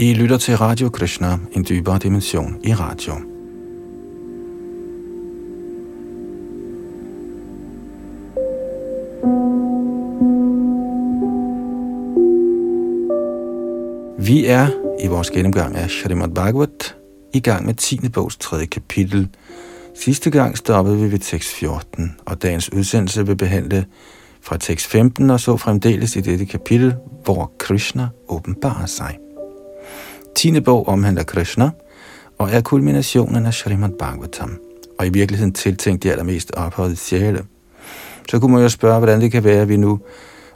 I 0.00 0.14
lytter 0.14 0.36
til 0.36 0.56
Radio 0.56 0.88
Krishna, 0.88 1.38
en 1.52 1.66
dybere 1.68 1.98
dimension 1.98 2.56
i 2.64 2.74
radio. 2.74 3.12
Vi 14.18 14.46
er 14.46 14.68
i 15.04 15.06
vores 15.06 15.30
gennemgang 15.30 15.76
af 15.76 15.90
Shrimad 15.90 16.28
Bhagavat 16.28 16.96
i 17.34 17.40
gang 17.40 17.66
med 17.66 17.74
10. 17.74 18.08
bogs 18.08 18.36
3. 18.36 18.66
kapitel. 18.66 19.28
Sidste 19.94 20.30
gang 20.30 20.58
stoppede 20.58 20.98
vi 20.98 21.12
ved 21.12 21.18
tekst 21.18 21.48
14, 21.48 22.16
og 22.26 22.42
dagens 22.42 22.72
udsendelse 22.72 23.26
vil 23.26 23.36
behandle 23.36 23.84
fra 24.40 24.56
tekst 24.56 24.86
15 24.86 25.30
og 25.30 25.40
så 25.40 25.56
fremdeles 25.56 26.16
i 26.16 26.20
dette 26.20 26.46
kapitel, 26.46 26.94
hvor 27.24 27.52
Krishna 27.58 28.08
åbenbarer 28.28 28.86
sig. 28.86 29.18
10. 30.38 30.60
bog 30.60 30.88
omhandler 30.88 31.22
Krishna 31.22 31.70
og 32.38 32.50
er 32.50 32.60
kulminationen 32.60 33.46
af 33.46 33.54
Srimad 33.54 33.90
Bhagavatam, 33.98 34.58
og 34.98 35.06
i 35.06 35.10
virkeligheden 35.10 35.52
tiltænkt 35.52 36.02
de 36.02 36.10
allermest 36.10 36.50
ophøjede 36.56 36.96
sjæle. 36.96 37.44
Så 38.30 38.38
kunne 38.38 38.52
man 38.52 38.62
jo 38.62 38.68
spørge, 38.68 38.98
hvordan 38.98 39.20
det 39.20 39.32
kan 39.32 39.44
være, 39.44 39.62
at 39.62 39.68
vi 39.68 39.76
nu 39.76 40.00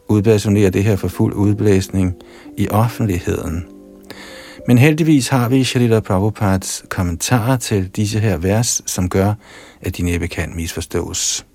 udpersonerer 0.09 0.71
det 0.71 0.85
her 0.85 0.97
for 0.97 1.09
fuld 1.09 1.35
udblæsning 1.35 2.15
i 2.57 2.69
offentligheden. 2.69 3.65
Men 4.67 4.79
heldigvis 4.79 5.29
har 5.29 5.49
vi 5.49 5.65
Shalita 5.65 6.01
Prabhupads 6.01 6.85
kommentarer 6.89 7.57
til 7.57 7.89
disse 7.89 8.19
her 8.19 8.37
vers, 8.37 8.83
som 8.87 9.09
gør, 9.09 9.35
at 9.81 9.97
de 9.97 10.03
næppe 10.03 10.29
kan 10.29 10.53
misforstås. 10.57 11.47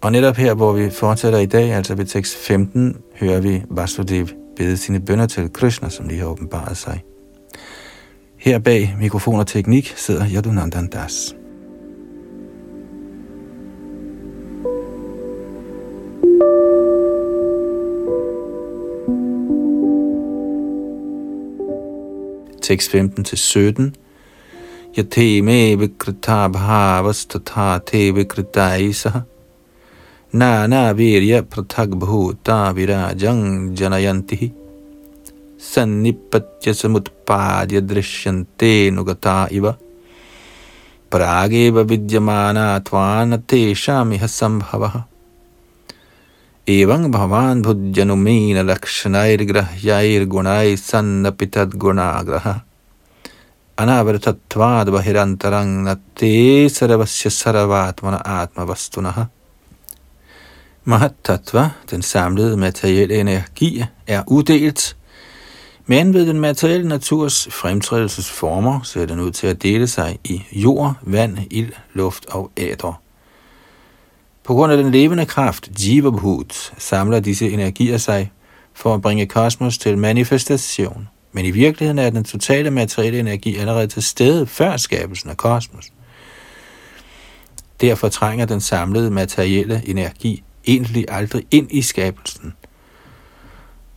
Og 0.00 0.12
netop 0.12 0.36
her, 0.36 0.54
hvor 0.54 0.72
vi 0.72 0.90
fortsætter 0.90 1.38
i 1.38 1.46
dag, 1.46 1.72
altså 1.72 1.94
ved 1.94 2.04
tekst 2.04 2.36
15, 2.36 2.96
hører 3.20 3.40
vi 3.40 3.62
Vasudev 3.70 4.41
bede 4.56 4.76
sine 4.76 5.00
bønder 5.00 5.26
til 5.26 5.52
Krishna, 5.52 5.88
som 5.88 6.08
lige 6.08 6.20
har 6.20 6.26
åbenbaret 6.26 6.76
sig. 6.76 7.04
Her 8.36 8.58
bag 8.58 8.96
mikrofon 9.00 9.40
og 9.40 9.46
teknik 9.46 9.92
sidder 9.96 10.26
Yadunandan 10.34 10.86
Das. 10.86 11.36
Tekst 22.62 22.90
15 22.90 23.24
til 23.24 23.38
17. 23.38 23.94
Yate 24.98 25.42
me 25.42 25.78
vikrita 25.78 26.48
bhavas 26.48 27.26
tatha 27.26 27.78
te 27.78 28.14
vikrita 28.14 28.74
isaha 28.74 29.20
Nana 30.34 30.94
virya 30.94 31.42
prathag 31.42 31.92
bhuta 31.92 32.72
virajang 32.72 33.76
janayanti 33.76 34.50
sannipatya 35.58 36.72
samutpadya 36.72 37.84
drishyante 37.84 38.88
nugata 38.90 39.52
iva. 39.52 39.76
Prageva 41.10 41.84
vidyamana 41.84 42.80
tvana 42.80 43.36
teshamiha 43.36 44.24
sambhavaha 44.24 45.04
Evang 46.66 47.12
bhavan 47.12 47.62
bhujjanumina 47.62 48.64
lakshanair 48.64 49.44
grahyair 49.44 50.24
gunai 50.24 50.78
sannapitad 50.80 51.76
gunagraha. 51.76 52.62
Anavaratatvad 53.76 54.88
bahirantarang 54.88 55.84
nate 55.84 56.70
saravasya 56.72 57.28
saravatmana 57.28 58.24
atmavastunaha 58.24 59.28
Mahatattva, 60.84 61.70
den 61.90 62.02
samlede 62.02 62.56
materielle 62.56 63.20
energi, 63.20 63.84
er 64.06 64.22
uddelt, 64.26 64.96
men 65.86 66.14
ved 66.14 66.26
den 66.26 66.40
materielle 66.40 66.88
naturs 66.88 67.48
fremtrædelsesformer 67.50 68.80
ser 68.82 69.06
den 69.06 69.20
ud 69.20 69.30
til 69.30 69.46
at 69.46 69.62
dele 69.62 69.88
sig 69.88 70.18
i 70.24 70.42
jord, 70.52 70.94
vand, 71.02 71.38
ild, 71.50 71.72
luft 71.92 72.26
og 72.26 72.50
æder. 72.56 73.00
På 74.44 74.54
grund 74.54 74.72
af 74.72 74.78
den 74.78 74.92
levende 74.92 75.26
kraft, 75.26 75.70
Jivabhut, 75.84 76.72
samler 76.78 77.20
disse 77.20 77.50
energier 77.50 77.98
sig 77.98 78.32
for 78.74 78.94
at 78.94 79.02
bringe 79.02 79.26
kosmos 79.26 79.78
til 79.78 79.98
manifestation. 79.98 81.08
Men 81.32 81.44
i 81.44 81.50
virkeligheden 81.50 81.98
er 81.98 82.10
den 82.10 82.24
totale 82.24 82.70
materielle 82.70 83.18
energi 83.18 83.56
allerede 83.56 83.86
til 83.86 84.02
stede 84.02 84.46
før 84.46 84.76
skabelsen 84.76 85.30
af 85.30 85.36
kosmos. 85.36 85.84
Derfor 87.80 88.08
trænger 88.08 88.46
den 88.46 88.60
samlede 88.60 89.10
materielle 89.10 89.82
energi 89.86 90.42
egentlig 90.66 91.04
aldrig 91.08 91.46
ind 91.50 91.68
i 91.70 91.82
skabelsen. 91.82 92.52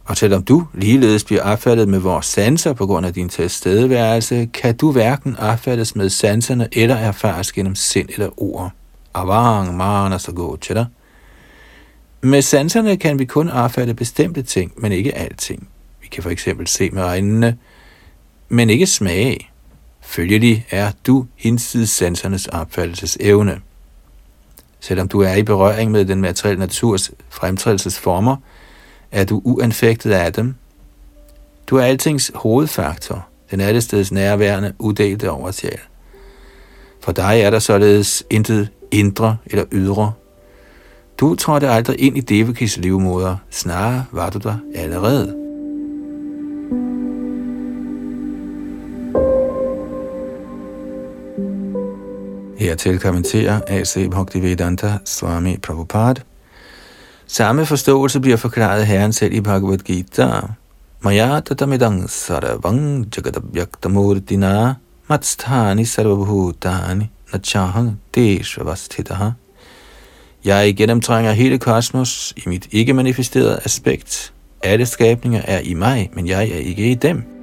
Og 0.06 0.18
selvom 0.18 0.44
du 0.44 0.68
ligeledes 0.74 1.24
bliver 1.24 1.42
opfattet 1.42 1.90
med 1.90 2.00
vores 2.00 2.26
sanser 2.26 2.74
på 2.74 2.86
grund 2.86 3.06
af 3.06 3.14
din 3.14 3.30
tilstedeværelse, 3.30 4.50
kan 4.54 4.78
du 4.78 4.92
hverken 4.92 5.36
opfattes 5.36 5.96
med 5.96 6.10
sanserne 6.10 6.68
eller 6.72 6.96
erfares 6.96 7.52
gennem 7.52 7.76
sind 7.76 8.10
eller 8.10 8.42
ord. 8.42 8.72
Avang, 9.14 9.78
mana, 9.78 10.18
så 10.18 10.32
gå 10.32 10.58
til 10.58 10.76
dig. 10.76 10.86
Med 12.22 12.42
sanserne 12.42 12.98
kan 12.98 13.20
vi 13.20 13.26
kun 13.26 13.50
opfatte 13.50 13.94
bestemte 13.94 14.42
ting, 14.42 14.72
men 14.78 14.92
ikke 14.92 15.18
alting. 15.18 15.68
Vi 16.02 16.08
kan 16.08 16.24
for 16.24 16.30
eksempel 16.30 16.68
se 16.68 16.90
med 16.90 17.04
øjnene, 17.04 17.58
men 18.50 18.70
ikke 18.70 18.88
smage. 18.88 19.50
Følgelig 20.02 20.66
er 20.70 20.92
du 21.08 21.26
hinsides 21.36 21.90
sansernes 21.90 22.48
opfattelsesevne. 22.48 23.62
Selvom 24.88 25.08
du 25.08 25.22
er 25.22 25.34
i 25.34 25.44
berøring 25.44 25.92
med 25.92 26.06
den 26.06 26.22
materielle 26.22 26.60
naturs 26.60 27.12
fremtrædelsesformer, 27.30 28.36
er 29.12 29.24
du 29.24 29.42
uanfægtet 29.44 30.12
af 30.12 30.34
dem. 30.34 30.56
Du 31.68 31.78
er 31.78 31.84
altings 31.84 32.32
hovedfaktor, 32.36 33.28
den 33.52 33.60
allesteds 33.60 34.12
nærværende, 34.12 34.74
udelte 34.80 35.32
oversjæl. 35.32 35.80
For 37.04 37.12
dig 37.12 37.42
er 37.42 37.50
der 37.50 37.60
således 37.60 38.24
intet 38.30 38.70
indre 38.92 39.38
eller 39.46 39.66
ydre. 39.72 40.12
Du 41.18 41.36
trådte 41.36 41.70
aldrig 41.70 42.00
ind 42.00 42.18
i 42.18 42.22
Devakis 42.22 42.78
livmoder, 42.78 43.38
snarere 43.50 44.06
var 44.12 44.30
du 44.30 44.40
der 44.40 44.58
allerede. 44.76 45.36
Hertil 52.58 53.00
kommenterer 53.00 53.62
A.C. 53.68 54.10
Bhaktivedanta 54.10 54.98
Swami 55.06 55.58
Prabhupada. 55.58 56.22
Samme 57.28 57.66
forståelse 57.66 58.20
bliver 58.20 58.38
forklaret 58.38 58.88
herren 58.88 59.14
selv 59.14 59.34
i 59.34 59.42
Bhagavad 59.42 59.78
Gita. 59.78 60.30
Maya 61.02 61.40
tatamidang 61.40 62.10
saravang 62.10 63.08
jagadabhyaktamurtina 63.16 64.74
matsthani 65.10 65.86
sarvabhutani 65.86 67.10
nachahang 67.34 68.00
deshvavastitaha. 68.16 69.30
Jeg 70.46 70.76
gennemtrænger 70.76 71.32
hele 71.32 71.58
kosmos 71.58 72.34
i 72.38 72.50
mit 72.50 72.68
ikke-manifesterede 72.72 73.60
aspekt. 73.66 74.34
Alle 74.64 74.86
skabninger 74.86 75.42
er 75.46 75.60
i 75.60 75.74
mig, 75.74 76.10
men 76.14 76.28
jeg 76.28 76.50
er 76.50 76.58
ikke 76.58 76.92
i 76.92 76.94
dem. 76.94 77.35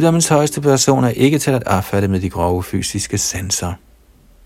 Guddommens 0.00 0.28
højeste 0.28 0.60
person 0.60 1.04
er 1.04 1.08
ikke 1.08 1.38
til 1.38 1.50
at 1.50 1.64
opfatte 1.64 2.08
med 2.08 2.20
de 2.20 2.30
grove 2.30 2.62
fysiske 2.62 3.18
sanser. 3.18 3.72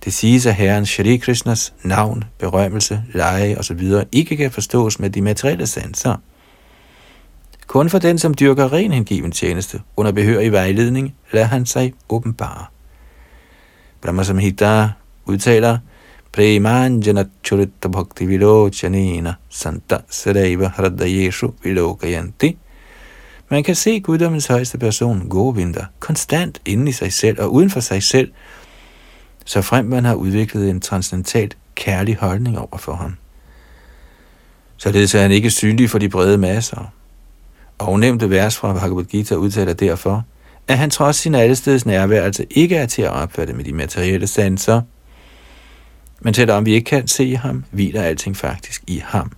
Det 0.05 0.13
siges, 0.13 0.47
at 0.47 0.55
Herren 0.55 0.87
Shri 0.87 1.17
Krishnas 1.17 1.73
navn, 1.83 2.25
berømmelse, 2.39 3.03
leje 3.13 3.59
osv. 3.59 3.81
ikke 4.13 4.37
kan 4.37 4.51
forstås 4.51 5.01
med 5.01 5.11
de 5.11 5.23
materielle 5.23 5.67
sanser. 5.67 6.17
Kun 7.67 7.91
for 7.91 7.99
den, 7.99 8.19
som 8.19 8.35
dyrker 8.35 8.73
ren 8.73 8.93
hengiven 8.93 9.33
tjeneste 9.33 9.81
under 9.97 10.13
behørig 10.13 10.53
vejledning, 10.53 11.15
lader 11.33 11.47
han 11.47 11.67
sig 11.67 11.93
åbenbare. 12.09 12.65
Brahma 14.03 14.23
Samhita 14.23 14.89
udtaler, 15.27 15.79
Premanjana 16.33 17.25
Churita 17.45 17.89
Bhakti 17.89 18.27
Vilochanina 18.27 19.35
Santa 19.49 19.97
Saraiva 20.11 20.69
Hradayeshu 20.69 21.51
Vilokayanti 21.63 22.57
man 23.49 23.65
kan 23.65 23.75
se 23.75 24.01
guddommens 24.01 24.47
højeste 24.47 24.79
person, 24.79 25.29
Govinda, 25.29 25.87
konstant 25.99 26.61
inde 26.65 26.89
i 26.89 26.93
sig 26.93 27.13
selv 27.13 27.41
og 27.41 27.53
uden 27.53 27.71
for 27.71 27.81
sig 27.81 28.03
selv, 28.03 28.33
så 29.45 29.63
frem 29.63 29.85
man 29.85 30.05
har 30.05 30.15
udviklet 30.15 30.71
en 30.71 30.81
transcendentalt 30.81 31.57
kærlig 31.75 32.17
holdning 32.17 32.59
over 32.59 32.79
for 32.79 32.95
ham. 32.95 33.17
Således 34.77 35.15
er 35.15 35.23
han 35.23 35.31
ikke 35.31 35.51
synlig 35.51 35.91
for 35.91 35.99
de 35.99 36.09
brede 36.09 36.39
masser. 36.39 36.93
Og 37.79 38.01
vers 38.31 38.57
fra 38.57 38.73
Bhagavad 38.73 39.05
Gita 39.05 39.35
udtaler 39.35 39.73
derfor, 39.73 40.25
at 40.69 40.79
han 40.79 40.91
trods 40.91 41.17
sin 41.17 41.35
allesteds 41.35 41.87
nærværelse 41.87 42.47
ikke 42.51 42.77
er 42.77 42.87
til 42.87 43.03
at 43.03 43.11
opfatte 43.11 43.53
med 43.53 43.65
de 43.65 43.73
materielle 43.73 44.27
sanser, 44.27 44.83
men 46.21 46.35
selvom 46.35 46.67
vi 46.67 46.75
ikke 46.75 46.85
kan 46.85 47.09
se 47.09 47.37
ham, 47.37 47.65
hviler 47.71 48.03
alting 48.03 48.37
faktisk 48.37 48.83
i 48.87 49.03
ham 49.05 49.33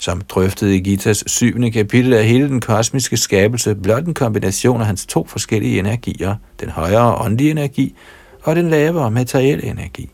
som 0.00 0.20
drøftede 0.20 0.76
i 0.76 0.80
Gitas 0.80 1.24
syvende 1.26 1.70
kapitel 1.70 2.12
er 2.12 2.22
hele 2.22 2.48
den 2.48 2.60
kosmiske 2.60 3.16
skabelse, 3.16 3.74
blot 3.74 4.06
en 4.06 4.14
kombination 4.14 4.80
af 4.80 4.86
hans 4.86 5.06
to 5.06 5.26
forskellige 5.26 5.78
energier, 5.78 6.36
den 6.60 6.68
højere 6.68 7.14
åndelige 7.14 7.50
energi 7.50 7.96
og 8.42 8.56
den 8.56 8.70
lavere 8.70 9.10
materielle 9.10 9.64
energi. 9.64 10.10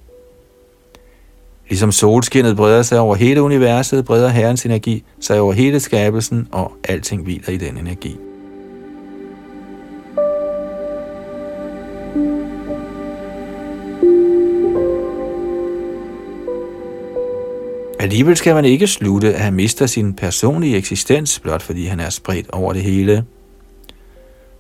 Ligesom 1.69 1.93
solskinnet 1.93 2.56
breder 2.56 2.83
sig 2.83 2.99
over 2.99 3.15
hele 3.15 3.43
universet, 3.43 4.05
breder 4.05 4.29
Herrens 4.29 4.65
energi 4.65 5.05
sig 5.21 5.41
over 5.41 5.53
hele 5.53 5.81
skabelsen, 5.81 6.49
og 6.53 6.73
alting 6.85 7.23
hviler 7.23 7.50
i 7.50 7.56
den 7.56 7.79
energi. 7.79 8.17
Alligevel 18.06 18.37
skal 18.37 18.55
man 18.55 18.64
ikke 18.64 18.87
slutte, 18.87 19.35
at 19.35 19.41
han 19.41 19.55
mister 19.55 19.87
sin 19.87 20.14
personlige 20.14 20.76
eksistens, 20.76 21.41
blot 21.41 21.62
fordi 21.62 21.87
han 21.87 22.00
er 22.00 22.11
spredt 22.11 22.50
over 22.50 22.73
det 22.73 22.82
hele. 22.82 23.25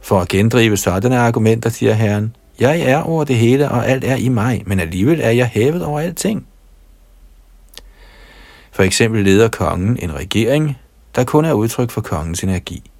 For 0.02 0.20
at 0.20 0.28
gendrive 0.28 0.76
sådanne 0.76 1.18
argumenter, 1.18 1.70
siger 1.70 1.92
Herren, 1.92 2.36
jeg 2.60 2.80
er 2.80 2.98
over 2.98 3.24
det 3.24 3.36
hele, 3.36 3.70
og 3.70 3.88
alt 3.88 4.04
er 4.04 4.16
i 4.16 4.28
mig, 4.28 4.62
men 4.66 4.80
alligevel 4.80 5.20
er 5.22 5.30
jeg 5.30 5.46
hævet 5.46 5.84
over 5.84 6.00
alting. 6.00 6.46
For 8.72 8.82
eksempel 8.82 9.24
leder 9.24 9.48
kongen 9.48 9.98
en 10.02 10.14
regering, 10.14 10.78
der 11.16 11.24
kun 11.24 11.44
er 11.44 11.52
udtryk 11.52 11.90
for 11.90 12.00
kongens 12.00 12.42
energi. 12.42 12.90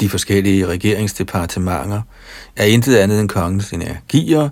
De 0.00 0.08
forskellige 0.08 0.66
regeringsdepartementer 0.66 2.02
er 2.56 2.64
intet 2.64 2.96
andet 2.96 3.20
end 3.20 3.28
kongens 3.28 3.72
energier, 3.72 4.48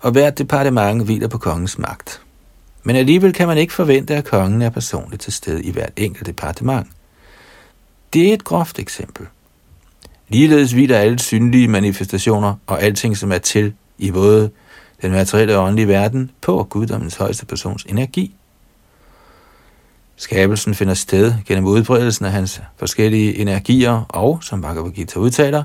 og 0.00 0.10
hvert 0.10 0.38
departement 0.38 1.04
hviler 1.04 1.28
på 1.28 1.38
kongens 1.38 1.78
magt. 1.78 2.20
Men 2.88 2.96
alligevel 2.96 3.32
kan 3.32 3.48
man 3.48 3.58
ikke 3.58 3.72
forvente, 3.72 4.14
at 4.14 4.24
kongen 4.24 4.62
er 4.62 4.70
personligt 4.70 5.22
til 5.22 5.32
stede 5.32 5.62
i 5.62 5.70
hvert 5.70 5.92
enkelt 5.96 6.26
departement. 6.26 6.86
Det 8.12 8.28
er 8.28 8.34
et 8.34 8.44
groft 8.44 8.78
eksempel. 8.78 9.26
Ligeledes 10.28 10.72
hviler 10.72 10.98
alle 10.98 11.18
synlige 11.18 11.68
manifestationer 11.68 12.54
og 12.66 12.82
alting, 12.82 13.16
som 13.16 13.32
er 13.32 13.38
til 13.38 13.74
i 13.98 14.10
både 14.10 14.50
den 15.02 15.10
materielle 15.10 15.56
og 15.58 15.64
åndelige 15.64 15.88
verden, 15.88 16.30
på 16.40 16.66
guddommens 16.70 17.16
højeste 17.16 17.46
persons 17.46 17.84
energi. 17.84 18.34
Skabelsen 20.16 20.74
finder 20.74 20.94
sted 20.94 21.34
gennem 21.46 21.64
udbredelsen 21.64 22.24
af 22.24 22.32
hans 22.32 22.60
forskellige 22.76 23.36
energier, 23.36 24.04
og, 24.08 24.38
som 24.42 24.60
Bhagavad 24.60 24.90
Gita 24.90 25.18
udtaler, 25.18 25.62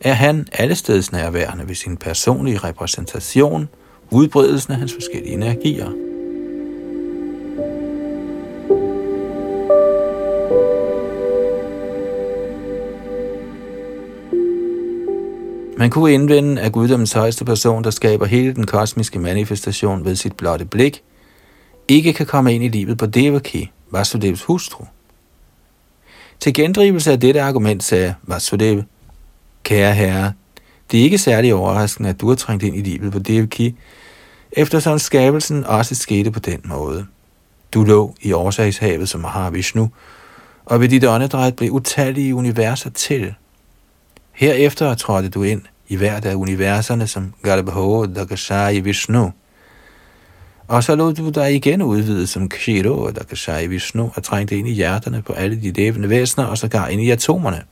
er 0.00 0.12
han 0.12 0.46
allesteds 0.52 1.12
nærværende 1.12 1.68
ved 1.68 1.74
sin 1.74 1.96
personlige 1.96 2.58
repræsentation, 2.58 3.68
udbredelsen 4.10 4.72
af 4.72 4.78
hans 4.78 4.92
forskellige 4.92 5.34
energier. 5.34 6.13
Man 15.84 15.90
kunne 15.90 16.12
indvende, 16.12 16.62
at 16.62 16.72
guddommens 16.72 17.12
højeste 17.12 17.44
person, 17.44 17.84
der 17.84 17.90
skaber 17.90 18.26
hele 18.26 18.54
den 18.54 18.66
kosmiske 18.66 19.18
manifestation 19.18 20.04
ved 20.04 20.16
sit 20.16 20.36
blotte 20.36 20.64
blik, 20.64 21.02
ikke 21.88 22.12
kan 22.12 22.26
komme 22.26 22.54
ind 22.54 22.64
i 22.64 22.68
livet 22.68 22.98
på 22.98 23.06
Devaki, 23.06 23.70
Vasudevs 23.90 24.42
hustru. 24.42 24.84
Til 26.40 26.54
gendrivelse 26.54 27.12
af 27.12 27.20
dette 27.20 27.40
argument 27.42 27.84
sagde 27.84 28.14
Vasudev, 28.22 28.82
Kære 29.62 29.94
herre, 29.94 30.32
det 30.90 31.00
er 31.00 31.04
ikke 31.04 31.18
særlig 31.18 31.54
overraskende, 31.54 32.08
at 32.08 32.20
du 32.20 32.28
har 32.28 32.34
trængt 32.34 32.62
ind 32.62 32.76
i 32.76 32.80
livet 32.80 33.12
på 33.12 33.18
Devaki, 33.18 33.76
eftersom 34.52 34.98
skabelsen 34.98 35.64
også 35.64 35.94
skete 35.94 36.30
på 36.30 36.40
den 36.40 36.60
måde. 36.64 37.06
Du 37.74 37.84
lå 37.84 38.14
i 38.22 38.32
årsagshavet 38.32 39.08
som 39.08 39.20
Mahavishnu, 39.20 39.90
og 40.64 40.80
ved 40.80 40.88
dit 40.88 41.04
åndedræt 41.04 41.56
blev 41.56 41.70
utallige 41.70 42.34
universer 42.34 42.90
til. 42.90 43.34
Herefter 44.32 44.94
trådte 44.94 45.28
du 45.28 45.42
ind 45.42 45.62
i 45.88 45.96
hvert 45.96 46.24
af 46.24 46.34
universerne 46.34 47.06
som 47.06 47.34
Garbho 47.42 48.06
Dakashai 48.06 48.80
Vishnu. 48.80 49.32
Og 50.68 50.84
så 50.84 50.94
lod 50.94 51.14
du 51.14 51.30
dig 51.30 51.54
igen 51.54 51.82
udvide 51.82 52.26
som 52.26 52.48
Kshiro 52.48 53.10
Dakashai 53.10 53.66
Vishnu 53.66 54.12
og 54.14 54.22
trængte 54.22 54.58
ind 54.58 54.68
i 54.68 54.72
hjerterne 54.72 55.22
på 55.22 55.32
alle 55.32 55.62
de 55.62 55.72
levende 55.72 56.10
væsener 56.10 56.46
og 56.46 56.58
sågar 56.58 56.88
ind 56.88 57.02
i 57.02 57.10
atomerne. 57.10 57.62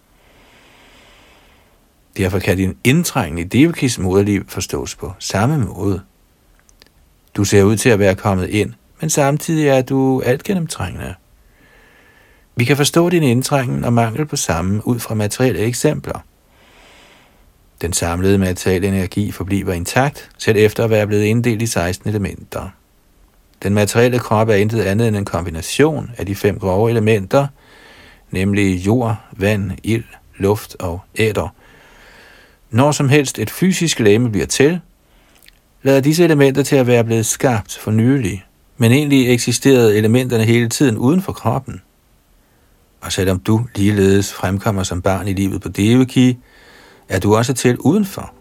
Derfor 2.17 2.39
kan 2.39 2.57
din 2.57 2.77
indtrængen 2.85 3.39
i 3.39 3.45
Devakis 3.45 3.99
moderliv 3.99 4.45
forstås 4.49 4.95
på 4.95 5.13
samme 5.19 5.59
måde. 5.59 6.01
Du 7.37 7.45
ser 7.45 7.63
ud 7.63 7.77
til 7.77 7.89
at 7.89 7.99
være 7.99 8.15
kommet 8.15 8.49
ind, 8.49 8.73
men 9.01 9.11
samtidig 9.11 9.69
er 9.69 9.83
du 9.83 10.21
alt 10.21 10.43
gennemtrængende. 10.43 11.15
Vi 12.57 12.65
kan 12.65 12.77
forstå 12.77 13.11
din 13.11 13.23
indtrængen 13.23 13.85
og 13.85 13.93
mangel 13.93 14.27
på 14.27 14.37
samme 14.37 14.87
ud 14.87 14.99
fra 14.99 15.15
materielle 15.15 15.61
eksempler– 15.61 16.25
den 17.83 17.93
samlede 17.93 18.39
materielle 18.39 18.89
energi 18.89 19.33
forbliver 19.33 19.73
intakt, 19.73 20.31
selv 20.39 20.57
efter 20.59 20.85
at 20.85 20.91
være 20.91 21.07
blevet 21.07 21.25
inddelt 21.25 21.63
i 21.63 21.67
16 21.67 22.11
elementer. 22.11 22.69
Den 23.63 23.75
materielle 23.75 24.19
krop 24.19 24.49
er 24.49 24.55
intet 24.55 24.81
andet 24.81 25.09
end 25.09 25.17
en 25.17 25.25
kombination 25.25 26.11
af 26.19 26.27
de 26.27 26.35
fem 26.35 26.59
grove 26.59 26.91
elementer, 26.91 27.47
nemlig 28.31 28.87
jord, 28.87 29.17
vand, 29.33 29.71
ild, 29.83 30.05
luft 30.39 30.77
og 30.81 31.01
æder. 31.17 31.55
Når 32.71 32.93
som 32.93 33.09
helst 33.09 33.39
et 33.39 33.51
fysisk 33.51 34.01
læme 34.01 34.31
bliver 34.31 34.47
til, 34.47 34.81
lader 35.83 36.01
disse 36.01 36.25
elementer 36.25 36.63
til 36.63 36.77
at 36.77 36.87
være 36.87 37.05
blevet 37.05 37.27
skabt 37.27 37.79
for 37.79 37.91
nylig, 37.91 38.45
men 38.77 38.93
egentlig 38.93 39.33
eksisterede 39.33 39.97
elementerne 39.97 40.45
hele 40.45 40.69
tiden 40.69 40.99
uden 40.99 41.23
for 41.23 41.33
kroppen. 41.33 41.83
Og 43.01 43.13
selvom 43.13 43.39
du 43.39 43.67
ligeledes 43.75 44.33
fremkommer 44.33 44.83
som 44.83 45.03
barn 45.03 45.29
i 45.29 45.33
livet 45.33 45.63
på 45.63 45.69
Devaki, 45.69 46.39
er 47.13 47.19
du 47.19 47.37
også 47.37 47.55
til 47.55 47.79
udenfor. 47.79 48.33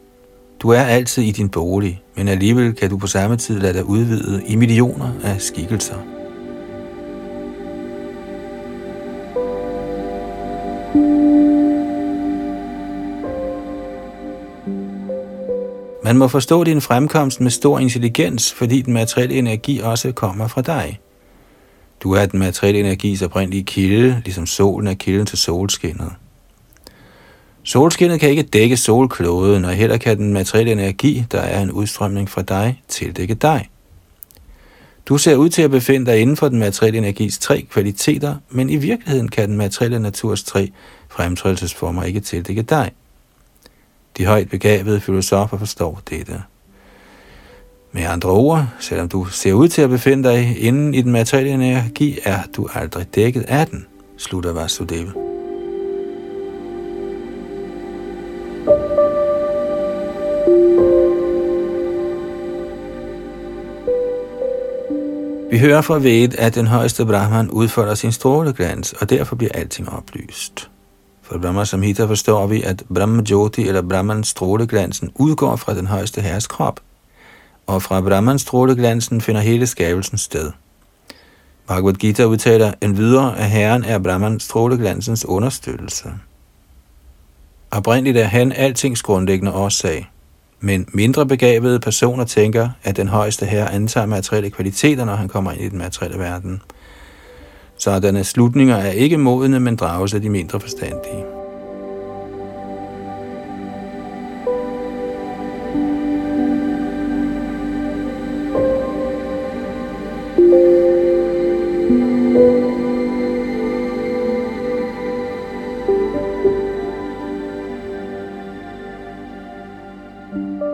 Du 0.59 0.69
er 0.69 0.81
altid 0.81 1.23
i 1.23 1.31
din 1.31 1.49
bolig, 1.49 2.01
men 2.15 2.27
alligevel 2.27 2.73
kan 2.73 2.89
du 2.89 2.97
på 2.97 3.07
samme 3.07 3.37
tid 3.37 3.59
lade 3.59 3.73
dig 3.73 3.85
udvide 3.85 4.43
i 4.47 4.55
millioner 4.55 5.11
af 5.23 5.41
skikkelser. 5.41 5.95
Man 16.03 16.17
må 16.17 16.27
forstå 16.27 16.63
din 16.63 16.81
fremkomst 16.81 17.41
med 17.41 17.51
stor 17.51 17.79
intelligens, 17.79 18.53
fordi 18.53 18.81
den 18.81 18.93
materielle 18.93 19.35
energi 19.35 19.79
også 19.79 20.11
kommer 20.11 20.47
fra 20.47 20.61
dig. 20.61 20.99
Du 22.03 22.11
er 22.11 22.25
den 22.25 22.39
materielle 22.39 22.79
energis 22.79 23.21
oprindelige 23.21 23.63
kilde, 23.63 24.21
ligesom 24.25 24.45
solen 24.45 24.87
er 24.87 24.93
kilden 24.93 25.25
til 25.25 25.37
solskinnet. 25.37 26.11
Solskinnet 27.63 28.19
kan 28.19 28.29
ikke 28.29 28.43
dække 28.43 28.77
solkloden, 28.77 29.65
og 29.65 29.71
heller 29.71 29.97
kan 29.97 30.17
den 30.17 30.33
materielle 30.33 30.71
energi, 30.71 31.25
der 31.31 31.39
er 31.39 31.61
en 31.61 31.71
udstrømning 31.71 32.29
fra 32.29 32.41
dig, 32.41 32.81
tildække 32.87 33.33
dig. 33.33 33.69
Du 35.05 35.17
ser 35.17 35.35
ud 35.35 35.49
til 35.49 35.61
at 35.61 35.71
befinde 35.71 36.11
dig 36.11 36.19
inden 36.19 36.37
for 36.37 36.47
den 36.49 36.59
materielle 36.59 36.97
energis 36.97 37.37
tre 37.37 37.61
kvaliteter, 37.61 38.35
men 38.49 38.69
i 38.69 38.75
virkeligheden 38.75 39.29
kan 39.29 39.49
den 39.49 39.57
materielle 39.57 39.99
naturs 39.99 40.43
tre 40.43 40.71
fremtrædelsesformer 41.09 42.03
ikke 42.03 42.19
tildække 42.19 42.61
dig. 42.61 42.91
De 44.17 44.25
højt 44.25 44.49
begavede 44.49 44.99
filosofer 44.99 45.57
forstår 45.57 46.01
dette. 46.09 46.43
Med 47.91 48.03
andre 48.03 48.29
ord, 48.29 48.67
selvom 48.79 49.09
du 49.09 49.25
ser 49.25 49.53
ud 49.53 49.67
til 49.67 49.81
at 49.81 49.89
befinde 49.89 50.29
dig 50.29 50.57
inden 50.59 50.93
i 50.93 51.01
den 51.01 51.11
materielle 51.11 51.53
energi, 51.53 52.19
er 52.23 52.39
du 52.57 52.67
aldrig 52.73 53.15
dækket 53.15 53.41
af 53.47 53.67
den, 53.67 53.85
slutter 54.17 54.53
Vasudeva. 54.53 55.11
Vi 65.51 65.59
hører 65.59 65.81
fra 65.81 65.99
Ved, 65.99 66.35
at 66.37 66.55
den 66.55 66.67
højeste 66.67 67.05
Brahman 67.05 67.49
udfolder 67.49 67.95
sin 67.95 68.11
stråleglans, 68.11 68.93
og 68.93 69.09
derfor 69.09 69.35
bliver 69.35 69.51
alting 69.53 69.89
oplyst. 69.89 70.69
For 71.21 71.37
Brahma 71.37 71.65
Samhita 71.65 72.05
forstår 72.05 72.47
vi, 72.47 72.61
at 72.61 72.83
Brahma 72.95 73.23
Jyoti 73.29 73.67
eller 73.67 73.81
Brahmans 73.81 74.27
stråleglansen 74.27 75.11
udgår 75.15 75.55
fra 75.55 75.73
den 75.73 75.87
højeste 75.87 76.21
herres 76.21 76.47
krop, 76.47 76.79
og 77.67 77.83
fra 77.83 78.01
Brahmans 78.01 78.41
stråleglansen 78.41 79.21
finder 79.21 79.41
hele 79.41 79.67
skabelsen 79.67 80.17
sted. 80.17 80.51
Bhagavad 81.67 81.93
Gita 81.93 82.25
udtaler 82.25 82.73
en 82.81 82.97
videre, 82.97 83.37
at 83.37 83.49
herren 83.49 83.83
er 83.83 83.99
Brahmans 83.99 84.43
stråleglansens 84.43 85.25
understøttelse. 85.25 86.09
Oprindeligt 87.71 88.17
er 88.17 88.27
han 88.27 88.51
altings 88.51 89.01
grundlæggende 89.01 89.53
årsag, 89.53 90.11
men 90.61 90.85
mindre 90.93 91.25
begavede 91.25 91.79
personer 91.79 92.23
tænker, 92.23 92.69
at 92.83 92.97
den 92.97 93.07
højeste 93.07 93.45
herre 93.45 93.71
antager 93.73 94.05
materielle 94.05 94.49
kvaliteter, 94.49 95.05
når 95.05 95.15
han 95.15 95.27
kommer 95.27 95.51
ind 95.51 95.61
i 95.61 95.69
den 95.69 95.77
materielle 95.77 96.19
verden. 96.19 96.61
Sådanne 97.77 98.23
slutninger 98.23 98.75
er 98.75 98.91
ikke 98.91 99.17
modne, 99.17 99.59
men 99.59 99.75
drages 99.75 100.13
af 100.13 100.21
de 100.21 100.29
mindre 100.29 100.59
forstandige. 100.59 101.40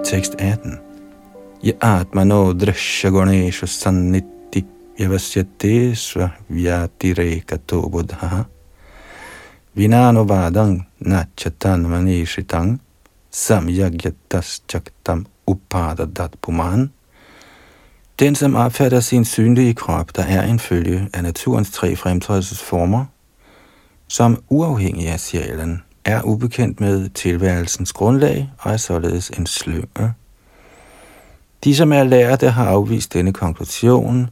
Tekst 0.08 0.36
18. 0.40 0.80
Je 1.62 1.74
atmano 1.80 2.54
drasya 2.54 3.10
ganesha 3.12 3.68
sanniti 3.68 4.64
vyavasyate 4.98 5.96
sva 5.96 6.30
vyatireka 6.50 7.58
to 7.68 7.82
buddha. 7.90 8.46
Vinano 9.76 10.24
vadang 10.24 10.86
nachatan 11.00 11.88
manishitang 11.92 12.80
samyagyatas 13.32 14.62
chaktam 14.68 15.26
upadadat 15.48 16.32
puman. 16.42 16.90
Den, 18.20 18.36
som 18.36 18.56
opfatter 18.56 19.00
sin 19.00 19.26
synlige 19.26 19.74
krop, 19.74 20.16
der 20.16 20.24
er 20.24 20.44
en 20.44 20.60
følge 20.60 21.10
af 21.14 21.24
naturens 21.24 21.72
tre 21.72 21.96
fremtrædelsesformer, 21.96 23.06
som 24.08 24.44
uafhængig 24.50 25.08
af 25.08 25.20
sjælen, 25.20 25.84
er 26.08 26.22
ubekendt 26.24 26.80
med 26.80 27.10
tilværelsens 27.10 27.94
grundlag 27.94 28.50
og 28.60 28.72
er 28.72 28.78
således 28.78 29.30
en 29.30 29.46
slynge. 29.46 30.14
De, 31.64 31.76
som 31.76 31.94
er 31.94 32.04
lærte, 32.04 32.50
har 32.50 32.66
afvist 32.66 33.14
denne 33.14 33.34
konklusion, 33.34 34.30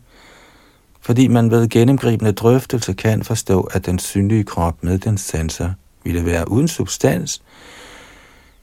fordi 1.02 1.28
man 1.28 1.52
ved 1.52 1.70
gennemgribende 1.70 2.32
drøftelse 2.32 2.94
kan 2.94 3.24
forstå, 3.24 3.62
at 3.62 3.86
den 3.86 4.00
synlige 4.00 4.44
krop 4.44 4.84
med 4.84 5.00
den 5.00 5.18
sanser 5.18 5.72
ville 6.04 6.26
være 6.26 6.52
uden 6.52 6.68
substans, 6.68 7.42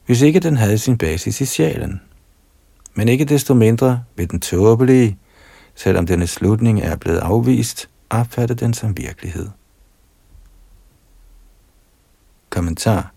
hvis 0.05 0.21
ikke 0.21 0.39
den 0.39 0.57
havde 0.57 0.77
sin 0.77 0.97
basis 0.97 1.41
i 1.41 1.45
sjælen. 1.45 2.01
Men 2.93 3.07
ikke 3.07 3.25
desto 3.25 3.53
mindre 3.53 4.03
vil 4.15 4.31
den 4.31 4.39
tåbelige, 4.39 5.17
selvom 5.75 6.07
denne 6.07 6.27
slutning 6.27 6.81
er 6.81 6.95
blevet 6.95 7.19
afvist, 7.19 7.89
opfatte 8.09 8.53
den 8.53 8.73
som 8.73 8.97
virkelighed. 8.97 9.47
Kommentar 12.53 13.13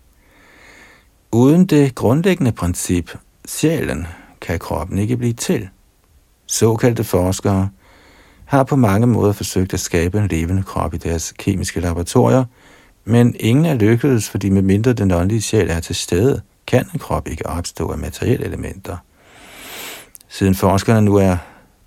Uden 1.31 1.65
det 1.65 1.95
grundlæggende 1.95 2.51
princip, 2.51 3.17
sjælen, 3.45 4.07
kan 4.41 4.59
kroppen 4.59 4.97
ikke 4.97 5.17
blive 5.17 5.33
til. 5.33 5.69
Såkaldte 6.45 7.03
forskere 7.03 7.69
har 8.45 8.63
på 8.63 8.75
mange 8.75 9.07
måder 9.07 9.33
forsøgt 9.33 9.73
at 9.73 9.79
skabe 9.79 10.19
en 10.19 10.27
levende 10.27 10.63
krop 10.63 10.93
i 10.93 10.97
deres 10.97 11.33
kemiske 11.37 11.79
laboratorier, 11.79 12.45
men 13.05 13.35
ingen 13.39 13.65
er 13.65 13.73
lykkedes, 13.73 14.29
fordi 14.29 14.49
med 14.49 14.61
mindre 14.61 14.93
den 14.93 15.11
åndelige 15.11 15.41
sjæl 15.41 15.69
er 15.69 15.79
til 15.79 15.95
stede, 15.95 16.41
kan 16.67 16.85
en 16.93 16.99
krop 16.99 17.27
ikke 17.27 17.45
opstå 17.45 17.91
af 17.91 17.97
materielle 17.97 18.45
elementer. 18.45 18.97
Siden 20.27 20.55
forskerne 20.55 21.01
nu 21.01 21.15
er 21.15 21.37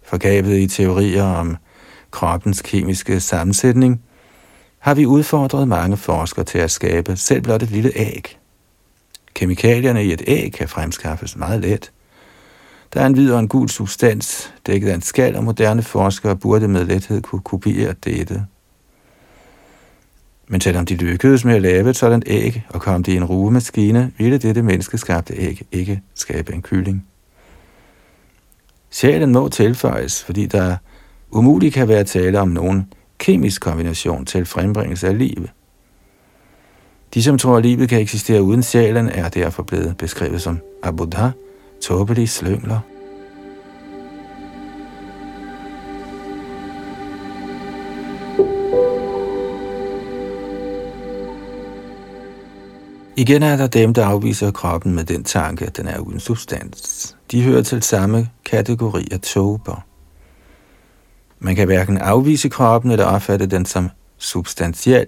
forgabet 0.02 0.58
i 0.58 0.66
teorier 0.66 1.24
om 1.24 1.56
kroppens 2.10 2.62
kemiske 2.62 3.20
sammensætning, 3.20 4.02
har 4.80 4.94
vi 4.94 5.06
udfordret 5.06 5.68
mange 5.68 5.96
forskere 5.96 6.44
til 6.44 6.58
at 6.58 6.70
skabe 6.70 7.16
selv 7.16 7.42
blot 7.42 7.62
et 7.62 7.70
lille 7.70 7.92
æg. 7.94 8.38
Kemikalierne 9.34 10.04
i 10.04 10.12
et 10.12 10.22
æg 10.26 10.52
kan 10.52 10.68
fremskaffes 10.68 11.36
meget 11.36 11.60
let. 11.60 11.92
Der 12.94 13.00
er 13.00 13.06
en 13.06 13.12
hvid 13.12 13.32
og 13.32 13.40
en 13.40 13.48
gul 13.48 13.68
substans, 13.68 14.54
dækket 14.66 14.88
af 14.88 14.94
en 14.94 15.02
skal, 15.02 15.36
og 15.36 15.44
moderne 15.44 15.82
forskere 15.82 16.36
burde 16.36 16.68
med 16.68 16.84
lethed 16.84 17.22
kunne 17.22 17.40
kopiere 17.40 17.94
dette. 18.04 18.46
Men 20.48 20.60
selvom 20.60 20.86
de 20.86 20.94
lykkedes 20.94 21.44
med 21.44 21.54
at 21.54 21.62
lave 21.62 21.90
et 21.90 21.96
sådan 21.96 22.22
æg 22.26 22.62
og 22.68 22.80
kom 22.80 23.02
det 23.02 23.12
i 23.12 23.16
en 23.16 23.24
rugemaskine, 23.24 24.12
ville 24.18 24.38
dette 24.38 24.62
menneskeskabte 24.62 25.34
æg 25.34 25.62
ikke 25.72 26.02
skabe 26.14 26.52
en 26.54 26.62
kylling. 26.62 27.06
Sjælen 28.90 29.32
må 29.32 29.48
tilføjes, 29.48 30.24
fordi 30.24 30.46
der 30.46 30.76
umuligt 31.30 31.74
kan 31.74 31.88
være 31.88 32.04
tale 32.04 32.40
om 32.40 32.48
nogen 32.48 32.92
kemisk 33.20 33.60
kombination 33.60 34.24
til 34.24 34.46
frembringelse 34.46 35.08
af 35.08 35.18
livet. 35.18 35.50
De, 37.14 37.22
som 37.22 37.38
tror, 37.38 37.56
at 37.56 37.62
livet 37.62 37.88
kan 37.88 38.00
eksistere 38.00 38.42
uden 38.42 38.62
sjælen, 38.62 39.08
er 39.08 39.28
derfor 39.28 39.62
blevet 39.62 39.96
beskrevet 39.96 40.42
som 40.42 40.58
abuddha, 40.82 41.28
tåbelige 41.82 42.28
slyngler. 42.28 42.80
Igen 53.16 53.42
er 53.42 53.56
der 53.56 53.66
dem, 53.66 53.94
der 53.94 54.06
afviser 54.06 54.50
kroppen 54.50 54.94
med 54.94 55.04
den 55.04 55.24
tanke, 55.24 55.66
at 55.66 55.76
den 55.76 55.86
er 55.86 55.98
uden 55.98 56.20
substans. 56.20 57.16
De 57.30 57.42
hører 57.42 57.62
til 57.62 57.82
samme 57.82 58.28
kategori 58.44 59.08
af 59.12 59.20
tober. 59.20 59.89
Man 61.40 61.56
kan 61.56 61.66
hverken 61.66 61.98
afvise 61.98 62.48
kroppen 62.48 62.90
eller 62.90 63.04
opfatte 63.04 63.46
den 63.46 63.66
som 63.66 63.90
substantiel. 64.18 65.06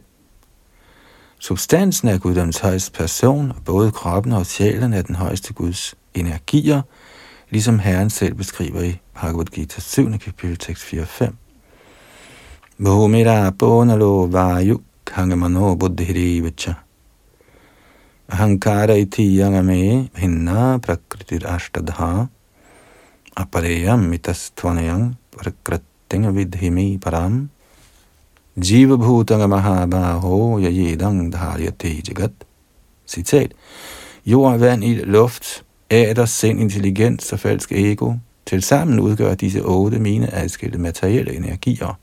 Substansen 1.38 2.08
er 2.08 2.18
Guddoms 2.18 2.58
højeste 2.58 2.92
person, 2.92 3.50
og 3.50 3.64
både 3.64 3.90
kroppen 3.90 4.32
og 4.32 4.46
sjælen 4.46 4.92
er 4.92 5.02
den 5.02 5.14
højeste 5.14 5.52
Guds 5.52 5.94
energier, 6.14 6.82
ligesom 7.50 7.78
Herren 7.78 8.10
selv 8.10 8.34
beskriver 8.34 8.82
i 8.82 9.00
Bhagavad 9.14 9.44
Gita 9.44 9.80
7. 9.80 10.18
kapitel 10.18 10.56
tekst 10.56 10.84
4-5. 10.92 11.32
Mohumira 12.78 13.50
bonalo 13.50 14.26
vayu 14.26 14.80
kangamano 15.06 15.74
buddhirivacha 15.74 16.74
Ahankara 18.28 18.94
iti 18.94 19.38
yangame 19.38 20.08
hinna 20.16 20.78
prakritir 20.78 21.46
ashtadha 21.46 22.26
apareyam 23.36 24.18
prakrit 25.36 25.91
prakritinga 26.12 26.31
vidhimi 26.31 26.99
param 26.99 27.49
Jiva 28.57 28.97
bhutanga 28.97 29.47
mahabaho 29.47 30.61
yayedang 30.61 31.33
dharyate 31.33 32.02
jagat. 32.02 32.33
Citat. 33.07 33.52
Jord, 34.26 34.61
vand, 34.61 34.85
ild, 34.85 35.07
luft, 35.07 35.64
æder, 35.90 36.26
sind, 36.26 36.61
intelligens 36.61 37.33
og 37.33 37.40
falsk 37.40 37.73
ego. 37.73 38.14
Tilsammen 38.47 39.00
udgør 39.00 39.35
disse 39.35 39.62
otte 39.64 39.99
mine 39.99 40.35
adskilte 40.35 40.78
materielle 40.78 41.37
energier. 41.37 41.99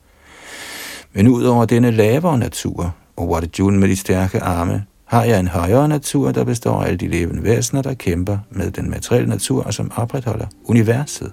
Men 1.12 1.28
udover 1.28 1.64
denne 1.64 1.90
lavere 1.90 2.38
natur, 2.38 2.94
og 3.16 3.28
Warjun 3.28 3.78
med 3.78 3.88
de 3.88 3.96
stærke 3.96 4.40
arme, 4.40 4.84
har 5.04 5.24
jeg 5.24 5.40
en 5.40 5.48
højere 5.48 5.88
natur, 5.88 6.32
der 6.32 6.44
består 6.44 6.82
af 6.82 6.86
alle 6.86 6.98
de 6.98 7.08
levende 7.08 7.42
væsener, 7.44 7.82
der 7.82 7.94
kæmper 7.94 8.38
med 8.50 8.70
den 8.70 8.90
materielle 8.90 9.28
natur, 9.28 9.62
og 9.62 9.74
som 9.74 9.92
opretholder 9.96 10.46
universet. 10.64 11.32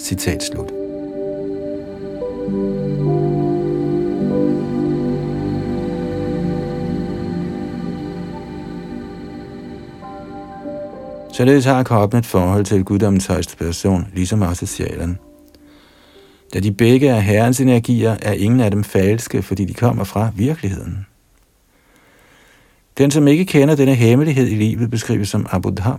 Citat 0.00 0.42
slut. 0.42 0.75
Således 11.36 11.64
har 11.64 11.82
kroppen 11.82 12.18
et 12.18 12.26
forhold 12.26 12.64
til 12.64 12.84
guddommens 12.84 13.26
højeste 13.26 13.56
person, 13.56 14.06
ligesom 14.14 14.42
også 14.42 14.66
sjælen. 14.66 15.18
Da 16.54 16.60
de 16.60 16.72
begge 16.72 17.08
er 17.08 17.20
herrens 17.20 17.60
energier, 17.60 18.16
er 18.22 18.32
ingen 18.32 18.60
af 18.60 18.70
dem 18.70 18.84
falske, 18.84 19.42
fordi 19.42 19.64
de 19.64 19.74
kommer 19.74 20.04
fra 20.04 20.30
virkeligheden. 20.36 21.06
Den, 22.98 23.10
som 23.10 23.28
ikke 23.28 23.44
kender 23.44 23.76
denne 23.76 23.94
hemmelighed 23.94 24.46
i 24.46 24.54
livet, 24.54 24.90
beskrives 24.90 25.28
som 25.28 25.46
Abuddha. 25.50 25.92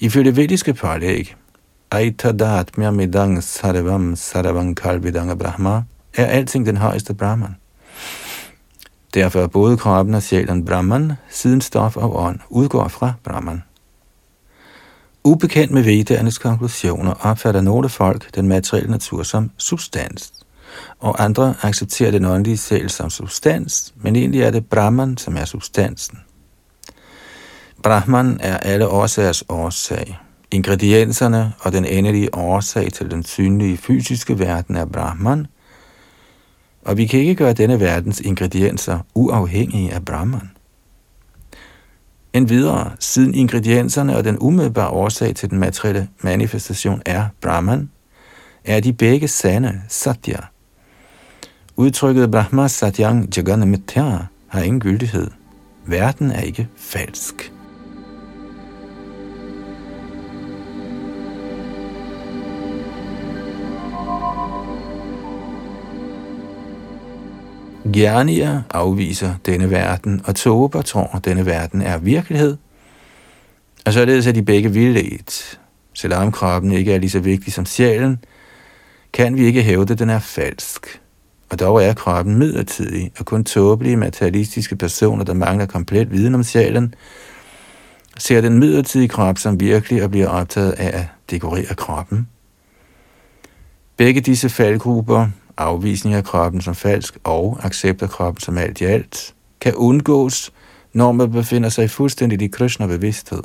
Ifølge 0.00 0.36
vediske 0.36 0.74
pålæg, 0.74 1.34
Aitadatmya 1.96 2.90
midang 2.90 3.42
sarvam 3.42 4.16
sarvam 4.16 4.74
kalvidanga 4.74 5.34
brahma, 5.34 5.82
er 6.14 6.26
alting 6.26 6.66
den 6.66 6.76
højeste 6.76 7.14
Brahman. 7.14 7.56
Derfor 9.14 9.40
er 9.40 9.46
både 9.46 9.76
kroppen 9.76 10.14
og 10.14 10.22
sjælen 10.22 10.64
Brahman, 10.64 11.12
siden 11.30 11.60
stof 11.60 11.96
og 11.96 12.16
ånd 12.16 12.38
udgår 12.48 12.88
fra 12.88 13.12
Brahman. 13.24 13.62
Ubekendt 15.24 15.72
med 15.72 15.82
vedernes 15.82 16.38
konklusioner 16.38 17.14
opfatter 17.26 17.60
nogle 17.60 17.88
folk 17.88 18.34
den 18.34 18.48
materielle 18.48 18.90
natur 18.90 19.22
som 19.22 19.50
substans, 19.56 20.32
og 21.00 21.24
andre 21.24 21.54
accepterer 21.62 22.10
den 22.10 22.24
åndelige 22.24 22.56
sjæl 22.56 22.90
som 22.90 23.10
substans, 23.10 23.94
men 23.96 24.16
egentlig 24.16 24.42
er 24.42 24.50
det 24.50 24.66
Brahman, 24.66 25.16
som 25.16 25.36
er 25.36 25.44
substansen. 25.44 26.18
Brahman 27.82 28.40
er 28.40 28.56
alle 28.56 28.88
årsagers 28.88 29.44
årsag. 29.48 30.18
Ingredienserne 30.50 31.52
og 31.60 31.72
den 31.72 31.84
endelige 31.84 32.34
årsag 32.34 32.92
til 32.92 33.10
den 33.10 33.24
synlige 33.24 33.76
fysiske 33.76 34.38
verden 34.38 34.76
er 34.76 34.84
Brahman, 34.84 35.46
og 36.84 36.96
vi 36.96 37.06
kan 37.06 37.20
ikke 37.20 37.34
gøre 37.34 37.52
denne 37.52 37.80
verdens 37.80 38.20
ingredienser 38.20 38.98
uafhængige 39.14 39.92
af 39.92 40.04
Brahman. 40.04 40.50
Endvidere, 42.32 42.90
siden 43.00 43.34
ingredienserne 43.34 44.16
og 44.16 44.24
den 44.24 44.36
umiddelbare 44.40 44.88
årsag 44.88 45.34
til 45.34 45.50
den 45.50 45.58
materielle 45.58 46.08
manifestation 46.20 47.02
er 47.06 47.26
Brahman, 47.40 47.90
er 48.64 48.80
de 48.80 48.92
begge 48.92 49.28
sande, 49.28 49.80
Satya. 49.88 50.38
Udtrykket 51.76 52.30
Brahma 52.30 52.68
Satyang 52.68 53.36
Jagannamitya 53.36 54.18
har 54.46 54.60
ingen 54.60 54.80
gyldighed. 54.80 55.30
Verden 55.86 56.30
er 56.30 56.40
ikke 56.40 56.68
falsk. 56.76 57.55
Gjernier 67.92 68.62
afviser 68.70 69.34
denne 69.46 69.70
verden, 69.70 70.20
og 70.24 70.34
Tober 70.34 70.82
tror, 70.82 71.16
at 71.16 71.24
denne 71.24 71.46
verden 71.46 71.82
er 71.82 71.98
virkelighed. 71.98 72.56
Og 73.86 73.92
således 73.92 74.26
er 74.26 74.32
de 74.32 74.42
begge 74.42 74.72
vildledt. 74.72 75.60
Selvom 75.94 76.32
kroppen 76.32 76.72
ikke 76.72 76.94
er 76.94 76.98
lige 76.98 77.10
så 77.10 77.20
vigtig 77.20 77.52
som 77.52 77.66
sjælen, 77.66 78.18
kan 79.12 79.36
vi 79.36 79.44
ikke 79.44 79.62
hævde, 79.62 79.92
at 79.92 79.98
den 79.98 80.10
er 80.10 80.18
falsk. 80.18 81.00
Og 81.50 81.60
dog 81.60 81.84
er 81.84 81.94
kroppen 81.94 82.38
midlertidig, 82.38 83.12
og 83.18 83.24
kun 83.24 83.44
tåbelige 83.44 83.96
materialistiske 83.96 84.76
personer, 84.76 85.24
der 85.24 85.34
mangler 85.34 85.66
komplet 85.66 86.10
viden 86.10 86.34
om 86.34 86.42
sjælen, 86.42 86.94
ser 88.18 88.40
den 88.40 88.58
midlertidige 88.58 89.08
krop 89.08 89.38
som 89.38 89.60
virkelig 89.60 90.02
og 90.02 90.10
bliver 90.10 90.28
optaget 90.28 90.72
af 90.72 90.98
at 90.98 91.04
dekorere 91.30 91.74
kroppen. 91.74 92.28
Begge 93.96 94.20
disse 94.20 94.48
faldgrupper, 94.48 95.28
afvisning 95.56 96.14
af 96.14 96.24
kroppen 96.24 96.60
som 96.60 96.74
falsk 96.74 97.18
og 97.24 97.58
accept 97.62 98.02
af 98.02 98.10
kroppen 98.10 98.40
som 98.40 98.58
alt 98.58 98.80
i 98.80 98.84
alt, 98.84 99.34
kan 99.60 99.74
undgås, 99.74 100.52
når 100.92 101.12
man 101.12 101.32
befinder 101.32 101.68
sig 101.68 101.90
fuldstændig 101.90 102.42
i 102.42 102.46
Krishna-bevidsthed. 102.46 103.42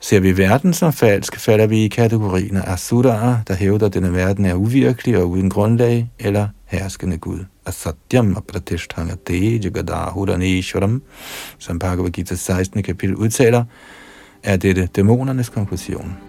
Ser 0.00 0.20
vi 0.20 0.36
verden 0.36 0.74
som 0.74 0.92
falsk, 0.92 1.38
falder 1.38 1.66
vi 1.66 1.84
i 1.84 1.88
kategorien 1.88 2.56
af 2.56 2.72
asuraer, 2.72 3.36
der 3.48 3.54
hævder, 3.54 3.86
at 3.86 3.94
denne 3.94 4.12
verden 4.12 4.44
er 4.44 4.54
uvirkelig 4.54 5.18
og 5.18 5.30
uden 5.30 5.50
grundlag, 5.50 6.10
eller 6.18 6.48
herskende 6.66 7.18
Gud. 7.18 7.44
Asatyam 7.66 8.36
apratishtangate 8.36 9.56
jagadahuraneshwaram, 9.56 11.02
som 11.58 11.78
Bhagavad 11.78 12.10
Gita 12.10 12.34
16. 12.34 12.82
kapitel 12.82 13.16
udtaler, 13.16 13.64
er 14.42 14.56
dette 14.56 14.88
dæmonernes 14.96 15.48
konklusion. 15.48 16.27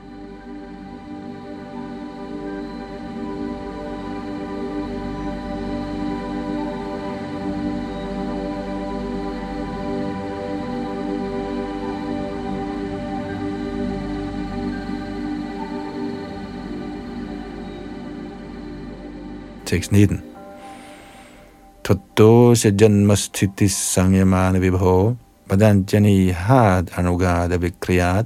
Tekst 19.69 19.91
19. 19.91 20.21
Tadosya 21.83 22.71
janmasthiti 22.71 23.69
sangyamana 23.69 24.59
vibho 24.59 25.15
padanjani 25.49 26.33
had 26.33 26.91
anugada 26.97 27.57
vikriyat 27.57 28.25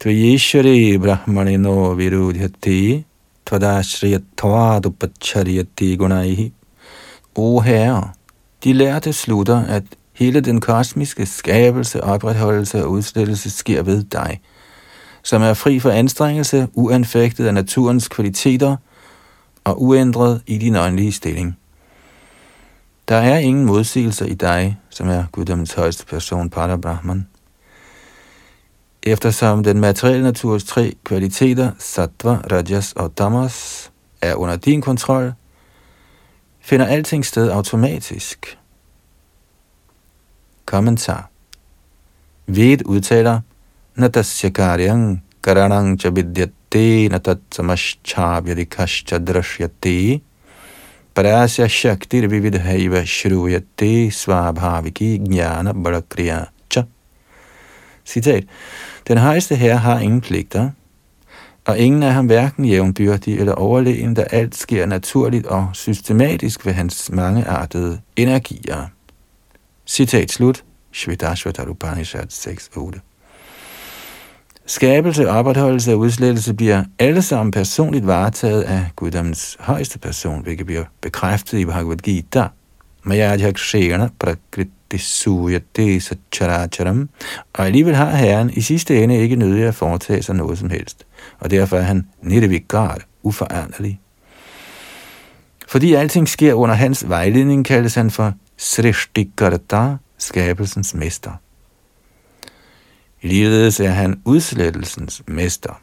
Tvayeshwari 0.00 0.98
brahmanino 1.02 1.94
virudhyati 1.98 3.04
tvadashriyatvadupacharyati 3.46 5.96
gunaihi 5.96 6.52
O 7.34 7.60
Herre, 7.60 8.12
de 8.64 8.72
lærte 8.72 9.12
slutter, 9.12 9.66
at 9.66 9.82
hele 10.12 10.40
den 10.40 10.60
kosmiske 10.60 11.26
skabelse, 11.26 12.04
opretholdelse 12.04 12.84
og 12.84 12.90
udslettelse 12.90 13.50
sker 13.50 13.82
ved 13.82 14.04
dig, 14.04 14.40
som 15.22 15.42
er 15.42 15.54
fri 15.54 15.80
for 15.80 15.90
anstrengelse, 15.90 16.68
uanfægtet 16.72 17.46
af 17.46 17.54
naturens 17.54 18.08
kvaliteter– 18.08 18.76
og 19.64 19.82
uændret 19.82 20.42
i 20.46 20.58
din 20.58 20.76
åndelige 20.76 21.12
stilling. 21.12 21.58
Der 23.08 23.16
er 23.16 23.38
ingen 23.38 23.64
modsigelser 23.64 24.26
i 24.26 24.34
dig, 24.34 24.78
som 24.90 25.08
er 25.08 25.24
guddommens 25.32 25.72
højeste 25.72 26.06
person, 26.06 26.50
Pada 26.50 26.76
Brahman. 26.76 27.26
Eftersom 29.02 29.64
den 29.64 29.80
materielle 29.80 30.22
naturs 30.22 30.64
tre 30.64 30.94
kvaliteter, 31.04 31.70
sattva, 31.78 32.34
rajas 32.34 32.92
og 32.92 33.16
tamas, 33.16 33.90
er 34.20 34.34
under 34.34 34.56
din 34.56 34.80
kontrol, 34.80 35.32
finder 36.60 36.86
alting 36.86 37.26
sted 37.26 37.50
automatisk. 37.50 38.58
Kommentar 40.66 41.30
Ved 42.46 42.78
udtaler, 42.86 43.40
Natasya 43.94 44.50
karyang 44.50 45.24
karanang 45.42 46.00
chabidyat 46.00 46.50
Tena 46.72 47.18
tatsamashchavyadikascha 47.18 49.18
drashyate. 49.18 50.20
Parasya 51.14 51.68
shaktir 51.68 52.30
vividhaiva 52.30 53.04
shruyate 53.04 54.10
svabhaviki 54.10 55.18
jnana 55.18 55.74
bhakriya 55.74 56.46
cha. 56.70 56.86
Citat. 58.04 58.44
Den 59.08 59.18
højeste 59.18 59.56
herre 59.56 59.76
har 59.76 60.00
ingen 60.00 60.20
pligter, 60.20 60.70
og 61.64 61.78
ingen 61.78 62.02
er 62.02 62.10
ham 62.10 62.26
hverken 62.26 62.64
jævnbyrdig 62.64 63.40
eller 63.40 63.54
overlegen, 63.54 64.14
da 64.14 64.22
alt 64.22 64.56
sker 64.56 64.86
naturligt 64.86 65.46
og 65.46 65.68
systematisk 65.72 66.66
ved 66.66 66.72
hans 66.72 67.10
mangeartede 67.10 68.00
energier. 68.16 68.86
Citat 69.86 70.30
slut. 70.30 70.64
Shvedashvatar 70.92 71.68
Upanishad 71.68 72.32
6.8 72.32 73.11
Skabelse, 74.72 75.30
opretholdelse 75.30 75.92
og 75.92 75.98
udslettelse 75.98 76.54
bliver 76.54 76.84
alle 76.98 77.22
sammen 77.22 77.50
personligt 77.50 78.06
varetaget 78.06 78.62
af 78.62 78.86
Guddoms 78.96 79.56
højeste 79.60 79.98
person, 79.98 80.42
hvilket 80.42 80.66
bliver 80.66 80.84
bekræftet 81.00 81.58
i 81.58 81.64
Bhagavad 81.64 81.96
Gita. 81.96 82.46
Mayadhyakshena 83.02 84.08
prakriti 84.18 84.98
suyate 84.98 86.00
sacharacharam. 86.00 87.08
Og 87.52 87.66
alligevel 87.66 87.94
har 87.94 88.10
Herren 88.10 88.50
i 88.50 88.60
sidste 88.60 89.02
ende 89.02 89.18
ikke 89.18 89.36
nødig 89.36 89.64
at 89.64 89.74
foretage 89.74 90.22
sig 90.22 90.34
noget 90.34 90.58
som 90.58 90.70
helst. 90.70 91.06
Og 91.38 91.50
derfor 91.50 91.76
er 91.76 91.82
han 91.82 92.06
nirvikar, 92.22 92.98
uforanderlig. 93.22 94.00
Fordi 95.68 95.94
alting 95.94 96.28
sker 96.28 96.54
under 96.54 96.74
hans 96.74 97.08
vejledning, 97.08 97.64
kaldes 97.64 97.94
han 97.94 98.10
for 98.10 98.32
Srishtikarta, 98.56 99.96
skabelsens 100.18 100.94
mester. 100.94 101.30
Ligeledes 103.22 103.80
er 103.80 103.90
han 103.90 104.20
udslettelsens 104.24 105.22
mester. 105.26 105.80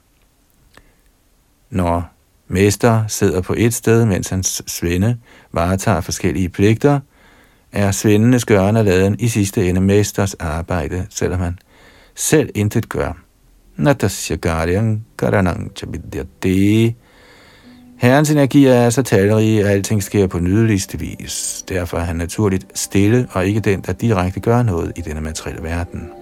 Når 1.69 2.13
mester 2.47 3.08
sidder 3.08 3.41
på 3.41 3.56
et 3.58 3.73
sted, 3.73 4.06
mens 4.06 4.30
hans 4.30 4.62
svende 4.67 5.17
varetager 5.52 6.02
forskellige 6.02 6.49
pligter, 6.49 6.99
er 7.71 7.91
svendenes 7.91 8.45
gøren 8.45 8.75
og 8.75 8.86
laden 8.86 9.15
i 9.19 9.28
sidste 9.28 9.69
ende 9.69 9.82
mesters 9.82 10.34
arbejde, 10.34 11.08
selvom 11.10 11.39
han 11.39 11.60
selv 12.15 12.49
intet 12.56 12.89
gør. 12.89 13.17
Natasya 13.75 14.36
Garyang 14.36 15.06
Karanang 15.17 15.71
Chabidyate. 15.75 16.95
Herrens 17.97 18.30
energi 18.30 18.65
er 18.65 18.89
så 18.89 19.04
talrige, 19.04 19.63
at 19.63 19.67
alting 19.67 20.04
sker 20.04 20.28
på 20.28 20.39
nydeligste 20.39 20.99
vis. 20.99 21.65
Derfor 21.69 21.97
er 21.97 22.04
han 22.04 22.15
naturligt 22.15 22.65
stille 22.73 23.28
og 23.32 23.47
ikke 23.47 23.60
den, 23.60 23.82
der 23.82 23.93
direkte 23.93 24.39
gør 24.39 24.63
noget 24.63 24.91
i 24.95 25.02
denne 25.02 25.21
materielle 25.21 25.63
verden. 25.63 26.18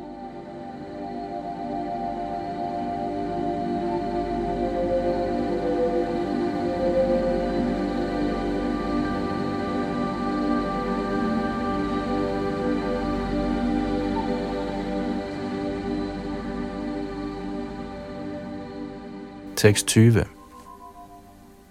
Tekst 19.57 19.87
20. 19.87 20.25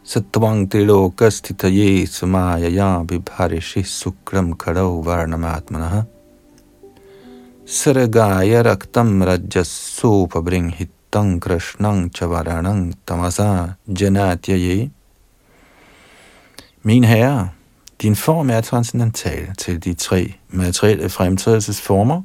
Satvang 0.05 0.71
tilokastitaye 0.71 2.07
sumayaya 2.07 3.05
vibharishi 3.07 3.83
sukram 3.85 4.57
karau 4.57 5.03
varnamatmanaha 5.05 6.07
Saragaya 7.65 8.63
raktam 8.65 9.23
rajasupabringhitang 9.23 11.39
krishnang 11.39 12.11
chavaranang 12.11 12.95
tamasa 13.07 13.77
janatyaye 13.89 14.91
Min 16.83 17.05
herre, 17.05 17.49
din 18.03 18.17
form 18.17 18.51
er 18.51 18.61
transcendental 18.61 19.55
til 19.59 19.85
de 19.85 19.95
tre 19.95 20.35
materielle 20.49 21.09
fremtrædelsesformer, 21.09 22.23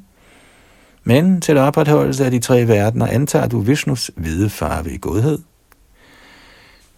men 1.04 1.40
til 1.40 1.58
opretholdelse 1.58 2.24
af 2.24 2.30
de 2.30 2.38
tre 2.38 2.68
verdener 2.68 3.06
antager 3.06 3.46
du 3.46 3.60
Vishnus 3.60 4.10
hvide 4.16 4.50
farve 4.50 4.90
i 4.90 4.98
godhed, 4.98 5.38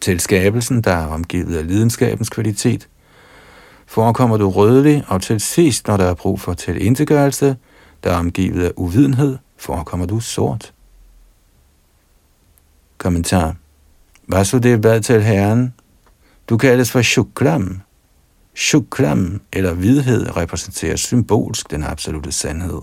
til 0.01 0.21
skabelsen, 0.21 0.81
der 0.81 0.91
er 0.91 1.07
omgivet 1.07 1.57
af 1.57 1.67
lidenskabens 1.67 2.29
kvalitet, 2.29 2.89
forekommer 3.87 4.37
du 4.37 4.51
rødlig, 4.51 5.05
og 5.09 5.23
til 5.23 5.41
sidst, 5.41 5.87
når 5.87 5.97
der 5.97 6.05
er 6.05 6.15
brug 6.15 6.41
for 6.41 6.55
tilindtegørelse, 6.55 7.57
der 8.05 8.11
er 8.11 8.17
omgivet 8.17 8.65
af 8.65 8.73
uvidenhed, 8.77 9.39
forekommer 9.57 10.07
du 10.07 10.21
sort. 10.21 10.73
Kommentar. 12.99 13.57
det 14.63 14.81
bad 14.83 15.01
til 15.01 15.23
Herren. 15.23 15.75
Du 16.49 16.57
kaldes 16.57 16.91
for 16.91 17.03
Shukram. 17.03 17.81
Shuklam, 18.55 19.41
eller 19.53 19.73
hvidhed, 19.73 20.37
repræsenterer 20.37 20.97
symbolsk 20.97 21.71
den 21.71 21.83
absolute 21.83 22.33
sandhed. 22.33 22.81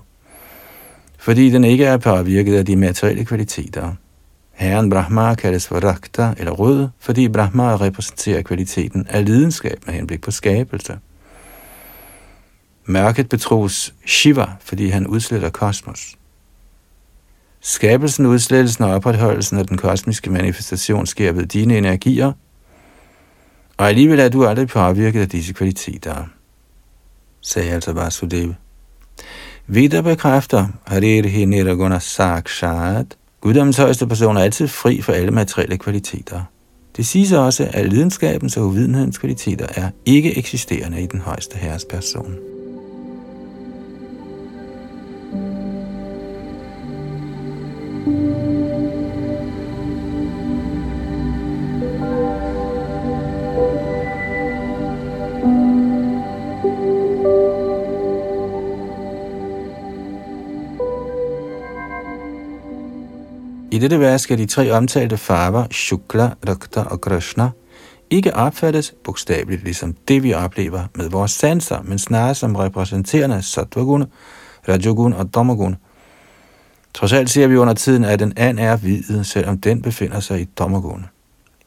Fordi 1.18 1.50
den 1.50 1.64
ikke 1.64 1.86
er 1.86 1.98
påvirket 1.98 2.56
af 2.56 2.66
de 2.66 2.76
materielle 2.76 3.26
kvaliteter. 3.26 3.94
Herren 4.62 4.90
Brahma 4.90 5.36
kaldes 5.36 5.68
for 5.68 5.80
Rakta 5.80 6.34
eller 6.38 6.52
rød, 6.52 6.88
fordi 7.00 7.30
Brahma 7.30 7.78
repræsenterer 7.78 8.42
kvaliteten 8.42 9.08
af 9.10 9.26
lidenskab 9.26 9.84
med 9.86 9.94
henblik 9.94 10.22
på 10.22 10.32
skabelse. 10.32 11.00
Mørket 12.86 13.30
betros 13.30 13.94
Shiva, 14.06 14.46
fordi 14.60 14.90
han 14.90 15.08
udsletter 15.08 15.50
kosmos. 15.50 16.18
Skabelsen, 17.62 18.26
udslettelsen 18.26 18.84
og 18.84 18.92
opretholdelsen 18.92 19.58
af 19.58 19.68
den 19.68 19.78
kosmiske 19.78 20.30
manifestation 20.30 21.06
sker 21.06 21.32
ved 21.32 21.46
dine 21.46 21.78
energier, 21.78 22.32
og 23.78 23.88
alligevel 23.90 24.20
er 24.20 24.30
du 24.30 24.46
aldrig 24.46 24.68
påvirket 24.68 25.22
af 25.22 25.30
disse 25.30 25.54
kvaliteter, 25.54 26.26
sagde 27.42 27.72
altså 27.72 27.94
Vasudeva. 27.94 28.54
Videre 29.68 30.04
bekræfter 30.04 30.68
Harirhi 30.88 31.46
Niraguna 31.46 32.00
Sakshat, 32.00 33.18
Guddommens 33.42 33.78
højeste 33.78 34.08
person 34.08 34.38
er 34.38 34.42
altid 34.42 34.68
fri 34.68 35.02
for 35.02 35.14
alle 35.14 35.32
materielle 35.32 35.78
kvaliteter. 35.78 36.42
Det 36.98 37.06
siges 37.06 37.32
også, 37.32 37.68
at 37.74 37.90
lidenskabens 37.90 38.58
og 38.58 38.66
uvidenhedens 38.66 39.18
kvaliteter 39.18 39.68
er 39.76 39.90
ikke 40.06 40.38
eksisterende 40.38 41.02
i 41.02 41.06
den 41.06 41.20
højeste 41.20 41.58
herres 41.58 41.86
person. 41.86 42.51
Dette 63.82 64.00
vers 64.00 64.22
skal 64.22 64.38
de 64.38 64.46
tre 64.46 64.72
omtalte 64.72 65.18
farver, 65.18 65.66
Shukla, 65.72 66.30
Rakta 66.48 66.82
og 66.82 67.02
Krishna, 67.02 67.50
ikke 68.10 68.36
opfattes 68.36 68.94
bogstaveligt 69.04 69.64
ligesom 69.64 69.96
det, 70.08 70.24
vi 70.24 70.34
oplever 70.34 70.84
med 70.96 71.10
vores 71.10 71.32
sanser, 71.32 71.82
men 71.82 72.00
snarere 72.00 72.36
som 72.36 72.56
repræsenterende 72.56 73.42
Sattvagun, 73.42 74.06
Rajogun 74.68 75.14
og 75.14 75.34
Damagun. 75.36 75.76
Trods 76.94 77.14
alt 77.14 77.30
ser 77.30 77.48
vi 77.48 77.58
under 77.58 77.74
tiden, 77.74 78.04
at 78.04 78.20
den 78.20 78.34
and 78.38 78.60
er 78.60 78.78
hvid, 78.78 79.24
selvom 79.24 79.58
den 79.58 79.82
befinder 79.82 80.20
sig 80.20 80.42
i 80.42 80.44
Damagun, 80.44 81.06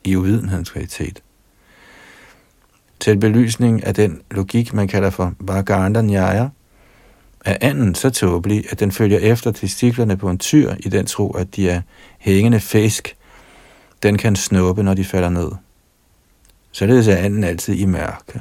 i 0.05 0.17
uvidenhedens 0.17 0.71
kvalitet. 0.71 1.23
Til 3.01 3.19
belysning 3.19 3.87
af 3.87 3.95
den 3.95 4.21
logik, 4.31 4.75
man 4.75 4.89
kalder 4.89 5.11
for 5.11 5.33
Bhagavanda 5.47 6.03
Nyaya, 6.03 6.49
er 7.45 7.57
anden 7.61 7.95
så 7.95 8.11
tåbelig, 8.11 8.65
at 8.71 8.81
den 8.81 8.93
følger 8.93 9.19
efter 9.19 9.53
testiklerne 9.53 10.17
på 10.17 10.31
en 10.31 10.39
tyr 10.39 10.75
i 10.79 10.89
den 10.89 11.07
tro, 11.07 11.31
at 11.31 11.57
de 11.57 11.71
er 11.71 11.81
hængende 12.19 12.61
fisk. 12.61 13.17
Den 14.03 14.19
kan 14.19 14.37
snuppe, 14.37 14.83
når 14.83 14.95
de 14.95 15.05
falder 15.05 15.29
ned. 15.29 15.51
Således 16.73 17.09
er 17.09 17.17
anden 17.17 17.45
altid 17.45 17.75
i 17.75 17.85
mørke. 17.85 18.41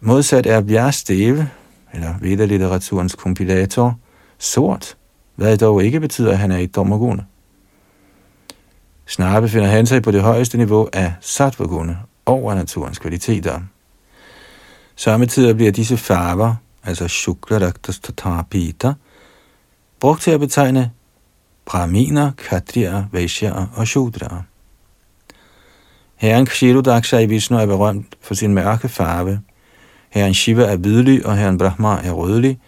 Modsat 0.00 0.46
er 0.46 0.60
Bjars 0.60 0.94
Steve, 0.94 1.48
eller 1.92 2.14
Veda-litteraturens 2.20 3.14
kompilator, 3.14 3.98
sort, 4.38 4.96
hvad 5.34 5.58
dog 5.58 5.84
ikke 5.84 6.00
betyder, 6.00 6.32
at 6.32 6.38
han 6.38 6.50
er 6.50 6.58
i 6.58 6.66
dommergune. 6.66 7.26
Snarere 9.06 9.42
befinder 9.42 9.68
han 9.68 9.86
sig 9.86 10.02
på 10.02 10.10
det 10.10 10.22
højeste 10.22 10.58
niveau 10.58 10.88
af 10.92 11.12
sattvagune 11.20 11.98
over 12.26 12.54
naturens 12.54 12.98
kvaliteter. 12.98 13.60
Samtidig 14.96 15.56
bliver 15.56 15.72
disse 15.72 15.96
farver, 15.96 16.54
altså 16.86 17.08
Shukla 17.08 17.58
Raktas 17.58 18.00
brugt 20.00 20.22
til 20.22 20.30
at 20.30 20.40
betegne 20.40 20.90
brahminer, 21.66 22.30
katrier, 22.48 23.04
vaishyaer 23.12 23.66
og 23.76 23.86
shudraer. 23.86 24.42
Herren 26.16 26.46
Kshirudaksha 26.46 27.18
i 27.18 27.26
Vishnu 27.26 27.56
er 27.56 27.66
berømt 27.66 28.16
for 28.20 28.34
sin 28.34 28.54
mørke 28.54 28.88
farve. 28.88 29.40
Herren 30.10 30.34
Shiva 30.34 30.64
er 30.64 30.76
hvidlig, 30.76 31.26
og 31.26 31.36
herren 31.36 31.58
Brahma 31.58 31.88
er 31.88 32.12
rødlig. 32.12 32.58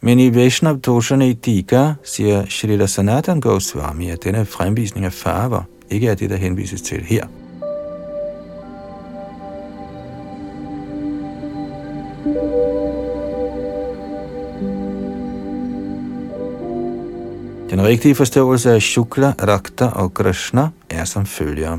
Men 0.00 0.18
i 0.18 0.34
Vaishnav 0.34 0.80
Toshane 0.80 1.32
Dika 1.32 1.92
siger 2.04 2.46
Shrila 2.46 2.86
Sanatan 2.86 3.40
Goswami, 3.40 4.10
at 4.10 4.24
denne 4.24 4.46
fremvisning 4.46 5.06
af 5.06 5.12
farver 5.12 5.62
ikke 5.90 6.08
er 6.08 6.14
det, 6.14 6.30
der 6.30 6.36
henvises 6.36 6.82
til 6.82 7.00
her. 7.00 7.26
Den 17.72 17.82
rigtige 17.82 18.14
forståelse 18.14 18.70
af 18.70 18.82
Shukla, 18.82 19.30
Rakta 19.30 19.86
og 19.86 20.14
Krishna 20.14 20.68
er 20.90 21.04
som 21.04 21.26
følger. 21.26 21.78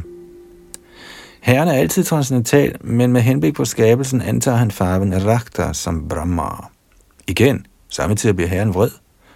Herren 1.41 1.67
er 1.67 1.73
altid 1.73 2.03
transcendental, 2.03 2.75
men 2.81 3.13
med 3.13 3.21
henblik 3.21 3.55
på 3.55 3.65
skabelsen 3.65 4.21
antager 4.21 4.57
han 4.57 4.71
farven 4.71 5.25
Rakta 5.25 5.73
som 5.73 6.07
Brahma. 6.09 6.49
Igen, 7.27 7.65
samtidig 7.89 8.35
bliver 8.35 8.49
herren 8.49 8.73
vred, 8.73 8.89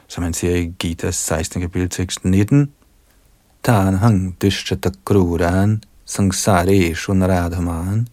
som 0.08 0.24
han 0.24 0.34
siger 0.34 0.56
i 0.56 0.74
Gita 0.80 1.12
16. 1.12 1.62
kapitel 1.62 1.90
tekst 1.90 2.26
19. 2.26 2.72
Tanhang 3.64 4.36
dyshtata 4.42 4.90
kruran 5.06 5.84
sangsare 6.06 6.96
shunaradhaman 6.96 8.08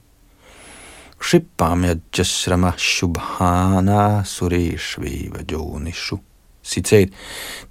Shipamya 1.23 1.95
jasrama 2.19 2.73
shubhana 2.77 4.23
sureshveva 4.25 5.43
jonishu. 5.53 6.19
Citat. 6.65 7.09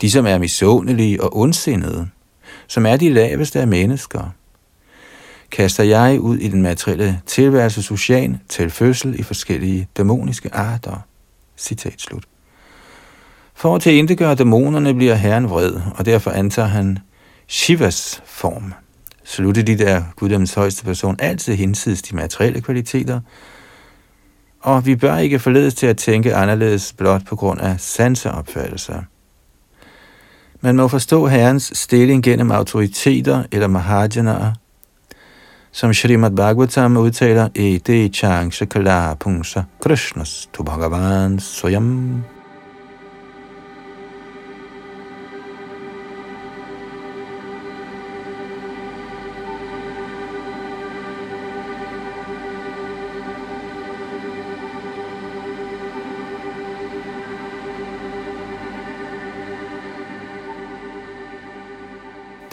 De, 0.01 0.11
som 0.11 0.25
er 0.25 0.37
misundelige 0.37 1.23
og 1.23 1.37
ondsindede, 1.37 2.09
som 2.67 2.85
er 2.85 2.97
de 2.97 3.13
laveste 3.13 3.61
af 3.61 3.67
mennesker, 3.67 4.33
kaster 5.51 5.83
jeg 5.83 6.19
ud 6.19 6.37
i 6.37 6.47
den 6.47 6.61
materielle 6.61 7.21
tilværelse 7.25 7.83
social 7.83 8.39
til 8.49 8.69
fødsel 8.69 9.19
i 9.19 9.23
forskellige 9.23 9.87
dæmoniske 9.97 10.55
arter. 10.55 10.97
Citat 11.57 12.01
slut. 12.01 12.23
For 13.55 13.75
at 13.75 13.81
tilindegøre 13.81 14.35
dæmonerne 14.35 14.93
bliver 14.93 15.15
herren 15.15 15.49
vred, 15.49 15.73
og 15.95 16.05
derfor 16.05 16.31
antager 16.31 16.67
han 16.67 16.99
Shivas 17.47 18.21
form. 18.25 18.73
Slutte 19.23 19.63
de 19.63 19.77
der 19.77 20.03
guddommens 20.15 20.53
højeste 20.53 20.83
person 20.83 21.15
altid 21.19 21.55
hinsides 21.55 22.01
de 22.01 22.15
materielle 22.15 22.61
kvaliteter, 22.61 23.19
og 24.63 24.85
vi 24.85 24.95
bør 24.95 25.17
ikke 25.17 25.39
forledes 25.39 25.73
til 25.73 25.87
at 25.87 25.97
tænke 25.97 26.35
anderledes 26.35 26.93
blot 26.93 27.21
på 27.25 27.35
grund 27.35 27.61
af 27.61 27.79
sanseopfattelser. 27.79 29.01
Man 30.61 30.75
må 30.75 30.87
forstå 30.87 31.27
herrens 31.27 31.71
stilling 31.75 32.23
gennem 32.23 32.51
autoriteter 32.51 33.43
eller 33.51 33.67
mahajanaer, 33.67 34.53
som 35.71 35.93
Srimad 35.93 36.31
Bhagavatam 36.31 36.97
udtaler 36.97 37.49
i 37.55 37.77
det 37.77 38.15
chang 38.15 38.53
shakala 38.53 39.13
punsa 39.13 39.61
Krishnas 39.81 40.49
tu 40.53 40.63
Bhagavan 40.63 41.39
soyam. 41.39 42.23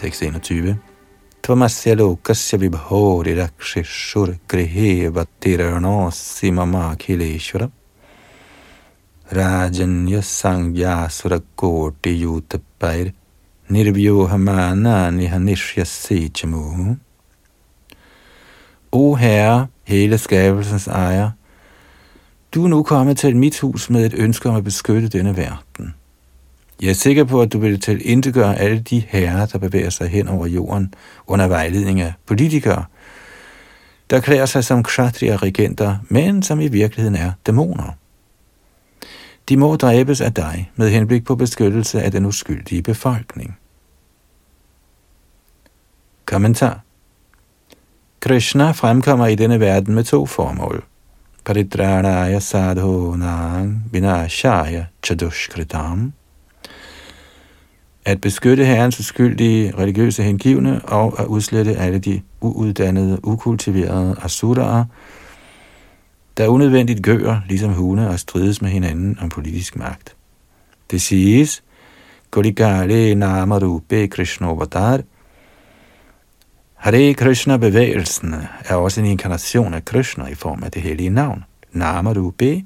Tekst 0.00 0.22
21. 0.22 0.76
Tvamasya 1.42 1.94
lokasya 1.94 2.58
vibhori 2.58 3.34
rakshishur 3.36 4.34
grihe 4.48 5.10
vatiranosi 5.14 6.16
simama 6.16 6.96
khileshvara 6.96 7.70
Rajanya 9.32 10.22
sangya 10.22 11.08
surakoti 11.10 12.20
yutapair 12.22 13.12
nirvyohamana 13.70 15.10
nihanishyasi 15.10 16.32
chamu 16.32 16.96
O 18.92 19.14
Herre, 19.14 19.68
hele 19.84 20.18
skabelsens 20.18 20.88
ejer, 20.88 21.30
du 22.54 22.64
er 22.64 22.68
nu 22.68 22.82
kommet 22.82 23.18
til 23.18 23.36
mit 23.36 23.60
hus 23.60 23.90
med 23.90 24.06
et 24.06 24.14
ønske 24.14 24.48
om 24.48 24.56
at 24.56 24.64
beskytte 24.64 25.08
denne 25.08 25.36
verden. 25.36 25.94
Jeg 26.82 26.90
er 26.90 26.94
sikker 26.94 27.24
på, 27.24 27.42
at 27.42 27.52
du 27.52 27.58
vil 27.58 27.80
til 27.80 28.10
indegøre 28.10 28.58
alle 28.58 28.80
de 28.80 29.02
herrer, 29.08 29.46
der 29.46 29.58
bevæger 29.58 29.90
sig 29.90 30.08
hen 30.08 30.28
over 30.28 30.46
jorden 30.46 30.94
under 31.26 31.48
vejledning 31.48 32.00
af 32.00 32.12
politikere, 32.26 32.84
der 34.10 34.20
klæder 34.20 34.46
sig 34.46 34.64
som 34.64 34.82
kshatriya 34.82 35.36
regenter, 35.36 35.96
men 36.08 36.42
som 36.42 36.60
i 36.60 36.68
virkeligheden 36.68 37.16
er 37.16 37.32
dæmoner. 37.46 37.96
De 39.48 39.56
må 39.56 39.76
dræbes 39.76 40.20
af 40.20 40.34
dig 40.34 40.70
med 40.76 40.90
henblik 40.90 41.24
på 41.24 41.36
beskyttelse 41.36 42.02
af 42.02 42.12
den 42.12 42.26
uskyldige 42.26 42.82
befolkning. 42.82 43.58
Kommentar 46.24 46.80
Krishna 48.20 48.70
fremkommer 48.70 49.26
i 49.26 49.34
denne 49.34 49.60
verden 49.60 49.94
med 49.94 50.04
to 50.04 50.26
formål. 50.26 50.84
Paridranaya 51.44 52.38
sadhunang 52.38 53.84
vinashaya 53.92 54.84
chadushkritam 55.02 56.12
at 58.04 58.20
beskytte 58.20 58.64
herrens 58.64 59.00
uskyldige 59.00 59.72
religiøse 59.78 60.22
hengivne 60.22 60.84
og 60.84 61.20
at 61.20 61.26
udslette 61.26 61.76
alle 61.76 61.98
de 61.98 62.22
uuddannede, 62.40 63.20
ukultiverede 63.22 64.16
asuraer, 64.22 64.84
der 66.36 66.48
unødvendigt 66.48 67.02
gør, 67.02 67.40
ligesom 67.48 67.72
hunde, 67.72 68.08
og 68.08 68.18
strides 68.18 68.62
med 68.62 68.70
hinanden 68.70 69.18
om 69.20 69.28
politisk 69.28 69.76
magt. 69.76 70.16
Det 70.90 71.02
siges, 71.02 71.62
Kulikale 72.30 73.14
Namarupe 73.14 74.08
Krishnovatar. 74.08 75.00
Hare 76.74 77.14
Krishna-bevægelsen 77.14 78.34
er 78.64 78.74
også 78.74 79.00
en 79.00 79.06
inkarnation 79.06 79.74
af 79.74 79.84
Krishna 79.84 80.26
i 80.26 80.34
form 80.34 80.62
af 80.62 80.70
det 80.70 80.82
hellige 80.82 81.10
navn, 81.10 81.44
Namaru 81.72 82.30
Be 82.30 82.62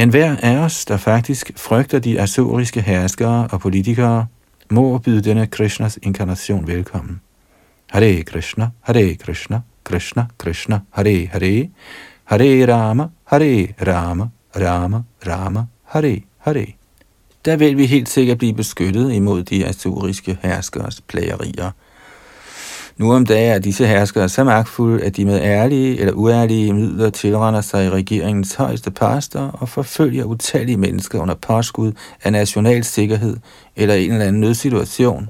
en 0.00 0.08
hver 0.08 0.36
af 0.42 0.58
os, 0.58 0.84
der 0.84 0.96
faktisk 0.96 1.52
frygter 1.56 1.98
de 1.98 2.20
asuriske 2.20 2.80
herskere 2.80 3.48
og 3.52 3.60
politikere, 3.60 4.26
må 4.70 4.98
byde 4.98 5.22
denne 5.22 5.46
Krishnas 5.46 5.98
inkarnation 6.02 6.66
velkommen. 6.66 7.20
Hare 7.90 8.22
Krishna, 8.22 8.68
Hare 8.80 9.14
Krishna, 9.14 9.60
Krishna 9.84 10.26
Krishna, 10.38 10.80
Hare 10.90 11.26
Hare, 11.26 11.70
Hare 12.24 12.74
Rama, 12.74 13.08
Hare 13.24 13.74
Rama, 13.86 14.28
Rama 14.56 15.02
Rama, 15.26 15.64
Hare 15.84 16.20
Hare. 16.38 16.66
Der 17.44 17.56
vil 17.56 17.76
vi 17.76 17.86
helt 17.86 18.08
sikkert 18.08 18.38
blive 18.38 18.54
beskyttet 18.54 19.12
imod 19.12 19.42
de 19.42 19.66
asuriske 19.66 20.38
herskers 20.42 21.00
plagerier. 21.00 21.70
Nu 23.00 23.12
om 23.12 23.26
dagen 23.26 23.54
er 23.54 23.58
disse 23.58 23.86
herskere 23.86 24.28
så 24.28 24.44
magtfulde, 24.44 25.04
at 25.04 25.16
de 25.16 25.24
med 25.24 25.40
ærlige 25.42 25.98
eller 25.98 26.12
uærlige 26.12 26.72
midler 26.72 27.10
tilrender 27.10 27.60
sig 27.60 27.92
regeringens 27.92 28.54
højeste 28.54 28.90
pastor 28.90 29.40
og 29.40 29.68
forfølger 29.68 30.24
utallige 30.24 30.76
mennesker 30.76 31.20
under 31.20 31.34
påskud 31.34 31.92
af 32.22 32.32
national 32.32 32.84
sikkerhed 32.84 33.36
eller 33.76 33.94
en 33.94 34.12
eller 34.12 34.26
anden 34.26 34.40
nødsituation. 34.40 35.28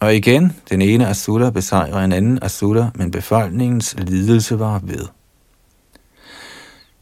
Og 0.00 0.16
igen, 0.16 0.52
den 0.70 0.82
ene 0.82 1.06
asura 1.06 1.50
besejrer 1.50 2.04
en 2.04 2.12
anden 2.12 2.38
asura, 2.42 2.90
men 2.94 3.10
befolkningens 3.10 3.94
lidelse 3.98 4.58
var 4.58 4.80
ved. 4.82 5.06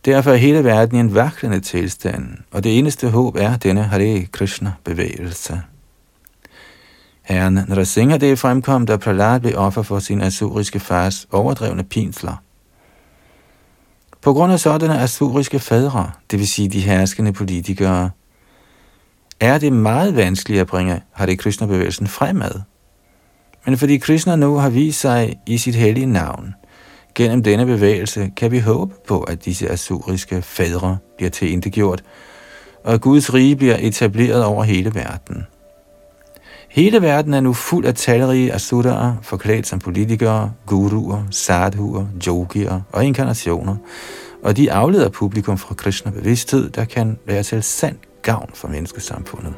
Derfor 0.04 0.30
er 0.30 0.36
hele 0.36 0.64
verden 0.64 0.96
i 0.96 1.00
en 1.00 1.14
vaklende 1.14 1.60
tilstand, 1.60 2.28
og 2.50 2.64
det 2.64 2.78
eneste 2.78 3.08
håb 3.08 3.36
er 3.36 3.56
denne 3.56 3.82
Hare 3.82 4.24
Krishna-bevægelse. 4.32 5.62
Herren 7.28 7.54
Nrasinghadev 7.68 8.36
fremkom, 8.36 8.86
da 8.86 8.96
Prahlad 8.96 9.40
blev 9.40 9.52
offer 9.56 9.82
for 9.82 9.98
sin 9.98 10.20
asuriske 10.20 10.80
fars 10.80 11.26
overdrevne 11.32 11.84
pinsler. 11.84 12.42
På 14.22 14.32
grund 14.32 14.52
af 14.52 14.60
sådanne 14.60 14.98
asuriske 14.98 15.58
fædre, 15.58 16.10
det 16.30 16.38
vil 16.38 16.48
sige 16.48 16.68
de 16.68 16.80
herskende 16.80 17.32
politikere, 17.32 18.10
er 19.40 19.58
det 19.58 19.72
meget 19.72 20.16
vanskeligt 20.16 20.60
at 20.60 20.66
bringe 20.66 21.02
Hare 21.12 21.36
Krishna-bevægelsen 21.36 22.06
fremad. 22.06 22.60
Men 23.66 23.78
fordi 23.78 23.98
Krishna 23.98 24.36
nu 24.36 24.56
har 24.56 24.70
vist 24.70 25.00
sig 25.00 25.36
i 25.46 25.58
sit 25.58 25.74
hellige 25.74 26.06
navn, 26.06 26.54
gennem 27.14 27.42
denne 27.42 27.66
bevægelse 27.66 28.30
kan 28.36 28.50
vi 28.50 28.58
håbe 28.58 28.94
på, 29.08 29.20
at 29.20 29.44
disse 29.44 29.70
asuriske 29.70 30.42
fædre 30.42 30.98
bliver 31.16 31.30
tilindegjort, 31.30 32.02
og 32.84 32.94
at 32.94 33.00
Guds 33.00 33.34
rige 33.34 33.56
bliver 33.56 33.76
etableret 33.80 34.44
over 34.44 34.64
hele 34.64 34.94
verden. 34.94 35.46
Hele 36.68 37.02
verden 37.02 37.34
er 37.34 37.40
nu 37.40 37.52
fuld 37.52 37.86
af 37.86 37.94
talrige 37.94 38.52
asuraer, 38.52 39.14
forklædt 39.22 39.66
som 39.66 39.78
politikere, 39.78 40.52
guruer, 40.66 41.22
sadhuer, 41.30 42.06
yogier 42.26 42.80
og 42.92 43.04
inkarnationer, 43.04 43.76
og 44.42 44.56
de 44.56 44.72
afleder 44.72 45.08
publikum 45.08 45.58
fra 45.58 45.74
Krishna 45.74 46.10
bevidsthed, 46.10 46.70
der 46.70 46.84
kan 46.84 47.18
være 47.26 47.42
til 47.42 47.62
sand 47.62 47.96
gavn 48.22 48.50
for 48.54 48.68
menneskesamfundet. 48.68 49.54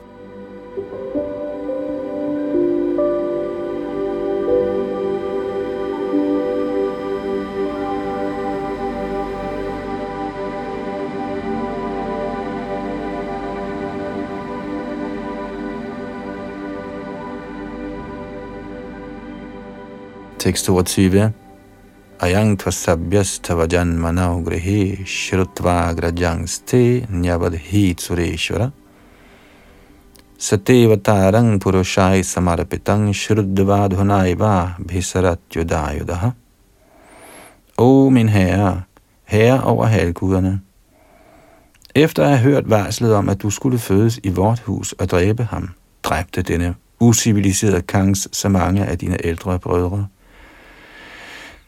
Tekst 20.40 20.64
22. 20.64 21.32
Ayang 22.24 22.56
tvasabhyas 22.56 23.44
tavajan 23.44 24.00
manau 24.00 24.40
grehe 24.40 25.04
shrutva 25.04 25.92
grajangste 25.92 27.04
nyavadhi 27.12 27.92
sureshvara 28.00 28.72
Satevatarang 30.38 31.60
purushai 31.60 32.24
samarapitang 32.24 33.12
bhisarat 33.12 34.78
bhisaratyudayudaha 34.88 36.32
O 37.76 38.08
min 38.08 38.28
herre, 38.28 38.84
herre 39.24 39.62
over 39.62 39.86
halvguderne, 39.86 40.60
efter 41.94 42.22
at 42.22 42.28
have 42.28 42.52
hørt 42.52 42.70
varslet 42.70 43.14
om, 43.14 43.28
at 43.28 43.42
du 43.42 43.50
skulle 43.50 43.78
fødes 43.78 44.20
i 44.24 44.28
vort 44.28 44.60
hus 44.60 44.92
og 44.92 45.10
dræbe 45.10 45.44
ham, 45.44 45.68
dræbte 46.02 46.42
denne 46.42 46.74
usiviliserede 47.00 47.82
kangs 47.82 48.36
så 48.36 48.48
mange 48.48 48.84
af 48.84 48.98
dine 48.98 49.26
ældre 49.26 49.58
brødre. 49.58 50.06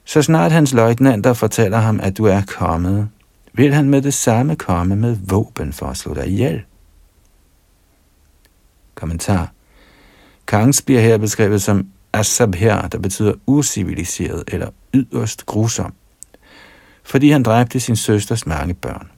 Så 0.04 0.22
snart 0.22 0.52
hans 0.52 0.72
løjtnanter 0.72 1.32
fortæller 1.32 1.78
ham, 1.78 2.00
at 2.02 2.18
du 2.18 2.24
er 2.24 2.42
kommet, 2.46 3.08
vil 3.52 3.74
han 3.74 3.90
med 3.90 4.02
det 4.02 4.14
samme 4.14 4.56
komme 4.56 4.96
med 4.96 5.16
våben 5.28 5.72
for 5.72 5.86
at 5.86 5.96
slå 5.96 6.14
dig 6.14 6.28
ihjel. 6.28 6.62
Kommentar. 8.94 9.52
Kangs 10.46 10.82
bliver 10.82 11.00
her 11.00 11.18
beskrevet 11.18 11.62
som 11.62 11.86
asabher, 12.12 12.88
der 12.88 12.98
betyder 12.98 13.32
usiviliseret 13.46 14.44
eller 14.48 14.68
yderst 14.94 15.46
grusom, 15.46 15.94
fordi 17.02 17.30
han 17.30 17.42
dræbte 17.42 17.80
sin 17.80 17.96
søsters 17.96 18.46
mange 18.46 18.74
børn. 18.74 19.10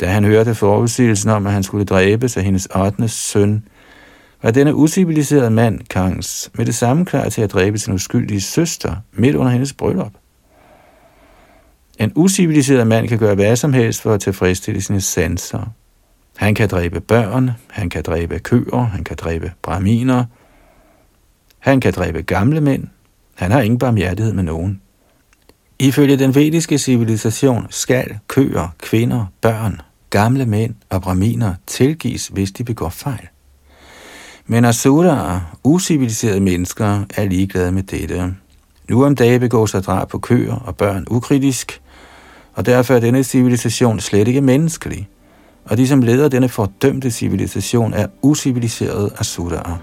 Da 0.00 0.06
han 0.06 0.24
hørte 0.24 0.54
forudsigelsen 0.54 1.30
om, 1.30 1.46
at 1.46 1.52
han 1.52 1.62
skulle 1.62 1.84
dræbes 1.84 2.36
af 2.36 2.44
hendes 2.44 2.66
8. 2.66 3.08
søn, 3.08 3.64
var 4.42 4.50
denne 4.50 4.74
usiviliserede 4.74 5.50
mand, 5.50 5.80
Kangs, 5.90 6.50
med 6.54 6.66
det 6.66 6.74
samme 6.74 7.04
klar 7.04 7.28
til 7.28 7.42
at 7.42 7.52
dræbe 7.52 7.78
sin 7.78 7.94
uskyldige 7.94 8.40
søster 8.40 8.96
midt 9.12 9.36
under 9.36 9.52
hendes 9.52 9.72
bryllup. 9.72 10.12
En 11.98 12.12
usiviliseret 12.14 12.86
mand 12.86 13.08
kan 13.08 13.18
gøre 13.18 13.34
hvad 13.34 13.56
som 13.56 13.72
helst 13.72 14.02
for 14.02 14.14
at 14.14 14.20
tilfredsstille 14.20 14.80
sine 14.80 15.00
sanser. 15.00 15.72
Han 16.36 16.54
kan 16.54 16.68
dræbe 16.68 17.00
børn, 17.00 17.50
han 17.70 17.90
kan 17.90 18.02
dræbe 18.02 18.38
køer, 18.38 18.84
han 18.84 19.04
kan 19.04 19.16
dræbe 19.16 19.52
braminer, 19.62 20.24
han 21.58 21.80
kan 21.80 21.92
dræbe 21.92 22.22
gamle 22.22 22.60
mænd. 22.60 22.84
Han 23.34 23.50
har 23.50 23.60
ingen 23.60 23.78
barmhjertighed 23.78 24.32
med 24.32 24.42
nogen. 24.42 24.80
Ifølge 25.78 26.16
den 26.16 26.34
vediske 26.34 26.78
civilisation 26.78 27.66
skal 27.70 28.18
køer, 28.28 28.74
kvinder, 28.78 29.26
børn, 29.40 29.80
gamle 30.10 30.46
mænd 30.46 30.74
og 30.90 31.02
braminer 31.02 31.54
tilgives, 31.66 32.28
hvis 32.28 32.52
de 32.52 32.64
begår 32.64 32.88
fejl. 32.88 33.28
Men 34.48 34.64
asuraer, 34.64 35.40
usiviliserede 35.64 36.40
mennesker, 36.40 37.04
er 37.14 37.24
ligeglade 37.24 37.72
med 37.72 37.82
dette. 37.82 38.34
Nu 38.88 39.04
om 39.04 39.14
dagen 39.14 39.40
begås 39.40 39.72
der 39.72 39.80
drab 39.80 40.08
på 40.08 40.18
køer 40.18 40.54
og 40.54 40.76
børn 40.76 41.06
ukritisk, 41.10 41.80
og 42.54 42.66
derfor 42.66 42.94
er 42.94 43.00
denne 43.00 43.24
civilisation 43.24 44.00
slet 44.00 44.28
ikke 44.28 44.40
menneskelig. 44.40 45.08
Og 45.64 45.76
de, 45.76 45.88
som 45.88 46.02
leder 46.02 46.28
denne 46.28 46.48
fordømte 46.48 47.10
civilisation, 47.10 47.94
er 47.94 48.06
usiviliserede 48.22 49.10
asuraer. 49.18 49.78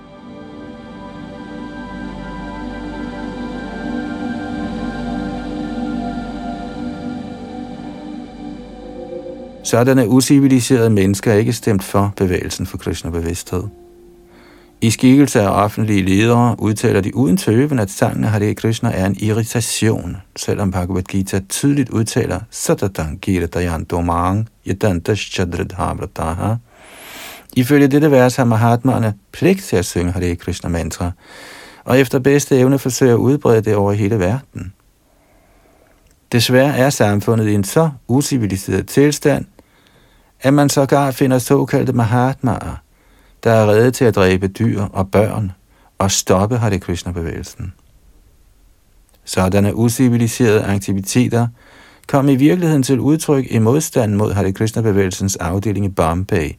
Sådanne 9.64 10.08
usiviliserede 10.08 10.90
mennesker 10.90 11.32
er 11.32 11.36
ikke 11.36 11.54
stemt 11.54 11.84
for 11.84 12.14
bevægelsen 12.18 12.66
for 12.66 12.78
Krishna-bevidsthed. 12.78 13.83
I 14.84 14.90
skikkelse 14.90 15.42
af 15.42 15.64
offentlige 15.64 16.02
ledere 16.02 16.56
udtaler 16.60 17.02
de 17.02 17.16
uden 17.16 17.38
tøven, 17.38 17.80
at 17.80 17.90
sangen 17.90 18.24
Hare 18.24 18.54
Krishna 18.54 18.92
er 18.94 19.06
en 19.06 19.16
irritation, 19.20 20.18
selvom 20.36 20.72
Bhagavad 20.72 21.04
Gita 21.04 21.40
tydeligt 21.50 21.90
udtaler 21.90 22.40
Satatan 22.50 23.18
Kirtayan 23.18 23.84
Domang 23.84 24.50
Yadantas 24.68 25.20
Chadradhavrataha. 25.20 26.56
Ifølge 27.56 27.88
dette 27.88 28.12
vers 28.12 28.36
har 28.36 28.46
Mahatmaerne 28.46 29.14
pligt 29.32 29.64
til 29.64 29.76
at 29.76 29.86
synge 29.86 30.12
Hare 30.12 30.36
Krishna 30.36 30.70
mantra, 30.70 31.12
og 31.84 32.00
efter 32.00 32.20
bedste 32.20 32.58
evne 32.60 32.80
forsøger 32.80 33.14
at 33.14 33.20
udbrede 33.20 33.62
det 33.62 33.76
over 33.76 33.92
hele 33.92 34.20
verden. 34.20 34.74
Desværre 36.32 36.78
er 36.78 36.90
samfundet 36.90 37.48
i 37.48 37.54
en 37.54 37.64
så 37.64 37.90
usiviliseret 38.08 38.88
tilstand, 38.88 39.46
at 40.42 40.54
man 40.54 40.70
sågar 40.70 41.12
finder 41.12 41.40
såkaldte 41.40 41.94
Mahatmaer, 41.94 42.83
der 43.44 43.52
er 43.52 43.68
reddet 43.68 43.94
til 43.94 44.06
at 44.06 44.16
dræbe 44.16 44.48
dyr 44.48 44.82
og 44.82 45.12
børn 45.12 45.52
og 45.98 46.12
stoppe 46.12 46.58
Hare 46.58 46.80
Krishna-bevægelsen. 46.80 47.74
Sådanne 49.26 49.76
usiviliserede 49.76 50.64
aktiviteter 50.64 51.48
kom 52.08 52.30
i 52.30 52.36
virkeligheden 52.36 52.84
til 52.84 53.00
udtryk 53.00 53.46
i 53.50 53.60
modstanden 53.60 54.18
mod 54.18 54.34
Hare 54.34 54.52
Krishna-bevægelsens 54.52 55.36
afdeling 55.36 55.86
i 55.86 55.90
Bombay, 55.90 56.52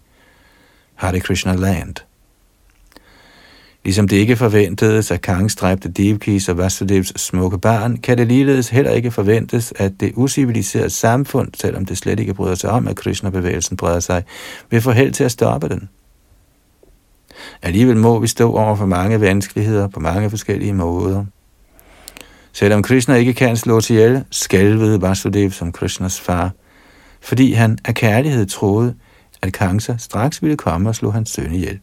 Hare 0.94 1.20
Krishna 1.20 1.54
Land. 1.54 1.94
Ligesom 3.84 4.08
det 4.08 4.16
ikke 4.16 4.36
forventedes, 4.36 5.10
at 5.10 5.22
Kangs 5.22 5.56
dræbte 5.56 5.88
Devkis 5.88 6.48
og 6.48 6.58
Vasudevs 6.58 7.20
smukke 7.20 7.58
barn, 7.58 7.96
kan 7.96 8.18
det 8.18 8.26
ligeledes 8.26 8.68
heller 8.68 8.90
ikke 8.90 9.10
forventes, 9.10 9.72
at 9.76 9.92
det 10.00 10.12
usiviliserede 10.14 10.90
samfund, 10.90 11.50
selvom 11.56 11.86
det 11.86 11.98
slet 11.98 12.20
ikke 12.20 12.34
bryder 12.34 12.54
sig 12.54 12.70
om, 12.70 12.88
at 12.88 12.96
Krishna-bevægelsen 12.96 13.76
breder 13.76 14.00
sig, 14.00 14.24
vil 14.70 14.80
få 14.80 14.90
held 14.90 15.12
til 15.12 15.24
at 15.24 15.32
stoppe 15.32 15.68
den. 15.68 15.88
Alligevel 17.62 17.96
må 17.96 18.18
vi 18.18 18.26
stå 18.26 18.52
over 18.52 18.76
for 18.76 18.86
mange 18.86 19.20
vanskeligheder 19.20 19.88
på 19.88 20.00
mange 20.00 20.30
forskellige 20.30 20.72
måder. 20.72 21.24
Selvom 22.52 22.82
Krishna 22.82 23.14
ikke 23.14 23.32
kan 23.32 23.56
slå 23.56 23.80
til 23.80 23.96
ihjel, 23.96 24.24
skalvede 24.30 25.02
Vasudev 25.02 25.50
som 25.50 25.72
Krishnas 25.72 26.20
far, 26.20 26.50
fordi 27.20 27.52
han 27.52 27.78
af 27.84 27.94
kærlighed 27.94 28.46
troede, 28.46 28.94
at 29.42 29.52
Kansa 29.52 29.94
straks 29.98 30.42
ville 30.42 30.56
komme 30.56 30.88
og 30.88 30.94
slå 30.94 31.10
hans 31.10 31.30
søn 31.30 31.54
ihjel. 31.54 31.78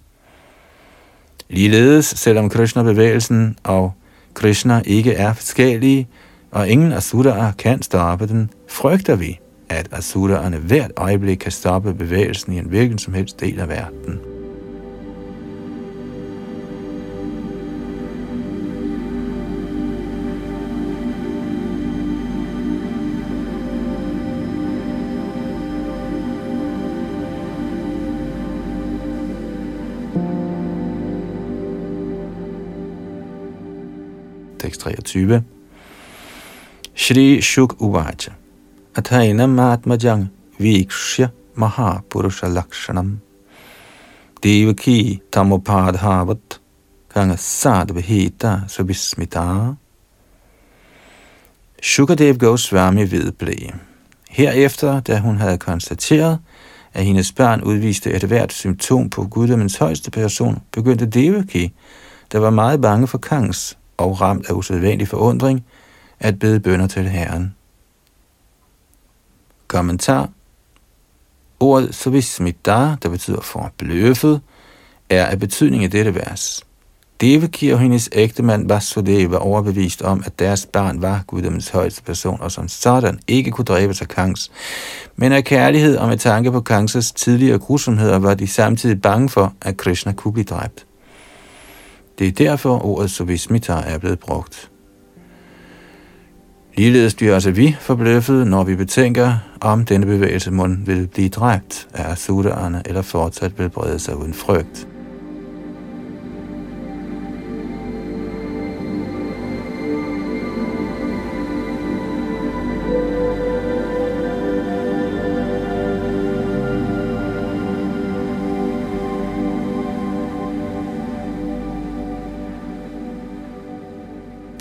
Ligeledes, 1.49 2.05
selvom 2.05 2.49
Krishna-bevægelsen 2.49 3.57
og 3.63 3.93
Krishna 4.33 4.81
ikke 4.85 5.13
er 5.13 5.33
forskellige, 5.33 6.07
og 6.51 6.69
ingen 6.69 6.91
asuraer 6.91 7.51
kan 7.51 7.81
stoppe 7.81 8.27
den, 8.27 8.49
frygter 8.69 9.15
vi, 9.15 9.39
at 9.69 9.87
asuraerne 9.91 10.57
hvert 10.57 10.91
øjeblik 10.97 11.37
kan 11.37 11.51
stoppe 11.51 11.93
bevægelsen 11.93 12.53
i 12.53 12.57
en 12.57 12.65
hvilken 12.65 12.97
som 12.97 13.13
helst 13.13 13.39
del 13.39 13.59
af 13.59 13.69
verden. 13.69 14.30
23. 34.81 35.43
Shri 36.95 37.41
Shuk 37.41 37.77
Uvaja 37.79 38.33
Athainam 38.95 39.59
Atmajang 39.59 40.29
Vikshya 40.59 41.31
Mahapurusha 41.55 42.47
Lakshanam 42.49 43.19
Devaki 44.41 45.21
Tamopadhavat 45.31 46.59
Ganga 47.13 47.35
Sadvahita 47.35 48.67
Subismita 48.67 49.77
Shukadev 51.81 52.37
Goswami 52.37 53.11
vedblev. 53.11 53.73
Herefter, 54.29 54.99
da 54.99 55.19
hun 55.19 55.37
havde 55.37 55.57
konstateret, 55.57 56.39
at 56.93 57.05
hendes 57.05 57.31
børn 57.31 57.61
udviste 57.63 58.11
et 58.11 58.23
hvert 58.23 58.53
symptom 58.53 59.09
på 59.09 59.27
guddommens 59.27 59.77
højeste 59.77 60.11
person, 60.11 60.61
begyndte 60.71 61.05
Devaki, 61.05 61.73
der 62.31 62.39
var 62.39 62.49
meget 62.49 62.81
bange 62.81 63.07
for 63.07 63.17
Kangs 63.17 63.77
og 64.01 64.21
ramt 64.21 64.49
af 64.49 64.53
usædvanlig 64.53 65.07
forundring, 65.07 65.65
at 66.19 66.39
bede 66.39 66.59
bønder 66.59 66.87
til 66.87 67.09
Herren. 67.09 67.55
Kommentar 69.67 70.29
Ordet 71.59 71.95
Savismita, 71.95 72.95
der 73.03 73.09
betyder 73.09 73.41
for 73.41 73.71
bløffet, 73.77 74.41
er 75.09 75.25
af 75.25 75.39
betydning 75.39 75.83
i 75.83 75.87
dette 75.87 76.15
vers. 76.15 76.65
Devaki 77.21 77.69
og 77.69 77.79
hendes 77.79 78.09
ægtemand 78.11 78.67
Vasudeva 78.67 79.27
var 79.27 79.37
overbevist 79.37 80.01
om, 80.01 80.23
at 80.25 80.39
deres 80.39 80.65
barn 80.65 81.01
var 81.01 81.23
guddommens 81.27 81.69
højeste 81.69 82.03
person, 82.03 82.41
og 82.41 82.51
som 82.51 82.67
sådan 82.67 83.19
ikke 83.27 83.51
kunne 83.51 83.65
dræbe 83.65 83.93
sig 83.93 84.07
Kangs. 84.07 84.51
Men 85.15 85.31
af 85.31 85.43
kærlighed 85.43 85.97
og 85.97 86.07
med 86.07 86.17
tanke 86.17 86.51
på 86.51 86.61
Kangs 86.61 87.11
tidligere 87.11 87.59
grusomheder 87.59 88.19
var 88.19 88.33
de 88.33 88.47
samtidig 88.47 89.01
bange 89.01 89.29
for, 89.29 89.53
at 89.61 89.77
Krishna 89.77 90.11
kunne 90.11 90.33
blive 90.33 90.45
dræbt. 90.45 90.85
Det 92.21 92.27
er 92.27 92.49
derfor 92.49 92.85
ordet 92.85 93.11
Sovismita 93.11 93.73
er 93.73 93.97
blevet 93.97 94.19
brugt. 94.19 94.71
Ligeledes 96.75 97.15
bliver 97.15 97.35
også 97.35 97.51
vi 97.51 97.75
forbløffet, 97.79 98.47
når 98.47 98.63
vi 98.63 98.75
betænker, 98.75 99.33
om 99.61 99.85
denne 99.85 100.05
bevægelse 100.05 100.51
mund 100.51 100.85
vil 100.85 101.07
blive 101.07 101.29
dræbt 101.29 101.87
af 101.93 102.11
asuraerne 102.11 102.81
eller 102.85 103.01
fortsat 103.01 103.59
vil 103.59 103.69
brede 103.69 103.99
sig 103.99 104.17
uden 104.17 104.33
frygt. 104.33 104.87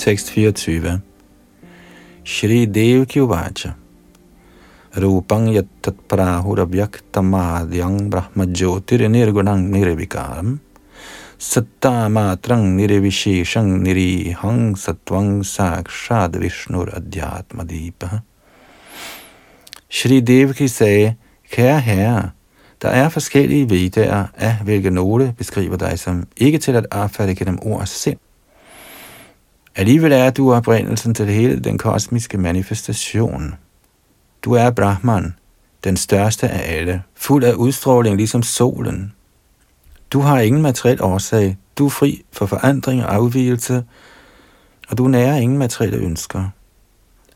Tekst 0.00 0.30
24. 0.30 1.02
Shri 2.24 2.66
Devki 2.66 3.20
Uvacha. 3.20 3.74
Rupang 4.96 5.52
yattat 5.52 5.96
prahurabhyaktamadhyang 6.08 8.08
brahmajotir 8.08 9.04
nirgunang 9.12 9.68
nirvikaram. 9.68 10.58
Satta 11.36 12.08
matrang 12.08 12.78
nirvisheshang 12.78 13.84
nirihang 13.84 14.72
satvang 14.72 15.44
sakshad 15.44 16.32
vishnur 16.40 16.88
adhyatmadipa. 16.96 18.22
Shri 19.90 20.20
Devaki 20.20 20.68
sagde, 20.68 21.16
kære 21.52 21.80
herre, 21.80 22.30
der 22.82 22.88
er 22.88 23.08
forskellige 23.08 23.70
vedaer, 23.70 24.26
af 24.34 24.56
hvilke 24.64 24.90
nogle 24.90 25.34
beskriver 25.38 25.76
dig 25.76 25.98
som 25.98 26.26
ikke 26.36 26.58
til 26.58 26.72
at 26.72 26.86
opfatte 26.90 27.34
gennem 27.34 27.58
ord 27.62 27.80
og 27.80 27.88
sind. 27.88 28.18
Alligevel 29.76 30.12
er 30.12 30.30
du 30.30 30.52
oprindelsen 30.52 31.14
til 31.14 31.26
hele 31.26 31.61
den 31.61 31.78
kosmiske 31.78 32.38
manifestation. 32.38 33.54
Du 34.42 34.52
er 34.52 34.70
Brahman, 34.70 35.35
den 35.85 35.96
største 35.96 36.48
af 36.48 36.78
alle, 36.78 37.02
fuld 37.14 37.44
af 37.44 37.52
udstråling 37.52 38.16
ligesom 38.16 38.42
solen. 38.42 39.12
Du 40.11 40.20
har 40.20 40.40
ingen 40.40 40.62
materiel 40.62 41.02
årsag, 41.02 41.56
du 41.78 41.87
er 41.87 41.90
fri 41.90 42.22
for 42.33 42.46
forandring 42.46 43.04
og 43.04 43.14
afvielse, 43.14 43.85
og 44.88 44.98
du 44.98 45.09
nærer 45.09 45.37
ingen 45.37 45.59
materielle 45.59 45.96
ønsker. 45.96 46.48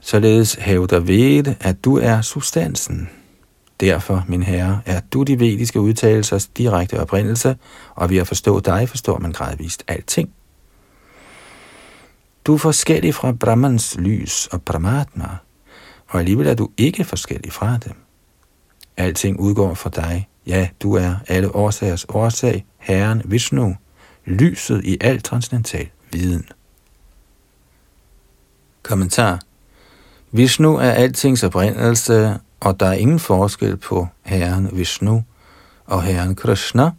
Således 0.00 0.54
hævder 0.54 1.00
ved, 1.00 1.54
at 1.60 1.84
du 1.84 1.98
er 1.98 2.20
substansen. 2.20 3.08
Derfor, 3.80 4.24
min 4.28 4.42
herre, 4.42 4.80
er 4.86 5.00
du 5.12 5.22
de 5.22 5.40
vediske 5.40 5.80
udtalelsers 5.80 6.46
direkte 6.46 7.00
oprindelse, 7.00 7.56
og 7.94 8.10
ved 8.10 8.16
at 8.16 8.26
forstå 8.26 8.60
dig, 8.60 8.88
forstår 8.88 9.18
man 9.18 9.32
gradvist 9.32 9.84
alting. 9.88 10.30
Du 12.46 12.54
er 12.54 12.58
forskellig 12.58 13.14
fra 13.14 13.32
Brahmans 13.32 13.96
lys 13.98 14.46
og 14.46 14.62
Brahmatma, 14.62 15.28
og 16.08 16.20
alligevel 16.20 16.46
er 16.46 16.54
du 16.54 16.68
ikke 16.76 17.04
forskellig 17.04 17.52
fra 17.52 17.78
dem. 17.78 17.94
Alting 18.96 19.40
udgår 19.40 19.74
fra 19.74 19.90
dig. 19.90 20.28
Ja, 20.46 20.68
du 20.82 20.94
er 20.94 21.14
alle 21.28 21.54
årsagers 21.54 22.06
årsag, 22.08 22.66
Herren 22.78 23.22
Vishnu, 23.24 23.76
lyset 24.24 24.84
i 24.84 24.98
al 25.00 25.22
transcendental 25.22 25.88
viden. 26.12 26.48
Kommentar 28.82 29.40
Vishnu 30.32 30.76
er 30.76 30.90
altings 30.90 31.42
oprindelse, 31.42 32.38
og 32.60 32.80
der 32.80 32.86
er 32.86 32.92
ingen 32.92 33.18
forskel 33.18 33.76
på 33.76 34.08
Herren 34.22 34.68
Vishnu 34.72 35.24
og 35.86 36.02
Herren 36.02 36.34
Krishna, 36.34 36.90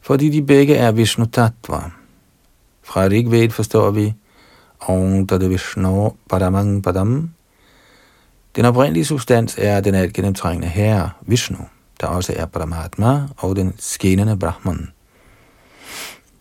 fordi 0.00 0.28
de 0.30 0.42
begge 0.42 0.74
er 0.74 0.92
Vishnu 0.92 1.24
Tattva. 1.24 1.97
Fra 2.88 3.08
Rigved 3.08 3.50
forstår 3.50 3.90
vi, 3.90 4.14
Om 4.80 5.26
Tada 5.26 5.46
Vishnu 5.46 6.12
Padamang 6.30 6.82
Padam. 6.82 7.30
Den 8.56 8.64
oprindelige 8.64 9.04
substans 9.04 9.54
er 9.58 9.80
den 9.80 9.94
alt 9.94 10.12
gennemtrængende 10.12 10.68
herre, 10.68 11.10
Vishnu, 11.26 11.58
der 12.00 12.06
også 12.06 12.32
er 12.36 12.46
Paramatma 12.46 13.22
og 13.36 13.56
den 13.56 13.74
skinnende 13.78 14.36
Brahman. 14.36 14.88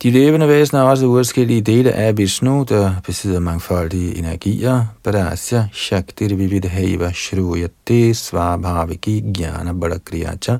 De 0.03 0.11
levende 0.11 0.47
væsener 0.47 0.81
er 0.81 0.83
også 0.83 1.05
uadskillige 1.05 1.61
dele 1.61 1.91
af 1.91 2.17
Vishnu, 2.17 2.65
der 2.69 2.93
besidder 3.05 3.39
mangfoldige 3.39 4.17
energier. 4.17 4.85
Parasya 5.03 5.67
Shakti 5.73 6.35
Vividhaiva 6.35 7.11
Shruyate 7.11 8.13
Svabhaviki 8.13 9.23
Jnana 9.39 9.73
Bhadakriyacha. 9.73 10.57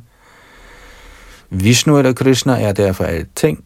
Vishnu 1.50 1.98
eller 1.98 2.14
Krishna 2.14 2.62
er 2.62 2.72
derfor 2.72 3.04
alting, 3.04 3.64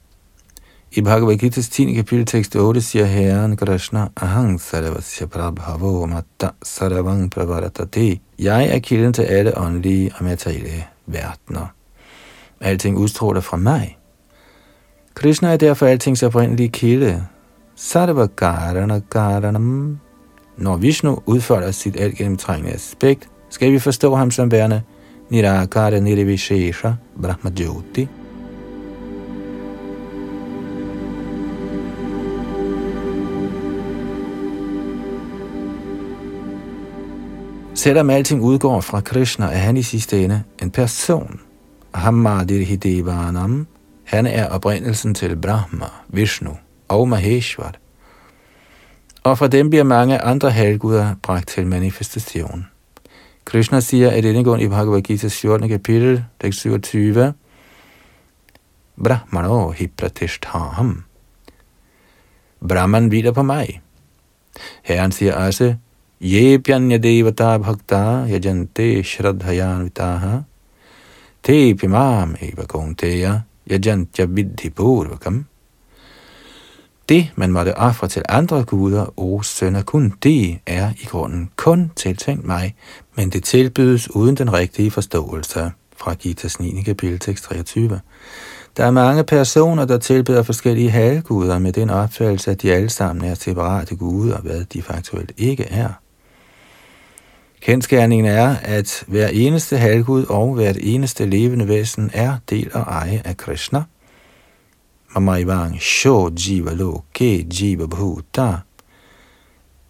i 0.94 1.02
Bhagavad 1.02 1.38
Gita's 1.38 1.70
10. 1.70 1.94
kapitel 1.94 2.26
tekst 2.26 2.56
8 2.56 2.82
siger 2.82 3.06
Herren 3.06 3.58
Krishna, 3.58 4.08
Ahang 4.16 4.62
sarvasya 4.62 5.28
prabhavo 5.28 6.06
matta 6.06 6.50
Saravang 6.64 7.32
pravaratati. 7.32 8.22
Jeg 8.39 8.68
er 8.68 8.80
kilden 8.80 9.14
til 9.14 9.22
alle 9.22 9.58
åndelige 9.58 10.12
og 10.18 10.24
materielle 10.24 10.84
verdener. 11.06 11.74
Alting 12.62 12.98
udstråler 12.98 13.42
fra 13.42 13.58
mig. 13.58 13.98
Krishna 15.16 15.54
er 15.54 15.58
derfor 15.58 15.86
altings 15.86 16.24
oprindelige 16.24 16.70
kilde. 16.70 17.24
Sarva 17.76 18.28
karana 18.28 19.02
karanam. 19.12 20.00
Når 20.58 20.78
Vishnu 20.78 21.20
udfolder 21.26 21.72
sit 21.72 22.00
alt 22.00 22.16
gennemtrængende 22.16 22.74
aspekt, 22.74 23.30
skal 23.50 23.72
vi 23.72 23.80
forstå 23.80 24.16
ham 24.16 24.32
som 24.32 24.52
værende 24.52 24.82
Nirakara 25.30 26.00
Nirvishesha 26.00 26.94
Brahmajoti. 27.22 28.08
Selvom 37.82 38.10
alting 38.10 38.42
udgår 38.42 38.82
fra 38.82 39.02
Krishna, 39.02 39.46
er 39.46 39.58
han 39.58 39.78
i 39.78 39.82
sidste 39.82 40.24
ende 40.24 40.44
en 40.62 40.72
person. 40.72 41.40
Hamadirhidevanam, 41.94 43.68
Han 44.04 44.26
er 44.26 44.50
oprindelsen 44.50 45.14
til 45.14 45.36
Brahma, 45.36 45.86
Vishnu 46.08 46.58
og 46.88 47.10
Maheshwar. 47.10 47.74
Og 49.24 49.38
fra 49.38 49.48
dem 49.48 49.70
bliver 49.70 49.84
mange 49.84 50.22
andre 50.22 50.52
halvguder 50.52 51.16
bragt 51.24 51.48
til 51.48 51.68
manifestation. 51.68 52.68
Krishna 53.46 53.80
siger, 53.80 54.10
at 54.10 54.24
denne 54.24 54.44
grund 54.44 54.62
i 54.62 54.68
Bhagavad 54.68 55.02
Gita 55.02 55.28
14. 55.28 55.70
kapitel, 55.70 56.26
tekst 56.42 56.60
27, 56.60 57.34
Brahmano 59.04 59.72
hipratishthaham. 59.72 61.04
Brahman 62.70 63.08
hviler 63.08 63.32
på 63.32 63.44
mig. 63.44 63.82
Herren 64.84 65.12
siger 65.12 65.34
også, 65.36 65.64
altså, 65.64 65.76
pyanya 66.59 66.97
devata 66.97 67.57
bhakta 67.57 68.28
yajante 68.30 69.03
shraddhayanvitaha 69.03 70.43
te 71.43 71.74
pimam 71.74 72.36
eva 72.41 72.65
kunteya 72.65 73.41
yajantya 73.69 74.28
purvakam. 74.76 75.45
Det, 77.09 77.32
man 77.36 77.51
måtte 77.51 77.78
ofre 77.78 78.07
til 78.07 78.24
andre 78.30 78.63
guder, 78.63 79.19
o 79.19 79.41
sønner, 79.41 79.84
kun 79.84 80.13
det 80.24 80.59
er 80.65 80.91
i 81.01 81.05
grunden 81.05 81.49
kun 81.55 81.91
tiltænkt 81.95 82.45
mig, 82.45 82.76
men 83.17 83.30
det 83.30 83.43
tilbydes 83.43 84.15
uden 84.15 84.36
den 84.36 84.53
rigtige 84.53 84.91
forståelse. 84.91 85.72
Fra 85.97 86.13
Gitas 86.13 86.59
9. 86.59 86.82
kapitel, 86.82 87.36
23. 87.36 87.99
Der 88.78 88.86
er 88.86 88.91
mange 88.91 89.24
personer, 89.24 89.86
der 89.86 89.97
tilbeder 89.97 90.43
forskellige 90.43 90.89
halvguder 90.89 91.59
med 91.59 91.74
den 91.74 91.89
opfattelse, 91.89 92.51
at 92.51 92.61
de 92.61 92.74
alle 92.74 92.89
sammen 92.89 93.26
er 93.26 93.34
separate 93.34 93.95
guder, 93.95 94.38
hvad 94.38 94.65
de 94.65 94.82
faktuelt 94.82 95.32
ikke 95.38 95.63
er. 95.63 96.01
Kendskærningen 97.62 98.26
er, 98.26 98.55
at 98.64 99.03
hver 99.07 99.28
eneste 99.28 99.78
halvgud 99.78 100.26
og 100.26 100.53
hvert 100.53 100.78
eneste 100.80 101.26
levende 101.26 101.68
væsen 101.68 102.12
er 102.14 102.38
del 102.49 102.70
og 102.74 102.82
eje 102.82 103.22
af 103.26 103.38
Krishna. 103.38 103.84
Mamaivang 105.14 105.82
Sho 105.82 106.30
Jiva 106.30 106.74
Lo 106.74 107.01
Ke 107.14 107.47
Jiva 107.59 107.86
Bhuta. 107.86 108.55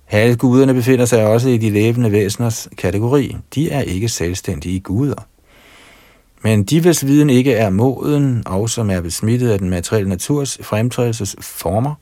Halvguderne 0.05 0.73
befinder 0.73 1.05
sig 1.05 1.27
også 1.27 1.49
i 1.49 1.57
de 1.57 1.69
levende 1.69 2.11
væseners 2.11 2.67
kategori. 2.77 3.37
De 3.55 3.71
er 3.71 3.81
ikke 3.81 4.09
selvstændige 4.09 4.79
guder. 4.79 5.27
Men 6.43 6.63
de, 6.63 6.81
hvis 6.81 7.05
viden 7.05 7.29
ikke 7.29 7.53
er 7.53 7.69
moden, 7.69 8.43
og 8.45 8.69
som 8.69 8.89
er 8.89 9.01
besmittet 9.01 9.49
af 9.49 9.59
den 9.59 9.69
materielle 9.69 10.09
naturs 10.09 10.57
fremtrædelsesformer, 10.61 11.95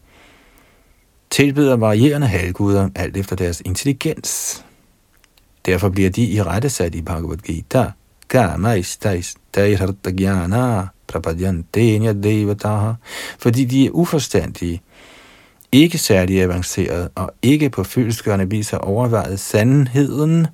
tilbyder 1.30 1.76
varierende 1.76 2.28
halvguder 2.28 2.90
alt 2.96 3.18
efter 3.18 3.36
deres 3.36 3.62
intelligens. 3.66 4.64
Derfor 5.70 5.90
bliver 5.90 6.10
de 6.10 6.24
i 6.24 6.42
rette 6.42 6.70
sat 6.70 6.96
i 6.96 7.02
Bhagavad 7.02 7.38
Gita. 7.38 7.92
Fordi 13.40 13.66
de 13.66 13.86
er 13.86 13.90
uforstandige, 13.92 14.82
ikke 15.72 15.98
særlig 15.98 16.42
avancerede 16.42 17.10
og 17.16 17.32
ikke 17.42 17.70
på 17.70 17.84
fyldskørende 17.84 18.50
vis 18.50 18.70
har 18.70 18.78
overvejet 18.78 19.40
sandheden, 19.40 20.48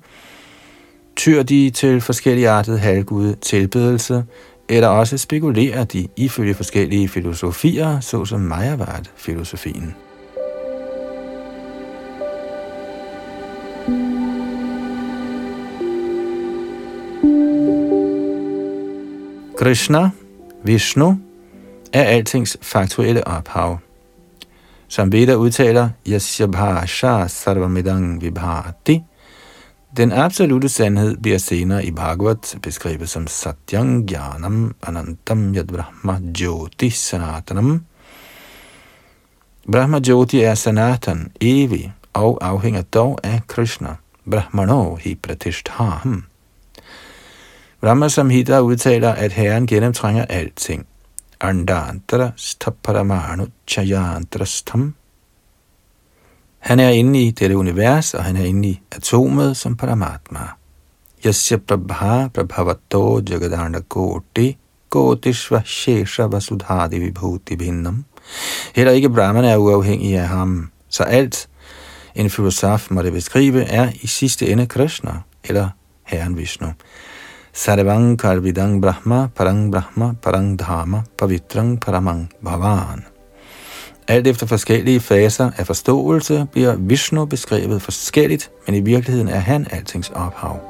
tyr 1.16 1.42
de 1.42 1.70
til 1.70 2.00
forskellige 2.00 2.48
artede 2.48 2.78
halvgude 2.78 3.34
tilbedelse, 3.34 4.24
eller 4.68 4.88
også 4.88 5.18
spekulerer 5.18 5.84
de 5.84 6.08
ifølge 6.16 6.54
forskellige 6.54 7.08
filosofier, 7.08 8.00
såsom 8.00 8.40
Mayavad-filosofien. 8.40 9.94
Krishna, 19.56 20.10
Vishnu, 20.64 21.18
er 21.92 22.02
altings 22.02 22.56
faktuelle 22.62 23.26
ophav. 23.26 23.78
Som 24.88 25.12
Veda 25.12 25.34
udtaler, 25.34 25.88
Yasya 26.06 26.46
Bhasha 26.46 27.28
Sarvamidang 27.28 28.20
Vibhati, 28.20 29.02
den 29.96 30.12
absolute 30.12 30.68
sandhed 30.68 31.16
bliver 31.16 31.38
senere 31.38 31.84
i 31.84 31.90
Bhagavat 31.90 32.58
beskrevet 32.62 33.08
som 33.08 33.26
Satyang 33.26 34.10
Jnanam 34.10 34.74
Anantam 34.86 35.54
Yad 35.54 35.66
Brahma 35.66 36.20
Jyoti 36.40 36.90
Sanatanam. 36.90 37.84
Brahma 39.72 40.00
Jyoti 40.06 40.40
er 40.40 40.54
Sanatan, 40.54 41.32
evig, 41.40 41.92
og 42.12 42.38
afhænger 42.40 42.82
dog 42.82 43.18
af 43.24 43.40
Krishna. 43.46 43.96
Brahmano 44.30 44.94
hi 44.94 45.14
pratisthaham. 45.14 46.24
Brahma 47.80 48.08
Samhita 48.08 48.60
udtaler, 48.60 49.12
at 49.12 49.32
Herren 49.32 49.66
gennemtrænger 49.66 50.24
alting. 50.24 50.86
Andantra 51.40 52.30
staparamanu 52.36 53.46
chayantrastam. 53.66 54.94
Han 56.58 56.80
er 56.80 56.88
inde 56.88 57.22
i 57.22 57.30
dette 57.30 57.56
univers, 57.56 58.14
og 58.14 58.24
han 58.24 58.36
er 58.36 58.44
inde 58.44 58.68
i 58.68 58.80
atomet 58.92 59.56
som 59.56 59.76
Paramatma. 59.76 60.40
Yasya 61.26 61.56
prabha 61.56 62.28
prabhavato 62.28 63.20
jagadanda 63.30 63.80
koti 63.88 64.56
kotishva 64.88 65.62
shesha 65.64 66.22
vasudhadi 66.22 66.98
vibhuti 66.98 67.56
bhinnam. 67.56 68.04
Heller 68.74 68.92
ikke 68.92 69.10
Brahman 69.10 69.44
er 69.44 69.56
uafhængig 69.56 70.18
af 70.18 70.28
ham, 70.28 70.70
så 70.88 71.02
alt 71.02 71.48
en 72.14 72.30
filosof 72.30 72.90
måtte 72.90 73.10
beskrive 73.10 73.62
er 73.62 73.90
i 74.02 74.06
sidste 74.06 74.46
ende 74.46 74.66
Krishna, 74.66 75.12
eller 75.44 75.68
Herren 76.04 76.36
Vishnu. 76.36 76.72
Sarvang 77.56 78.18
karvidang 78.18 78.82
Brahma 78.82 79.28
Parang 79.34 79.70
Brahma 79.72 80.14
Parang 80.20 80.58
Dharma 80.58 81.02
Pavitrang 81.16 81.80
Paramang 81.80 82.28
Bhavan. 82.44 83.04
Alt 84.08 84.26
efter 84.26 84.46
forskellige 84.46 85.00
faser 85.00 85.50
af 85.56 85.66
forståelse 85.66 86.46
bliver 86.52 86.76
Vishnu 86.76 87.24
beskrevet 87.24 87.82
forskelligt, 87.82 88.50
men 88.66 88.74
i 88.74 88.80
virkeligheden 88.80 89.28
er 89.28 89.38
han 89.38 89.66
altings 89.70 90.10
ophav. 90.10 90.60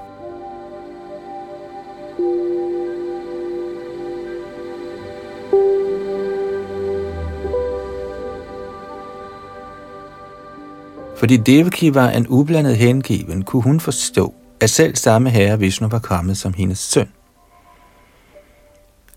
Fordi 11.17 11.37
Devaki 11.37 11.95
var 11.95 12.11
en 12.11 12.27
ublandet 12.29 12.77
hengiven, 12.77 13.43
kunne 13.43 13.63
hun 13.63 13.81
forstå, 13.81 14.35
at 14.61 14.71
selv 14.71 14.97
samme 14.97 15.31
herre 15.31 15.59
Vishnu 15.59 15.89
var 15.89 15.99
kommet 15.99 16.37
som 16.37 16.55
hendes 16.55 16.79
søn. 16.79 17.09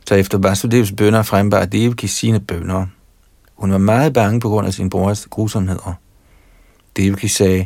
Så 0.08 0.16
efter 0.16 0.38
Vasudevs 0.38 0.92
bønder 0.92 1.24
frembar 1.24 1.66
Devaki 1.66 2.08
sine 2.08 2.40
bønder. 2.40 2.86
Hun 3.56 3.72
var 3.72 3.78
meget 3.78 4.14
bange 4.14 4.40
på 4.40 4.50
grund 4.50 4.68
af 4.68 4.74
sin 4.74 4.90
brors 4.90 5.26
grusomheder. 5.26 5.94
Devaki 6.98 7.28
sagde, 7.28 7.66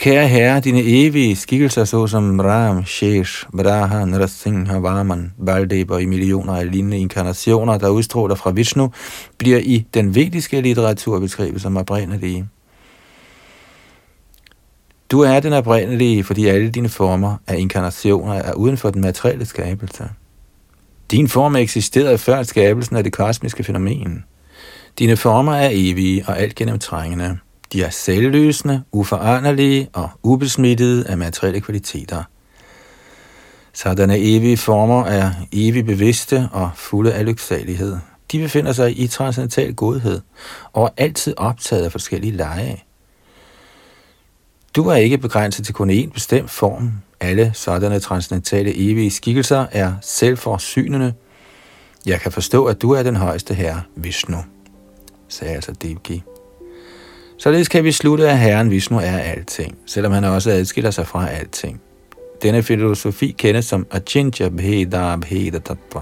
Kære 0.00 0.28
herre, 0.28 0.60
dine 0.60 0.82
evige 0.82 1.36
skikkelser, 1.36 1.84
såsom 1.84 2.40
Ram, 2.40 2.84
Shesh, 2.84 3.46
Braha, 3.56 4.04
Nrasingha, 4.04 4.78
Vaman, 4.78 5.32
Baldev 5.46 5.90
og 5.90 6.02
i 6.02 6.06
millioner 6.06 6.52
af 6.52 6.70
lignende 6.70 6.98
inkarnationer, 6.98 7.78
der 7.78 7.88
udstråler 7.88 8.34
fra 8.34 8.50
Vishnu, 8.50 8.92
bliver 9.38 9.58
i 9.58 9.86
den 9.94 10.14
vediske 10.14 10.60
litteratur 10.60 11.20
beskrevet 11.20 11.62
som 11.62 11.76
oprindelige. 11.76 12.48
Du 15.10 15.20
er 15.20 15.40
den 15.40 15.52
oprindelige, 15.52 16.24
fordi 16.24 16.46
alle 16.46 16.70
dine 16.70 16.88
former 16.88 17.36
af 17.46 17.58
inkarnationer 17.58 18.34
er 18.34 18.52
uden 18.52 18.76
for 18.76 18.90
den 18.90 19.00
materielle 19.00 19.44
skabelse. 19.44 20.10
Din 21.10 21.28
form 21.28 21.56
eksisterede 21.56 22.18
før 22.18 22.42
skabelsen 22.42 22.96
af 22.96 23.04
det 23.04 23.12
kosmiske 23.12 23.64
fænomen. 23.64 24.24
Dine 24.98 25.16
former 25.16 25.54
er 25.54 25.68
evige 25.72 26.24
og 26.26 26.38
alt 26.38 26.54
gennemtrængende. 26.54 27.38
De 27.72 27.82
er 27.82 27.90
selvlysende, 27.90 28.82
uforanderlige 28.92 29.88
og 29.92 30.10
ubesmittede 30.22 31.06
af 31.08 31.18
materielle 31.18 31.60
kvaliteter. 31.60 32.22
Sådanne 33.72 34.18
evige 34.18 34.56
former 34.56 35.04
er 35.04 35.30
evigt 35.52 35.86
bevidste 35.86 36.48
og 36.52 36.70
fulde 36.74 37.12
af 37.12 37.26
lyksalighed. 37.26 37.96
De 38.32 38.38
befinder 38.38 38.72
sig 38.72 39.00
i 39.00 39.06
transcendental 39.06 39.74
godhed 39.74 40.20
og 40.72 40.84
er 40.84 41.02
altid 41.02 41.34
optaget 41.36 41.84
af 41.84 41.92
forskellige 41.92 42.36
lege. 42.36 42.84
Du 44.76 44.88
er 44.88 44.94
ikke 44.94 45.18
begrænset 45.18 45.64
til 45.64 45.74
kun 45.74 45.90
én 45.90 46.12
bestemt 46.12 46.50
form. 46.50 46.92
Alle 47.20 47.50
sådanne 47.54 48.00
transcendentale 48.00 48.76
evige 48.76 49.10
skikkelser 49.10 49.66
er 49.72 49.92
selvforsynende. 50.02 51.14
Jeg 52.06 52.20
kan 52.20 52.32
forstå, 52.32 52.64
at 52.64 52.82
du 52.82 52.92
er 52.92 53.02
den 53.02 53.16
højeste 53.16 53.54
herre, 53.54 53.82
Vishnu, 53.96 54.38
sagde 55.28 55.54
altså 55.54 55.72
Devki. 55.72 56.22
Således 57.38 57.68
kan 57.68 57.84
vi 57.84 57.92
slutte, 57.92 58.30
at 58.30 58.38
Herren 58.38 58.70
Vishnu 58.70 58.96
er 58.96 59.18
alting, 59.18 59.78
selvom 59.86 60.12
han 60.12 60.24
også 60.24 60.50
adskiller 60.50 60.90
sig 60.90 61.06
fra 61.06 61.28
alting. 61.28 61.80
Denne 62.42 62.62
filosofi 62.62 63.34
kendes 63.38 63.64
som 63.64 63.86
Achintya 63.90 64.48
Bheda 64.48 65.16
Bheda 65.16 65.58
Tattva. 65.58 66.00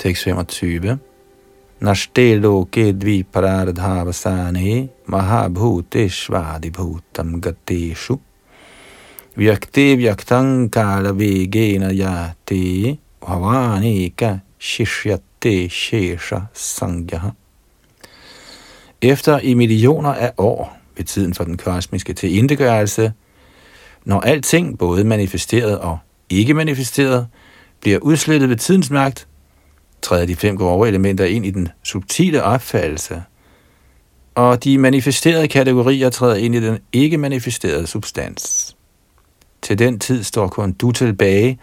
Tekst 0.00 0.22
25. 0.24 0.98
Nashte 1.80 2.40
loke 2.40 2.92
dviparadhavasane 2.92 4.88
mahabhuteshvadi 5.06 6.70
bhutam 6.70 7.40
gateshu 7.40 8.16
vyakti 9.36 9.96
vyaktang 10.00 10.70
kala 10.72 11.12
vegena 11.12 11.92
yate 11.92 12.98
bhavaneka 13.20 14.40
shishyate 14.58 15.68
shesha 15.68 16.40
sangyaha. 16.54 17.30
Efter 19.02 19.38
i 19.38 19.54
millioner 19.54 20.14
af 20.14 20.32
år 20.38 20.76
ved 20.96 21.04
tiden 21.04 21.34
for 21.34 21.44
den 21.44 21.56
kosmiske 21.56 22.12
tilindegørelse, 22.12 23.12
når 24.04 24.20
alting, 24.20 24.78
både 24.78 25.04
manifesteret 25.04 25.78
og 25.78 25.98
ikke 26.30 26.54
manifesteret, 26.54 27.26
bliver 27.80 27.98
udslettet 27.98 28.48
ved 28.48 28.56
tidens 28.56 28.90
magt, 28.90 29.26
træder 30.02 30.26
de 30.26 30.36
fem 30.36 30.56
grove 30.56 30.88
elementer 30.88 31.24
ind 31.24 31.46
i 31.46 31.50
den 31.50 31.68
subtile 31.82 32.42
opfattelse, 32.42 33.22
og 34.34 34.64
de 34.64 34.78
manifesterede 34.78 35.48
kategorier 35.48 36.10
træder 36.10 36.36
ind 36.36 36.54
i 36.54 36.60
den 36.60 36.78
ikke 36.92 37.18
manifesterede 37.18 37.86
substans. 37.86 38.76
Til 39.62 39.78
den 39.78 39.98
tid 39.98 40.22
står 40.22 40.48
kun 40.48 40.72
du 40.72 40.92
tilbage, 40.92 41.58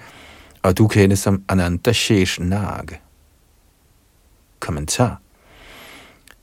og 0.64 0.78
du 0.78 0.88
kendes 0.88 1.20
som 1.20 1.44
Ananta 1.50 1.94
Shesh 1.94 2.42
Nag. 2.42 2.86
Kommentar 4.60 5.22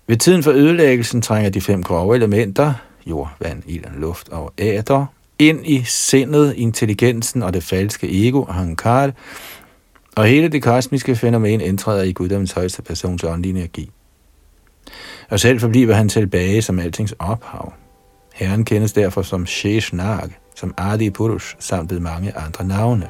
Ved 0.07 0.16
tiden 0.16 0.42
for 0.42 0.51
ødelæggelsen 0.51 1.22
trænger 1.22 1.51
de 1.51 1.61
fem 1.61 1.82
grove 1.82 2.16
elementer, 2.16 2.72
jord, 3.07 3.36
vand, 3.40 3.62
ild, 3.66 3.84
luft 3.97 4.28
og 4.28 4.53
æder, 4.59 5.07
ind 5.38 5.66
i 5.66 5.82
sindet, 5.84 6.55
intelligensen 6.57 7.42
og 7.42 7.55
det 7.55 7.62
falske 7.62 8.28
ego, 8.28 8.45
Hankar, 8.45 9.12
og 10.16 10.24
hele 10.24 10.48
det 10.48 10.62
kosmiske 10.62 11.16
fænomen 11.16 11.60
indtræder 11.60 12.02
i 12.02 12.12
guddommens 12.12 12.52
højeste 12.52 12.82
persons 12.82 13.24
åndelige 13.24 13.58
energi. 13.58 13.90
Og 15.30 15.40
selv 15.40 15.60
forbliver 15.60 15.94
han 15.94 16.08
tilbage 16.08 16.62
som 16.62 16.78
altings 16.78 17.14
ophav. 17.18 17.72
Herren 18.34 18.64
kendes 18.64 18.92
derfor 18.92 19.22
som 19.22 19.46
Shesh 19.46 19.94
Nag, 19.94 20.28
som 20.54 20.74
Adi 20.76 21.10
Purush, 21.10 21.56
samt 21.58 21.90
ved 21.90 22.00
mange 22.00 22.36
andre 22.36 22.64
navne. 22.64 23.08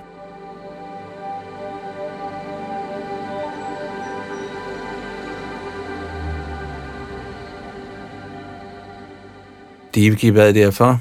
Devaki 9.94 10.30
bad 10.32 10.54
derfor, 10.54 11.00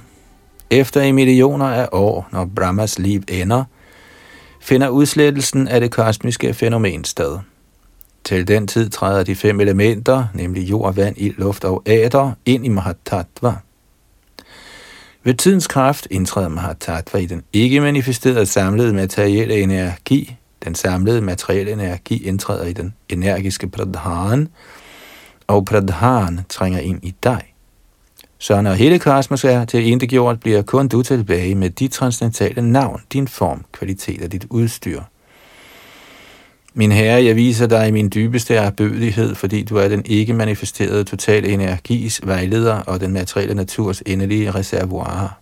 efter 0.70 1.02
i 1.02 1.12
millioner 1.12 1.66
af 1.66 1.88
år, 1.92 2.28
når 2.32 2.50
Brahmas 2.56 3.00
liv 3.00 3.22
ender, 3.28 3.64
finder 4.64 4.90
udslettelsen 4.90 5.68
af 5.68 5.82
det 5.82 5.92
kosmiske 5.92 6.54
fænomen 6.54 7.04
sted. 7.04 7.40
Til 8.24 8.48
den 8.48 8.68
tid 8.68 8.90
træder 8.90 9.24
de 9.24 9.36
fem 9.36 9.60
elementer, 9.60 10.26
nemlig 10.34 10.70
jord, 10.70 10.96
vand, 10.96 11.16
ild, 11.18 11.38
luft 11.38 11.64
og 11.64 11.84
æder, 11.86 12.32
ind 12.46 12.66
i 12.66 12.70
Mahatattva. 12.70 13.54
Ved 15.24 15.34
tidens 15.34 15.68
kraft 15.68 16.08
indtræder 16.12 16.50
Mahatattva 16.50 17.18
i 17.18 17.26
den 17.26 17.44
ikke 17.54 17.82
manifesterede 17.82 18.46
samlede 18.46 18.94
materielle 18.94 19.62
energi. 19.62 20.36
Den 20.64 20.76
samlede 20.76 21.22
materielle 21.22 21.72
energi 21.72 22.24
indtræder 22.26 22.66
i 22.66 22.74
den 22.74 22.94
energiske 23.10 23.68
pradhan, 23.68 24.48
og 25.48 25.66
pradhan 25.66 26.40
trænger 26.50 26.80
ind 26.80 27.00
i 27.04 27.16
dig. 27.24 27.53
Så 28.44 28.62
når 28.62 28.74
hele 28.74 29.00
kosmos 29.00 29.44
er 29.44 29.66
til 29.66 30.00
gjort, 30.00 30.40
bliver 30.40 30.62
kun 30.62 30.88
du 30.88 31.04
tilbage 31.04 31.56
med 31.56 31.70
dit 31.70 31.92
transcendentale 31.92 32.72
navn, 32.72 33.02
din 33.14 33.28
form, 33.28 33.66
kvalitet 33.72 34.22
og 34.22 34.32
dit 34.32 34.46
udstyr. 34.50 35.02
Min 36.74 36.92
herre, 36.92 37.24
jeg 37.24 37.36
viser 37.36 37.68
dig 37.68 37.94
min 37.94 38.12
dybeste 38.16 38.56
erbødighed, 38.56 39.36
fordi 39.36 39.64
du 39.64 39.78
er 39.78 39.88
den 39.88 40.02
ikke 40.06 40.34
manifesterede 40.34 41.04
totale 41.04 41.48
energis 41.48 42.22
vejleder 42.24 42.76
og 42.76 43.02
den 43.02 43.12
materielle 43.12 43.56
naturs 43.56 44.02
endelige 44.06 44.52
reservoir. 44.52 45.40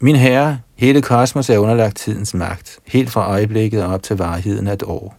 Min 0.00 0.16
herre, 0.16 0.58
hele 0.76 1.02
kosmos 1.02 1.50
er 1.50 1.58
underlagt 1.58 1.96
tidens 1.96 2.34
magt, 2.34 2.78
helt 2.86 3.10
fra 3.10 3.30
øjeblikket 3.30 3.84
op 3.84 4.02
til 4.02 4.16
varigheden 4.16 4.66
af 4.66 4.72
et 4.72 4.82
år. 4.82 5.16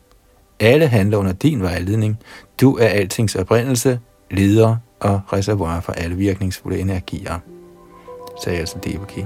Alle 0.60 0.88
handler 0.88 1.18
under 1.18 1.34
din 1.34 1.62
vejledning. 1.62 2.18
Du 2.62 2.78
er 2.78 2.88
altings 2.88 3.36
oprindelse, 3.36 4.00
leder 4.32 4.76
og 5.00 5.22
reservoir 5.34 5.80
for 5.80 5.94
alle 5.94 6.16
virkningsfulde 6.16 6.80
energier, 6.80 7.40
sagde 8.44 8.60
altså 8.60 8.78
Devaki. 8.84 9.26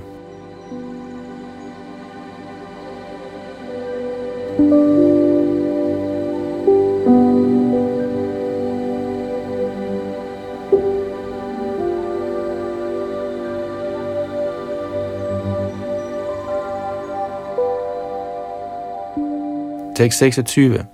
Tekst 19.96 20.20
26 20.20 20.86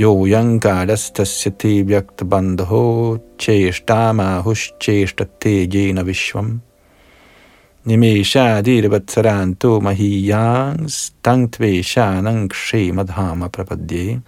यो 0.00 0.10
यङ्कारस्तस्य 0.26 1.50
ते 1.60 1.72
व्यक्तबन्धो 1.90 2.84
चेष्टामाहुश्चेष्टते 3.40 5.54
येन 5.74 5.98
विश्वम् 6.10 6.58
निमेषादिर्वत्सरान्तो 7.86 9.80
महीयांस्तangtveshanang 9.80 12.48
kshemadhama 12.48 13.48
prapadye. 13.48 14.20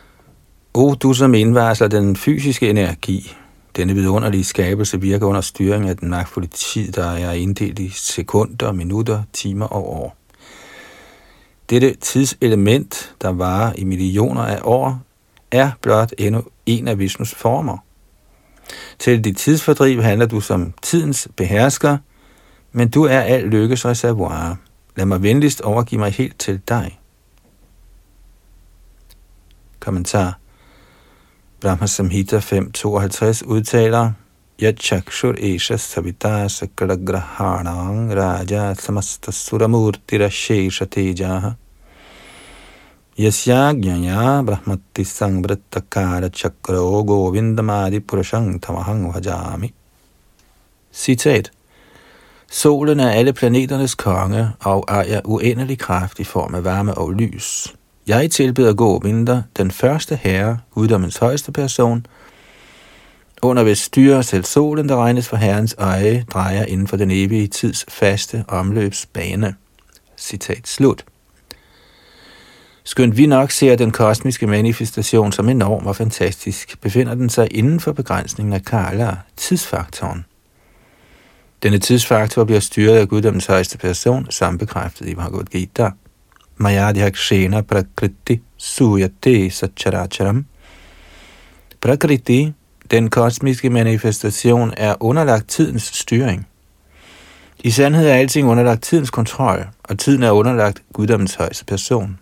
O 0.74 0.94
du 0.94 1.14
som 1.14 1.34
indvarsler 1.34 1.88
den 1.88 2.16
fysiske 2.16 2.70
energi, 2.70 3.36
denne 3.76 3.94
vidunderlige 3.94 4.44
skabelse 4.44 5.00
virker 5.00 5.26
under 5.26 5.40
styring 5.40 5.88
af 5.88 5.96
den 5.96 6.10
magtfulde 6.10 6.48
tid, 6.48 6.92
der 6.92 7.06
er 7.06 7.32
inddelt 7.32 7.78
i 7.78 7.90
sekunder, 7.94 8.72
minutter, 8.72 9.22
timer 9.32 9.66
og 9.66 10.02
år. 10.02 10.16
Dette 11.70 11.94
tidselement, 11.94 13.14
der 13.22 13.28
varer 13.28 13.72
i 13.72 13.84
millioner 13.84 14.42
af 14.42 14.58
år, 14.62 14.98
er 15.51 15.71
blot 15.81 16.13
endnu 16.17 16.43
en 16.65 16.87
af 16.87 16.99
Vishnus 16.99 17.35
former. 17.35 17.77
Til 18.99 19.23
dit 19.23 19.37
tidsfordriv 19.37 20.01
handler 20.01 20.25
du 20.25 20.41
som 20.41 20.73
tidens 20.81 21.27
behersker, 21.35 21.97
men 22.71 22.89
du 22.89 23.03
er 23.03 23.19
al 23.19 23.43
lykkes 23.43 23.85
reservoir. 23.85 24.55
Lad 24.95 25.05
mig 25.05 25.23
venligst 25.23 25.61
overgive 25.61 25.99
mig 25.99 26.11
helt 26.11 26.39
til 26.39 26.61
dig. 26.69 26.99
Kommentar 29.79 30.39
Brahma 31.61 31.87
Samhita 31.87 32.37
5.52 32.37 33.45
udtaler, 33.45 34.11
Yachakshur 34.61 35.35
esha 35.39 35.77
savita 35.77 36.47
sakalagrahanang 36.47 38.15
raja 38.15 38.75
samasta 38.75 39.31
suramurti 39.31 40.17
rashesha 40.17 40.85
tejaha 40.85 41.51
Yasya 43.17 43.73
Gyanya 43.73 44.45
Brahmati 44.45 45.03
Sangvrittakara 45.03 46.29
chakra 46.29 46.77
Govindamadi 47.03 47.99
Purushang 47.99 48.59
Tamahang 48.59 49.11
Vajami. 49.11 49.73
Citat. 50.93 51.49
Solen 52.47 52.99
er 52.99 53.09
alle 53.09 53.33
planeternes 53.33 53.95
konge 53.95 54.51
og 54.59 54.85
ejer 54.87 55.21
uendelig 55.25 55.79
kraft 55.79 56.19
i 56.19 56.23
form 56.23 56.55
af 56.55 56.63
varme 56.63 56.93
og 56.93 57.13
lys. 57.13 57.75
Jeg 58.07 58.31
tilbeder 58.31 58.73
Govinda, 58.73 59.43
den 59.57 59.71
første 59.71 60.15
herre, 60.15 60.59
guddommens 60.71 61.17
højeste 61.17 61.51
person, 61.51 62.05
under 63.41 63.63
hvis 63.63 63.79
styre 63.79 64.23
selv 64.23 64.43
solen, 64.43 64.89
der 64.89 64.95
regnes 64.95 65.27
for 65.27 65.37
herrens 65.37 65.75
øje, 65.77 66.25
drejer 66.33 66.65
inden 66.65 66.87
for 66.87 66.97
den 66.97 67.11
evige 67.11 67.47
tids 67.47 67.85
faste 67.89 68.45
omløbsbane. 68.47 69.55
Citat 70.17 70.67
slut. 70.67 71.05
Skønt 72.87 73.17
vi 73.17 73.25
nok 73.25 73.51
ser 73.51 73.75
den 73.75 73.91
kosmiske 73.91 74.47
manifestation 74.47 75.31
som 75.31 75.49
enorm 75.49 75.85
og 75.85 75.95
fantastisk, 75.95 76.81
befinder 76.81 77.15
den 77.15 77.29
sig 77.29 77.47
inden 77.51 77.79
for 77.79 77.91
begrænsningen 77.91 78.53
af 78.53 78.63
Kala, 78.63 79.15
tidsfaktoren. 79.37 80.25
Denne 81.63 81.79
tidsfaktor 81.79 82.43
bliver 82.43 82.59
styret 82.59 82.97
af 82.97 83.07
guddommens 83.07 83.45
højeste 83.45 83.77
person, 83.77 84.31
som 84.31 84.57
bekræftet 84.57 85.09
i 85.09 85.15
Bhagavad 85.15 85.45
Gita. 85.45 85.89
Mayadhyakshena 86.57 87.61
prakriti 87.61 88.41
suyate 88.57 89.49
sacharacharam. 89.49 90.45
Prakriti, 91.81 92.53
den 92.91 93.09
kosmiske 93.09 93.69
manifestation, 93.69 94.73
er 94.77 94.95
underlagt 94.99 95.47
tidens 95.47 95.83
styring. 95.83 96.47
I 97.59 97.71
sandhed 97.71 98.07
er 98.07 98.13
alting 98.13 98.47
underlagt 98.47 98.83
tidens 98.83 99.09
kontrol, 99.09 99.67
og 99.83 99.99
tiden 99.99 100.23
er 100.23 100.31
underlagt 100.31 100.81
guddommens 100.93 101.35
højeste 101.35 101.65
person. 101.65 102.19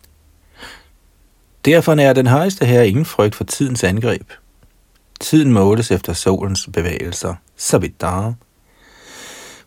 Derfor 1.65 2.01
er 2.01 2.13
den 2.13 2.27
højeste 2.27 2.65
her 2.65 2.81
ingen 2.81 3.05
frygt 3.05 3.35
for 3.35 3.43
tidens 3.43 3.83
angreb. 3.83 4.31
Tiden 5.19 5.53
måles 5.53 5.91
efter 5.91 6.13
solens 6.13 6.69
bevægelser. 6.73 7.35
Savidar. 7.57 8.33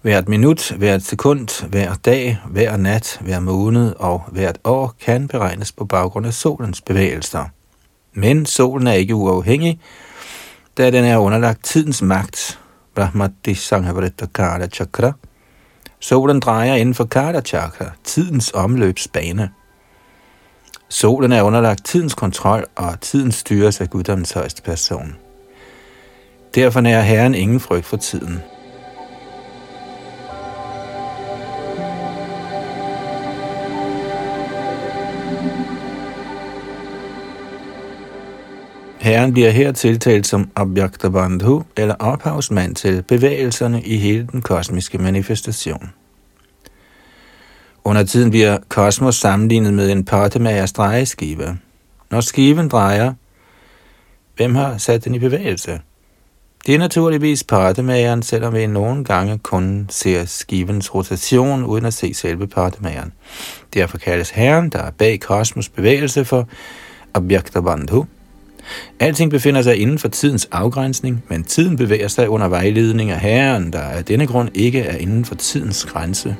Hvert 0.03 0.28
minut, 0.28 0.70
hvert 0.70 1.03
sekund, 1.03 1.68
hver 1.68 1.94
dag, 1.94 2.38
hver 2.51 2.76
nat, 2.76 3.18
hver 3.20 3.40
måned 3.40 3.94
og 3.96 4.22
hvert 4.32 4.59
år 4.64 4.94
kan 5.01 5.28
beregnes 5.28 5.72
på 5.72 5.84
baggrund 5.84 6.26
af 6.26 6.34
solens 6.34 6.80
bevægelser. 6.80 7.44
Men 8.12 8.46
solen 8.46 8.86
er 8.86 8.92
ikke 8.92 9.14
uafhængig, 9.14 9.80
da 10.76 10.90
den 10.90 11.05
er 11.05 11.18
underlagt 11.18 11.64
tidens 11.64 12.03
magt. 12.03 12.61
Brahmati 12.94 13.55
Sanghavarita 13.55 14.26
Kala 14.34 14.66
Chakra. 14.66 15.12
Solen 16.01 16.40
drejer 16.40 16.74
inden 16.74 16.94
for 16.94 17.05
Kala 17.05 17.40
Chakra, 17.40 17.90
tidens 18.05 18.51
omløbsbane. 18.55 19.51
Solen 20.89 21.32
er 21.32 21.43
underlagt 21.43 21.84
tidens 21.84 22.14
kontrol, 22.14 22.66
og 22.76 23.01
tiden 23.01 23.32
styres 23.32 23.80
af 23.80 23.91
guddommens 23.91 24.32
højeste 24.32 24.62
person. 24.62 25.16
Derfor 26.55 26.80
nærer 26.80 27.03
Herren 27.03 27.34
ingen 27.34 27.61
frygt 27.61 27.86
for 27.86 27.97
tiden. 27.97 28.43
Herren 39.01 39.32
bliver 39.32 39.51
her 39.51 39.72
tiltalt 39.72 40.26
som 40.26 40.51
Abhyakta 40.57 41.09
Bandhu, 41.09 41.64
eller 41.76 41.95
ophavsmand 41.95 42.74
til 42.74 43.03
bevægelserne 43.03 43.82
i 43.82 43.97
hele 43.97 44.26
den 44.32 44.43
kosmiske 44.43 44.99
manifestation. 44.99 45.91
Under 47.89 48.05
tiden 48.05 48.30
bliver 48.30 48.59
kosmos 48.68 49.16
sammenlignet 49.16 49.74
med 49.74 49.91
en 49.91 50.05
pottemagers 50.05 50.72
drejeskive. 50.72 51.59
Når 52.11 52.20
skiven 52.20 52.68
drejer, 52.68 53.12
hvem 54.36 54.55
har 54.55 54.78
sat 54.78 55.05
den 55.05 55.14
i 55.14 55.18
bevægelse? 55.18 55.80
Det 56.66 56.74
er 56.74 56.78
naturligvis 56.78 57.45
pottemageren, 57.45 58.22
selvom 58.22 58.55
vi 58.55 58.66
nogle 58.66 59.05
gange 59.05 59.39
kun 59.39 59.86
ser 59.91 60.24
skivens 60.24 60.95
rotation 60.95 61.64
uden 61.64 61.84
at 61.84 61.95
se 61.95 62.14
selve 62.14 62.47
pottemageren. 62.47 63.12
Derfor 63.74 63.99
kaldes 63.99 64.30
herren, 64.30 64.70
der 64.70 64.78
er 64.78 64.91
bag 64.91 65.20
kosmos 65.20 65.68
bevægelse 65.68 66.24
for 66.24 66.49
Abhyakta 67.14 67.61
Bandhu, 67.61 68.07
Alting 69.01 69.30
befinder 69.30 69.62
sig 69.62 69.76
inden 69.76 69.99
for 69.99 70.09
tidens 70.09 70.49
afgrænsning, 70.53 71.24
men 71.28 71.45
tiden 71.45 71.76
bevæger 71.76 72.09
sig 72.09 72.28
under 72.28 72.49
vejledning 72.49 73.11
af 73.11 73.20
Herren, 73.20 73.72
der 73.72 73.80
af 73.80 74.05
denne 74.05 74.26
grund 74.26 74.49
ikke 74.55 74.80
er 74.80 74.97
inden 74.97 75.24
for 75.24 75.34
tidens 75.34 75.84
grænse. 75.84 76.36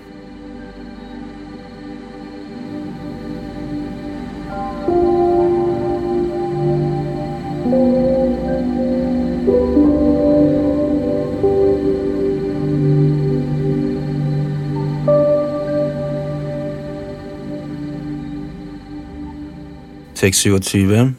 Tekst 20.19 20.47
27 20.47 21.14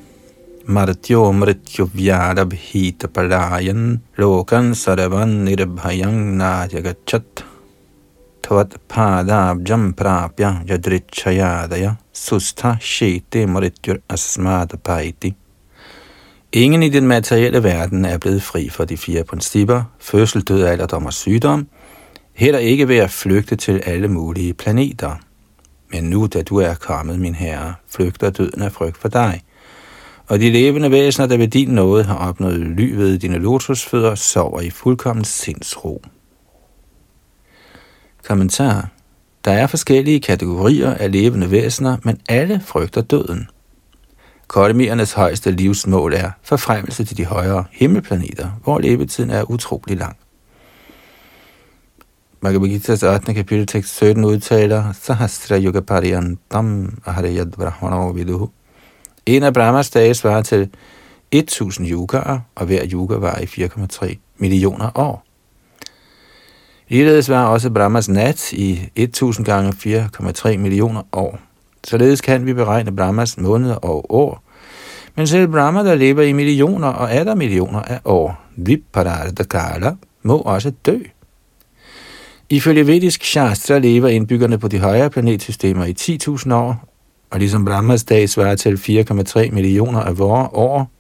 Martyo 0.68 1.32
mrityo 1.32 1.86
vyadabhita 1.88 3.08
palayan 3.08 4.02
lokan 4.18 4.76
saravan 4.76 5.46
nirbhayang 5.46 6.36
najagachat 6.36 7.44
tvat 8.44 8.76
padabjam 8.92 9.96
prapya 9.96 10.50
yadrichayadaya 10.68 11.96
sustha 12.12 12.76
shete 12.82 13.48
mrityur 13.48 14.02
asmad 14.10 14.76
paiti. 14.84 15.32
Ingen 16.52 16.84
i 16.84 16.90
den 16.90 17.08
materielle 17.08 17.64
verden 17.64 18.06
er 18.06 18.18
blevet 18.18 18.44
fri 18.44 18.70
for 18.70 18.86
de 18.86 18.98
fire 18.98 19.24
principper, 19.24 19.84
fødsel, 20.00 20.42
død, 20.42 20.64
alderdom 20.64 21.06
og 21.06 21.14
sygdom, 21.14 21.68
heller 22.34 22.60
ikke 22.60 22.88
ved 22.88 22.98
at 23.08 23.12
flygte 23.12 23.56
til 23.56 23.82
alle 23.86 24.08
mulige 24.08 24.54
planeter. 24.54 25.29
Men 25.92 26.04
nu, 26.04 26.28
da 26.28 26.42
du 26.42 26.58
er 26.58 26.74
kommet, 26.74 27.20
min 27.20 27.36
herre, 27.36 27.74
flygter 27.90 28.30
døden 28.30 28.62
af 28.62 28.72
frygt 28.72 28.98
for 28.98 29.10
dig– 29.10 29.42
og 30.30 30.40
de 30.40 30.52
levende 30.52 30.92
væsener, 30.92 31.28
der 31.28 31.38
ved 31.38 31.48
din 31.48 31.70
nåde 31.70 32.04
har 32.04 32.16
opnået 32.16 32.60
ly 32.60 32.94
ved 32.96 33.20
dine 33.20 33.38
lotusfødder, 33.38 34.16
sover 34.16 34.62
i 34.62 34.70
fuldkommen 34.70 35.26
sindsro. 35.26 36.02
Kommentar. 38.28 38.90
Der 39.46 39.52
er 39.52 39.68
forskellige 39.68 40.20
kategorier 40.20 40.94
af 40.94 41.12
levende 41.12 41.52
væsener, 41.52 41.98
men 42.04 42.20
alle 42.30 42.62
frygter 42.66 43.02
døden. 43.02 43.48
Kortemiernes 44.48 45.14
højeste 45.14 45.52
livsmål 45.52 46.14
er 46.14 46.32
forfremmelse 46.44 47.06
til 47.06 47.18
de 47.18 47.26
højere 47.26 47.66
himmelplaneter, 47.72 48.50
hvor 48.64 48.80
levetiden 48.80 49.30
er 49.30 49.52
utrolig 49.52 49.98
lang. 49.98 50.18
Bhagavad 52.42 52.70
Gita's 52.70 53.04
18. 53.04 53.36
kapitel 53.36 53.66
tekst 53.66 53.98
17 53.98 54.26
udtaler 54.26 54.94
Sahasra 54.94 55.58
Yoga 55.60 55.80
Pariyantam 55.80 57.00
Ahariyad 57.06 57.52
Brahmano 57.52 58.12
Viduhu 58.12 58.50
en 59.26 59.44
af 59.44 59.54
Brahmas 59.54 59.90
dage 59.90 60.14
svarer 60.14 60.42
til 60.42 60.70
1000 61.32 61.88
yugaer, 61.88 62.40
og 62.56 62.66
hver 62.66 62.82
yuga 62.94 63.16
var 63.16 63.38
i 63.38 63.44
4,3 63.44 64.16
millioner 64.38 64.90
år. 64.96 65.26
Ligeledes 66.88 67.30
var 67.30 67.46
også 67.46 67.70
Brahmas 67.70 68.10
nat 68.10 68.54
i 68.54 68.80
1000 68.96 69.46
gange 69.46 69.72
4,3 69.72 70.58
millioner 70.58 71.02
år. 71.12 71.40
Således 71.84 72.22
kan 72.22 72.46
vi 72.46 72.54
beregne 72.54 72.96
Brahmas 72.96 73.38
måneder 73.38 73.76
og 73.76 74.14
år. 74.14 74.44
Men 75.16 75.28
selv 75.28 75.48
Brahma, 75.48 75.84
der 75.84 75.96
lever 75.96 76.22
i 76.22 76.34
millioner 76.34 76.88
og 76.88 77.08
er 77.12 77.24
der 77.24 77.36
millioner 77.36 77.82
af 77.82 78.00
år, 78.06 78.42
Viparadakala, 78.56 79.96
må 80.24 80.38
også 80.38 80.72
dø. 80.86 81.00
Ifølge 82.52 82.88
vedisk 82.88 83.24
shastra 83.24 83.78
lever 83.80 84.08
indbyggerne 84.08 84.58
på 84.58 84.68
de 84.68 84.80
højere 84.80 85.10
planetsystemer 85.10 85.86
i 85.86 85.96
10.000 86.00 86.54
år, 86.54 86.96
og 87.30 87.40
ligesom 87.40 87.66
Brahmas 87.66 88.04
dag 88.04 88.30
svarer 88.30 88.56
til 88.56 88.76
4,3 88.76 89.52
millioner 89.52 90.00
af 90.00 90.18
vores 90.18 90.50
år, 90.54 90.92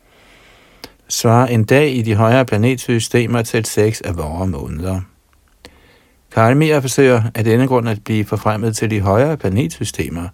svarer 1.08 1.47
en 1.47 1.64
dag 1.64 1.95
i 1.95 2.02
de 2.02 2.16
højere 2.16 2.45
planetsystemer 2.45 3.41
til 3.41 3.66
6 3.66 4.02
af 4.02 4.18
vores 4.18 4.50
måneder. 4.50 5.02
Karmir 6.32 6.80
forsøger 6.80 7.24
af 7.36 7.43
denne 7.43 7.68
grund 7.68 7.89
at 7.89 8.04
blive 8.04 8.26
forfremmet 8.26 8.76
til 8.76 8.91
de 8.91 9.02
højere 9.02 9.38
planetsystemer, 9.38 10.28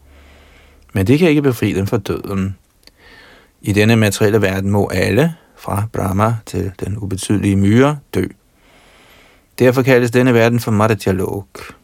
men 0.93 1.07
det 1.07 1.19
kan 1.19 1.29
ikke 1.29 1.41
befri 1.41 1.73
dem 1.73 1.87
fra 1.87 1.97
døden. 1.97 2.55
I 3.61 3.71
denne 3.71 3.95
materielle 3.95 4.41
verden 4.41 4.71
må 4.71 4.87
alle, 4.87 5.33
fra 5.57 5.83
Brahma 5.93 6.35
til 6.45 6.71
den 6.79 6.97
ubetydelige 6.97 7.55
myre, 7.55 7.97
dø. 8.13 8.25
Derfor 9.59 9.81
kaldes 9.81 10.11
denne 10.11 10.33
verden 10.33 10.59
for 10.59 10.71
Madhyalok 10.71 11.75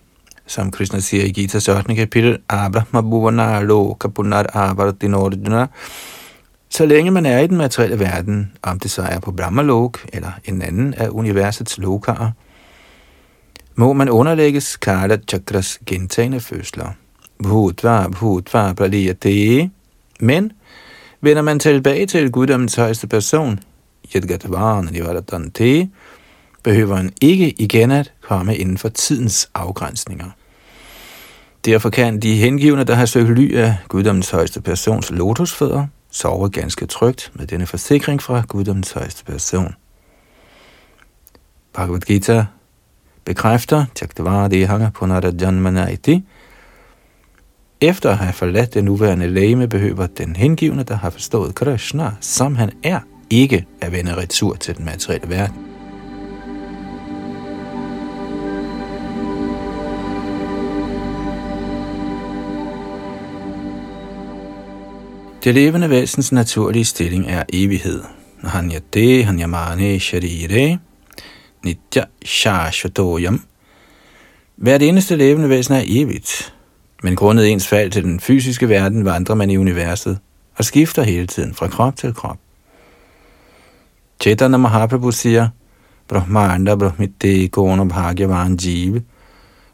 som 0.52 0.72
Krishna 0.72 1.00
siger 1.00 1.26
i 1.26 1.32
Gita 1.32 1.60
17. 1.60 1.96
kapitel, 1.96 2.38
Abrahma 2.50 3.02
bhuvana 3.02 3.62
loka 3.62 4.08
punar 4.08 4.46
avartinordjuna. 4.54 5.68
Så 6.70 6.86
længe 6.86 7.12
man 7.12 7.26
er 7.26 7.40
i 7.40 7.48
den 7.48 7.58
materielle 7.58 8.00
verden, 8.00 8.52
om 8.62 8.80
det 8.80 8.92
så 8.92 9.02
er 9.02 9.20
på 9.20 9.32
Brahmalok 9.32 10.00
eller 10.14 10.32
en 10.46 10.62
anden 10.62 10.94
af 10.94 11.10
universets 11.10 11.78
lokarer, 11.78 12.32
må 13.76 13.94
man 13.94 14.10
underlægges 14.10 14.78
Kala 14.78 15.18
Chakras 15.28 15.80
gentagende 15.86 16.40
fødsler. 16.40 16.92
Bhutva, 17.44 18.08
bhutva, 18.08 18.74
praliyate. 18.74 19.70
Men 20.20 20.52
vender 21.22 21.42
man 21.42 21.60
tilbage 21.60 22.06
til 22.06 22.32
guddommens 22.32 22.76
højeste 22.76 23.08
person, 23.08 23.60
Yadgatvarna 24.16 24.92
Nivaradante, 24.92 25.90
behøver 26.64 26.96
han 26.96 27.14
ikke 27.22 27.62
igen 27.62 27.92
at 27.92 28.14
komme 28.22 28.58
inden 28.58 28.78
for 28.78 28.90
tidens 28.90 29.50
afgrænsninger. 29.54 30.30
Derfor 31.66 31.90
kan 31.90 32.20
de 32.20 32.36
hengivne, 32.36 32.84
der 32.84 32.94
har 32.94 33.06
søgt 33.06 33.30
ly 33.30 33.56
af 33.56 33.76
guddommens 33.88 34.30
højeste 34.30 34.62
persons 34.62 35.12
lotusfødder, 35.12 35.88
sove 36.12 36.50
ganske 36.50 36.86
trygt 36.86 37.32
med 37.34 37.48
denne 37.48 37.66
forsikring 37.66 38.22
fra 38.22 38.44
guddommens 38.48 38.92
højeste 38.92 39.26
person. 39.26 39.76
Bhagavad 41.74 42.00
Gita 42.00 42.46
bekræfter, 43.26 43.86
Tyaktavadi 43.96 44.62
Hanga 44.62 44.90
Punara 44.90 45.32
Janmanaiti, 45.42 46.24
efter 47.82 48.10
at 48.10 48.18
have 48.18 48.34
forladt 48.34 48.74
det 48.74 48.84
nuværende 48.84 49.28
læge, 49.28 49.68
behøver 49.68 50.08
den 50.08 50.36
hengivne, 50.36 50.84
der 50.84 50.96
har 50.96 51.10
forstået 51.10 51.56
Krishna, 51.56 52.12
som 52.20 52.56
han 52.56 52.72
er, 52.84 53.00
ikke 53.30 53.66
at 53.82 53.92
vende 53.92 54.18
retur 54.18 54.56
til 54.56 54.78
den 54.78 54.86
materielle 54.86 55.30
verden. 55.30 55.71
Det 65.44 65.54
levende 65.54 65.90
væsens 65.90 66.32
naturlige 66.32 66.86
stilling 66.86 67.26
er 67.28 67.44
evighed. 67.54 68.04
Hanyate, 68.44 69.24
hanyamane, 69.24 70.00
sharire, 70.00 70.80
nitya, 71.64 72.04
shashvatoyam. 72.26 73.42
Hvert 74.56 74.82
eneste 74.82 75.16
levende 75.16 75.50
væsen 75.50 75.74
er 75.74 75.84
evigt. 75.86 76.54
Men 77.04 77.16
grundet 77.16 77.52
ens 77.52 77.68
fald 77.68 77.92
til 77.92 78.04
den 78.04 78.20
fysiske 78.20 78.70
verden 78.70 79.06
vandrer 79.06 79.36
man 79.36 79.50
i 79.50 79.58
universet 79.58 80.20
og 80.56 80.66
skifter 80.66 81.04
hele 81.04 81.28
tiden 81.28 81.54
fra 81.54 81.68
krop 81.68 81.96
til 81.96 82.14
krop. 82.14 82.38
Chaitanya 84.22 84.58
Mahaprabhu 84.58 85.12
siger, 85.12 85.50
Brahmanda 86.08 86.76
Brahmite 86.76 87.48
Kona 87.48 87.84
Bhagyavan 87.84 88.60
Jeev, 88.66 89.02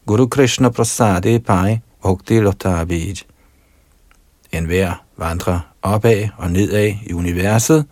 Guru 0.06 0.28
Krishna 0.28 0.70
Prasade 0.70 1.40
Pai 1.40 1.80
Bhakti 2.04 2.40
Lota 2.40 2.86
En 4.52 4.66
hver 4.66 5.07
vandrer 5.18 5.60
opad 5.82 6.28
og 6.38 6.52
nedad 6.52 6.94
i 7.06 7.14
universet, 7.14 7.86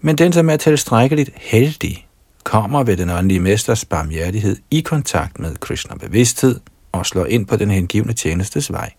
men 0.00 0.18
den, 0.18 0.32
som 0.32 0.50
er 0.50 0.56
tilstrækkeligt 0.56 1.30
heldig, 1.36 2.06
kommer 2.44 2.82
ved 2.82 2.96
den 2.96 3.10
åndelige 3.10 3.40
mesters 3.40 3.84
barmhjertighed 3.84 4.56
i 4.70 4.80
kontakt 4.80 5.38
med 5.38 5.56
Krishna 5.56 5.94
bevidsthed 5.94 6.60
og 6.92 7.06
slår 7.06 7.26
ind 7.26 7.46
på 7.46 7.56
den 7.56 7.70
hengivne 7.70 8.12
tjenestes 8.12 8.72
vej. 8.72 8.90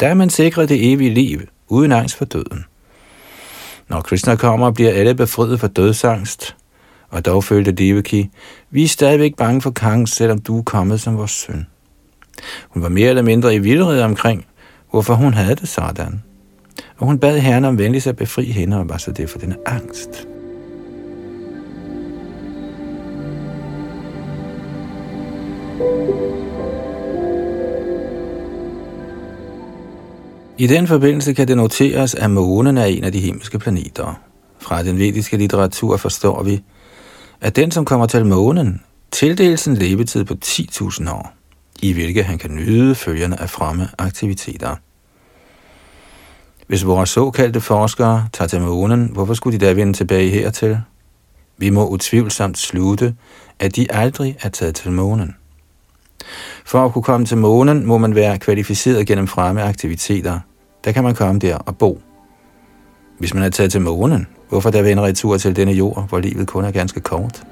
Der 0.00 0.08
er 0.08 0.14
man 0.14 0.30
sikret 0.30 0.68
det 0.68 0.92
evige 0.92 1.14
liv, 1.14 1.40
uden 1.68 1.92
angst 1.92 2.16
for 2.16 2.24
døden. 2.24 2.64
Når 3.88 4.00
Krishna 4.00 4.36
kommer, 4.36 4.70
bliver 4.70 4.92
alle 4.92 5.14
befriet 5.14 5.60
for 5.60 5.66
dødsangst, 5.66 6.56
og 7.08 7.24
dog 7.24 7.44
følte 7.44 7.72
Devaki, 7.72 8.30
vi 8.70 8.84
er 8.84 8.88
stadigvæk 8.88 9.36
bange 9.36 9.62
for 9.62 9.70
Kang, 9.70 10.08
selvom 10.08 10.38
du 10.38 10.58
er 10.58 10.62
kommet 10.62 11.00
som 11.00 11.16
vores 11.16 11.30
søn. 11.30 11.66
Hun 12.68 12.82
var 12.82 12.88
mere 12.88 13.08
eller 13.08 13.22
mindre 13.22 13.54
i 13.54 13.58
vildrede 13.58 14.04
omkring, 14.04 14.46
hvorfor 14.92 15.14
hun 15.14 15.34
havde 15.34 15.54
det 15.54 15.68
sådan. 15.68 16.22
Og 16.98 17.06
hun 17.06 17.18
bad 17.18 17.38
herren 17.38 17.64
om 17.64 17.78
venligst 17.78 18.06
at 18.06 18.16
befri 18.16 18.44
hende 18.44 18.78
og 18.78 18.88
var 18.88 18.96
så 18.96 19.12
det 19.12 19.30
for 19.30 19.38
denne 19.38 19.56
angst. 19.66 20.28
I 30.58 30.66
den 30.66 30.86
forbindelse 30.86 31.32
kan 31.32 31.48
det 31.48 31.56
noteres, 31.56 32.14
at 32.14 32.30
månen 32.30 32.78
er 32.78 32.84
en 32.84 33.04
af 33.04 33.12
de 33.12 33.20
himmelske 33.20 33.58
planeter. 33.58 34.20
Fra 34.58 34.82
den 34.82 34.98
vediske 34.98 35.36
litteratur 35.36 35.96
forstår 35.96 36.42
vi, 36.42 36.62
at 37.40 37.56
den, 37.56 37.70
som 37.70 37.84
kommer 37.84 38.06
til 38.06 38.26
månen, 38.26 38.80
tildeles 39.10 39.66
en 39.66 39.74
levetid 39.74 40.24
på 40.24 40.34
10.000 40.44 41.10
år, 41.10 41.34
i 41.82 41.92
hvilke 41.92 42.22
han 42.22 42.38
kan 42.38 42.50
nyde 42.50 42.94
følgerne 42.94 43.40
af 43.40 43.50
fremme 43.50 43.88
aktiviteter. 43.98 44.76
Hvis 46.66 46.86
vores 46.86 47.10
såkaldte 47.10 47.60
forskere 47.60 48.28
tager 48.32 48.48
til 48.48 48.60
månen, 48.60 49.08
hvorfor 49.12 49.34
skulle 49.34 49.58
de 49.58 49.66
da 49.66 49.72
vende 49.72 49.92
tilbage 49.92 50.30
hertil? 50.30 50.78
Vi 51.56 51.70
må 51.70 51.88
utvivlsomt 51.88 52.58
slutte, 52.58 53.14
at 53.58 53.76
de 53.76 53.86
aldrig 53.92 54.36
er 54.42 54.48
taget 54.48 54.74
til 54.74 54.92
månen. 54.92 55.36
For 56.64 56.84
at 56.84 56.92
kunne 56.92 57.02
komme 57.02 57.26
til 57.26 57.38
månen, 57.38 57.86
må 57.86 57.98
man 57.98 58.14
være 58.14 58.38
kvalificeret 58.38 59.06
gennem 59.06 59.26
fremme 59.26 59.62
aktiviteter. 59.62 60.40
Der 60.84 60.92
kan 60.92 61.04
man 61.04 61.14
komme 61.14 61.40
der 61.40 61.56
og 61.56 61.78
bo. 61.78 62.02
Hvis 63.18 63.34
man 63.34 63.42
er 63.42 63.48
taget 63.48 63.72
til 63.72 63.80
månen, 63.80 64.26
hvorfor 64.48 64.70
der 64.70 64.82
vende 64.82 65.02
retur 65.02 65.36
til 65.36 65.56
denne 65.56 65.72
jord, 65.72 66.08
hvor 66.08 66.18
livet 66.18 66.46
kun 66.46 66.64
er 66.64 66.70
ganske 66.70 67.00
kort? 67.00 67.42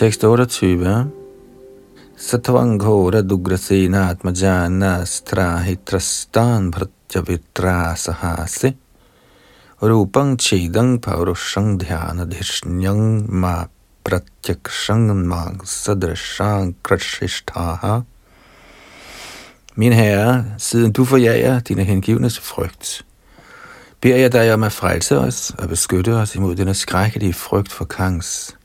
Tekst 0.00 0.24
28. 0.24 1.10
Satvangora 2.16 3.20
dugrasena 3.20 4.08
atmajana 4.08 5.04
strahitrastan 5.04 6.70
pratyavitra 6.72 7.92
sahase 7.96 8.72
rupang 9.82 10.38
chedang 10.40 10.96
paurushang 11.04 11.76
dhyana 11.76 12.24
dhishnyang 12.24 13.28
ma 13.28 13.68
pratyakshang 14.02 15.12
mang 15.20 15.60
sadrashang 15.68 16.72
krashishtaha. 16.82 18.04
Min 19.76 19.92
herre, 19.92 20.56
siden 20.56 20.92
du 20.92 21.04
forjager 21.04 21.60
dine 21.60 21.84
hengivnes 21.84 22.38
frygt, 22.38 23.04
beder 24.00 24.16
jeg 24.16 24.32
dig 24.32 24.54
om 24.54 24.62
at 24.64 24.72
frelse 24.72 25.18
os 25.18 25.52
og 25.58 25.68
beskytte 25.68 26.16
os 26.16 26.34
imod 26.34 26.56
denne 26.56 26.74
skrækkelige 26.74 27.34
frygt 27.34 27.72
for 27.72 27.84
Kangs 27.84 28.56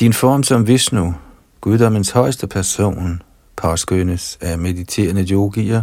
din 0.00 0.12
form 0.12 0.42
som 0.42 0.66
Vishnu, 0.66 1.14
guddommens 1.60 2.10
højeste 2.10 2.46
person, 2.46 3.22
påskyndes 3.56 4.38
af 4.40 4.58
mediterende 4.58 5.26
yogier. 5.30 5.82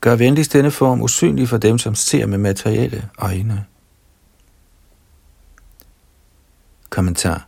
Gør 0.00 0.16
venligst 0.16 0.52
denne 0.52 0.70
form 0.70 1.02
usynlig 1.02 1.48
for 1.48 1.56
dem, 1.56 1.78
som 1.78 1.94
ser 1.94 2.26
med 2.26 2.38
materielle 2.38 3.08
øjne. 3.18 3.64
Kommentar. 6.90 7.46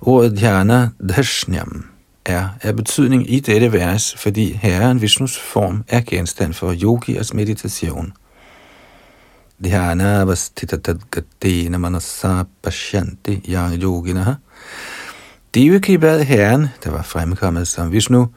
Ordet 0.00 0.38
dhyana 0.38 0.90
dashnyam 1.08 1.86
er 2.24 2.48
af 2.62 2.76
betydning 2.76 3.32
i 3.32 3.40
dette 3.40 3.72
vers, 3.72 4.14
fordi 4.16 4.52
Herren 4.52 5.00
Vishnus 5.00 5.38
form 5.38 5.84
er 5.88 6.00
genstand 6.00 6.54
for 6.54 6.74
yogiers 6.82 7.34
meditation– 7.34 8.12
Dhyanavasthitatadgatena 9.62 11.78
manasa 11.78 12.44
pashyanti 12.62 13.42
ya 13.48 13.70
yoginaha. 13.82 14.34
Devaki 15.54 15.98
bad 15.98 16.24
herren, 16.24 16.68
der 16.84 16.90
var 16.90 17.02
fremkommet 17.02 17.68
som 17.68 17.92
Vishnu, 17.92 18.28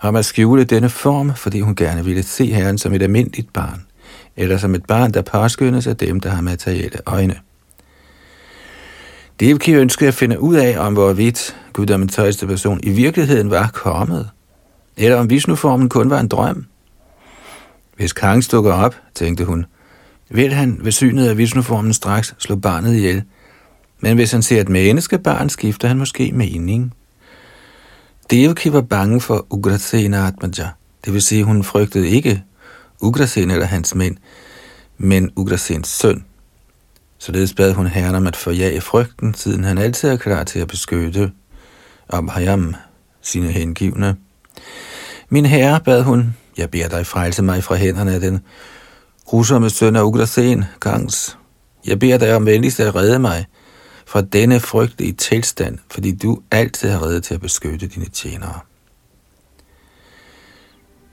om 0.00 0.16
at 0.16 0.24
skjule 0.24 0.64
denne 0.64 0.88
form, 0.88 1.34
fordi 1.34 1.60
hun 1.60 1.74
gerne 1.74 2.04
ville 2.04 2.22
se 2.22 2.52
herren 2.52 2.78
som 2.78 2.92
et 2.92 3.02
almindeligt 3.02 3.52
barn, 3.52 3.86
eller 4.36 4.58
som 4.58 4.74
et 4.74 4.84
barn, 4.84 5.12
der 5.12 5.22
påskyndes 5.22 5.86
af 5.86 5.96
dem, 5.96 6.20
der 6.20 6.30
har 6.30 6.42
materielle 6.42 6.98
øjne. 7.06 7.36
Devaki 9.40 9.74
ønskede 9.74 10.08
at 10.08 10.14
finde 10.14 10.40
ud 10.40 10.56
af, 10.56 10.78
om 10.78 10.92
hvorvidt 10.92 11.56
guddommens 11.72 12.16
højeste 12.16 12.46
person 12.46 12.80
i 12.82 12.90
virkeligheden 12.90 13.50
var 13.50 13.70
kommet, 13.74 14.30
eller 14.96 15.16
om 15.16 15.30
Vishnu-formen 15.30 15.88
kun 15.88 16.10
var 16.10 16.20
en 16.20 16.28
drøm. 16.28 16.66
Hvis 17.96 18.12
Kang 18.12 18.52
dukker 18.52 18.72
op, 18.72 18.94
tænkte 19.14 19.44
hun, 19.44 19.66
vil 20.30 20.52
han 20.52 20.78
ved 20.80 20.92
synet 20.92 21.28
af 21.28 21.38
Vishnuformen 21.38 21.92
straks 21.92 22.34
slå 22.38 22.56
barnet 22.56 22.94
ihjel. 22.94 23.22
Men 24.00 24.16
hvis 24.16 24.32
han 24.32 24.42
ser 24.42 24.60
et 24.60 24.68
menneskebarn, 24.68 25.48
skifter 25.48 25.88
han 25.88 25.98
måske 25.98 26.32
mening. 26.32 26.94
Devaki 28.30 28.72
var 28.72 28.80
bange 28.80 29.20
for 29.20 29.46
Ugrasena 29.50 30.26
Atmaja. 30.26 30.68
Det 31.04 31.12
vil 31.12 31.22
sige, 31.22 31.44
hun 31.44 31.64
frygtede 31.64 32.08
ikke 32.08 32.42
Ugrasen 33.00 33.50
eller 33.50 33.66
hans 33.66 33.94
mænd, 33.94 34.16
men 34.98 35.30
Ugrasens 35.36 35.88
søn. 35.88 36.24
Således 37.18 37.54
bad 37.54 37.72
hun 37.72 37.86
herren 37.86 38.14
om 38.14 38.26
at 38.26 38.36
forjage 38.36 38.80
frygten, 38.80 39.34
siden 39.34 39.64
han 39.64 39.78
altid 39.78 40.08
er 40.08 40.16
klar 40.16 40.44
til 40.44 40.58
at 40.58 40.68
beskytte 40.68 41.32
Abhayam, 42.08 42.74
sine 43.22 43.52
hengivne. 43.52 44.16
Min 45.28 45.46
herre, 45.46 45.80
bad 45.80 46.02
hun, 46.02 46.36
jeg 46.58 46.70
beder 46.70 46.88
dig 46.88 47.06
frelse 47.06 47.42
mig 47.42 47.64
fra 47.64 47.74
hænderne 47.74 48.14
af 48.14 48.20
den 48.20 48.40
grusomme 49.28 49.70
søn 49.70 49.96
af 49.96 50.02
Ugrasen, 50.02 50.64
Gangs. 50.80 51.38
Jeg 51.86 51.98
beder 51.98 52.18
dig 52.18 52.36
om 52.36 52.46
venligst 52.46 52.80
at 52.80 52.94
redde 52.94 53.18
mig 53.18 53.46
fra 54.06 54.20
denne 54.20 54.60
frygtelige 54.60 55.12
tilstand, 55.12 55.78
fordi 55.90 56.16
du 56.16 56.40
altid 56.50 56.90
har 56.90 57.02
reddet 57.02 57.24
til 57.24 57.34
at 57.34 57.40
beskytte 57.40 57.86
dine 57.86 58.06
tjenere. 58.06 58.60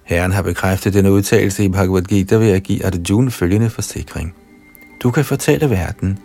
Herren 0.03 0.31
har 0.31 0.41
bekræftet 0.41 0.93
denne 0.93 1.11
udtalelse 1.11 1.63
i 1.63 1.69
Bhagavad 1.69 2.01
Gita 2.01 2.35
ved 2.35 2.51
at 2.51 2.63
give 2.63 2.85
Arjuna 2.85 3.29
følgende 3.29 3.69
forsikring. 3.69 4.35
Du 5.03 5.11
kan 5.11 5.25
fortælle 5.25 5.69
verden, 5.69 6.19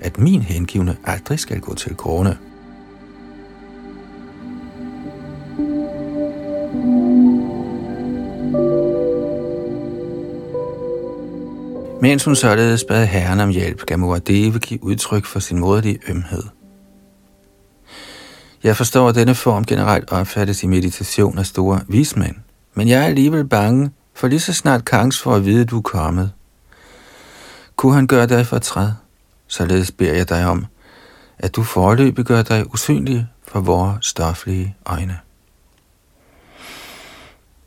at 0.00 0.18
min 0.18 0.42
hengivne 0.42 0.96
aldrig 1.04 1.38
skal 1.38 1.60
gå 1.60 1.74
til 1.74 1.94
grunde. 1.94 2.36
Mens 12.02 12.24
hun 12.24 12.36
således 12.36 12.84
bad 12.84 13.06
herren 13.06 13.40
om 13.40 13.48
hjælp, 13.48 13.86
gav 13.86 13.98
Muradeva 13.98 14.58
give 14.58 14.84
udtryk 14.84 15.24
for 15.24 15.40
sin 15.40 15.58
moderlige 15.58 15.98
ømhed. 16.08 16.42
Jeg 18.62 18.76
forstår, 18.76 19.08
at 19.08 19.14
denne 19.14 19.34
form 19.34 19.64
generelt 19.64 20.10
opfattes 20.10 20.62
i 20.62 20.66
meditation 20.66 21.38
af 21.38 21.46
store 21.46 21.80
vismænd, 21.88 22.36
men 22.74 22.88
jeg 22.88 23.02
er 23.02 23.06
alligevel 23.06 23.44
bange, 23.48 23.90
for 24.14 24.28
lige 24.28 24.40
så 24.40 24.52
snart 24.52 24.84
Kangs 24.84 25.22
for 25.22 25.34
at 25.34 25.44
vide, 25.44 25.60
at 25.60 25.70
du 25.70 25.78
er 25.78 25.82
kommet. 25.82 26.32
Kunne 27.76 27.94
han 27.94 28.06
gøre 28.06 28.26
dig 28.26 28.46
fortræd? 28.46 28.90
Således 29.46 29.90
beder 29.90 30.14
jeg 30.14 30.28
dig 30.28 30.46
om, 30.46 30.66
at 31.38 31.56
du 31.56 31.62
forløbig 31.62 32.24
gør 32.24 32.42
dig 32.42 32.72
usynlig 32.74 33.26
for 33.48 33.60
vores 33.60 34.06
stoflige 34.06 34.76
øjne. 34.86 35.18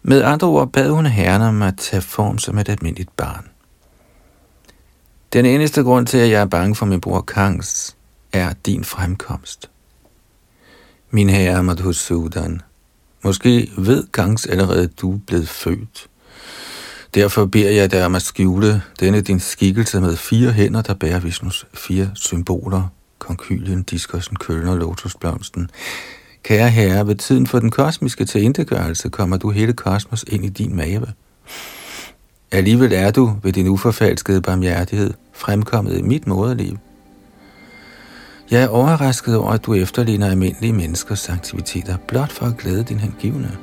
Med 0.04 0.24
andre 0.24 0.48
ord 0.48 0.72
bad 0.72 0.90
hun 0.90 1.06
herren 1.06 1.42
om 1.42 1.62
at 1.62 1.78
tage 1.78 2.02
form 2.02 2.38
som 2.38 2.58
et 2.58 2.70
almindeligt 2.70 3.18
barn. 3.18 3.46
Den 5.36 5.46
eneste 5.46 5.84
grund 5.84 6.08
til, 6.08 6.18
at 6.18 6.30
jeg 6.30 6.42
er 6.42 6.46
bange 6.46 6.76
for 6.76 6.86
min 6.86 7.02
bror 7.02 7.22
Kangs, 7.22 7.96
er 8.34 8.54
din 8.66 8.84
fremkomst. 8.84 9.70
Min 11.12 11.30
herre 11.30 11.64
Madhusudan, 11.64 12.62
måske 13.24 13.72
ved 13.78 14.04
Kangs 14.14 14.46
allerede, 14.46 14.88
du 14.88 15.14
er 15.14 15.20
blevet 15.28 15.50
født. 15.50 16.08
Derfor 17.16 17.46
beder 17.46 17.72
jeg 17.72 17.92
dig 17.92 18.06
om 18.06 18.16
at 18.16 18.22
skjule 18.22 18.82
denne 19.00 19.22
din 19.22 19.40
skikkelse 19.40 20.02
med 20.02 20.16
fire 20.16 20.52
hænder, 20.52 20.82
der 20.82 20.94
bærer 20.94 21.20
Vishnus 21.20 21.68
fire 21.74 22.12
symboler, 22.14 22.88
konkylien, 23.20 23.84
diskosen, 23.84 24.36
køllen 24.36 24.68
og 24.68 24.78
lotusblomsten. 24.78 25.70
Kære 26.44 26.70
herre, 26.70 27.08
ved 27.08 27.16
tiden 27.16 27.48
for 27.48 27.60
den 27.60 27.72
kosmiske 27.72 28.26
tilintetgørelse 28.26 29.10
kommer 29.10 29.38
du 29.38 29.50
hele 29.50 29.74
kosmos 29.74 30.26
ind 30.28 30.46
i 30.46 30.50
din 30.50 30.76
mave. 30.76 31.08
Alligevel 32.52 32.94
er 32.94 33.12
du 33.12 33.38
ved 33.44 33.54
din 33.54 33.68
uforfalskede 33.68 34.42
barmhjertighed 34.42 35.14
fremkommet 35.36 35.98
i 35.98 36.02
mit 36.02 36.28
moderliv. 36.28 36.78
Jeg 38.52 38.64
er 38.64 38.68
overrasket 38.68 39.38
over, 39.38 39.52
at 39.52 39.66
du 39.66 39.74
efterligner 39.74 40.30
almindelige 40.30 40.74
menneskers 40.74 41.30
aktiviteter, 41.30 41.98
blot 42.08 42.32
for 42.32 42.46
at 42.46 42.58
glæde 42.58 42.84
din 42.84 43.00
hengivne. 43.00 43.58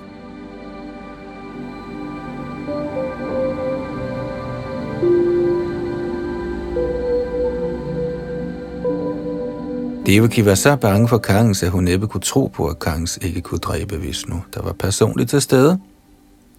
Devaki 10.07 10.45
var 10.45 10.55
så 10.55 10.77
bange 10.77 11.09
for 11.09 11.19
Kangs, 11.19 11.63
at 11.63 11.71
hun 11.71 11.85
næppe 11.85 12.07
kunne 12.07 12.21
tro 12.21 12.47
på, 12.47 12.67
at 12.67 12.79
Kangs 12.79 13.19
ikke 13.23 13.41
kunne 13.41 13.59
dræbe 13.59 14.01
Vishnu, 14.01 14.43
der 14.55 14.63
var 14.63 14.73
personligt 14.73 15.31
til 15.31 15.43
stede. 15.43 15.81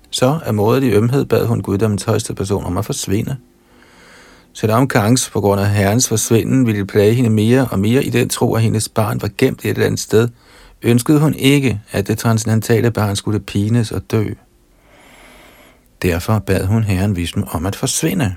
Så 0.09 0.39
af 0.45 0.53
måde 0.53 0.88
i 0.88 0.91
ømhed 0.91 1.26
bad 1.26 1.45
hun 1.45 1.61
guddommens 1.61 2.03
højeste 2.03 2.34
person 2.34 2.64
om 2.64 2.78
at 2.78 2.86
forsvinde. 2.86 3.38
Selvom 4.54 4.88
Kangs 4.88 5.30
på 5.30 5.41
grund 5.41 5.62
af 5.62 5.70
herrens 5.70 6.08
forsvinden 6.08 6.68
ville 6.68 6.86
plage 6.86 7.14
hende 7.14 7.30
mere 7.30 7.68
og 7.72 7.80
mere 7.80 8.04
i 8.04 8.10
den 8.10 8.30
tro, 8.30 8.56
at 8.56 8.62
hendes 8.62 8.89
barn 8.89 9.22
var 9.22 9.30
gemt 9.38 9.66
et 9.66 9.70
eller 9.70 9.86
andet 9.86 9.99
sted, 9.99 10.30
ønskede 10.82 11.20
hun 11.20 11.34
ikke, 11.34 11.82
at 11.91 12.08
det 12.08 12.18
transcendentale 12.18 12.91
barn 12.91 13.16
skulle 13.16 13.39
pines 13.39 13.91
og 13.91 14.01
dø. 14.12 14.26
Derfor 16.01 16.39
bad 16.39 16.66
hun 16.66 16.84
herren 16.84 17.16
Vishnu 17.16 17.43
om 17.51 17.66
at 17.66 17.76
forsvinde. 17.76 18.36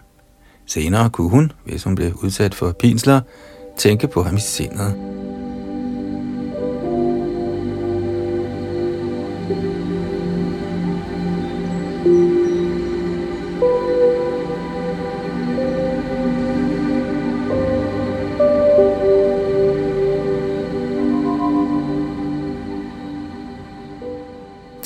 Senere 0.66 1.10
kunne 1.10 1.30
hun, 1.30 1.52
hvis 1.64 1.84
hun 1.84 1.94
blev 1.94 2.12
udsat 2.22 2.54
for 2.54 2.72
pinsler, 2.72 3.20
tænke 3.76 4.08
på 4.08 4.22
ham 4.22 4.36
i 4.36 4.40
sindet. 4.40 4.94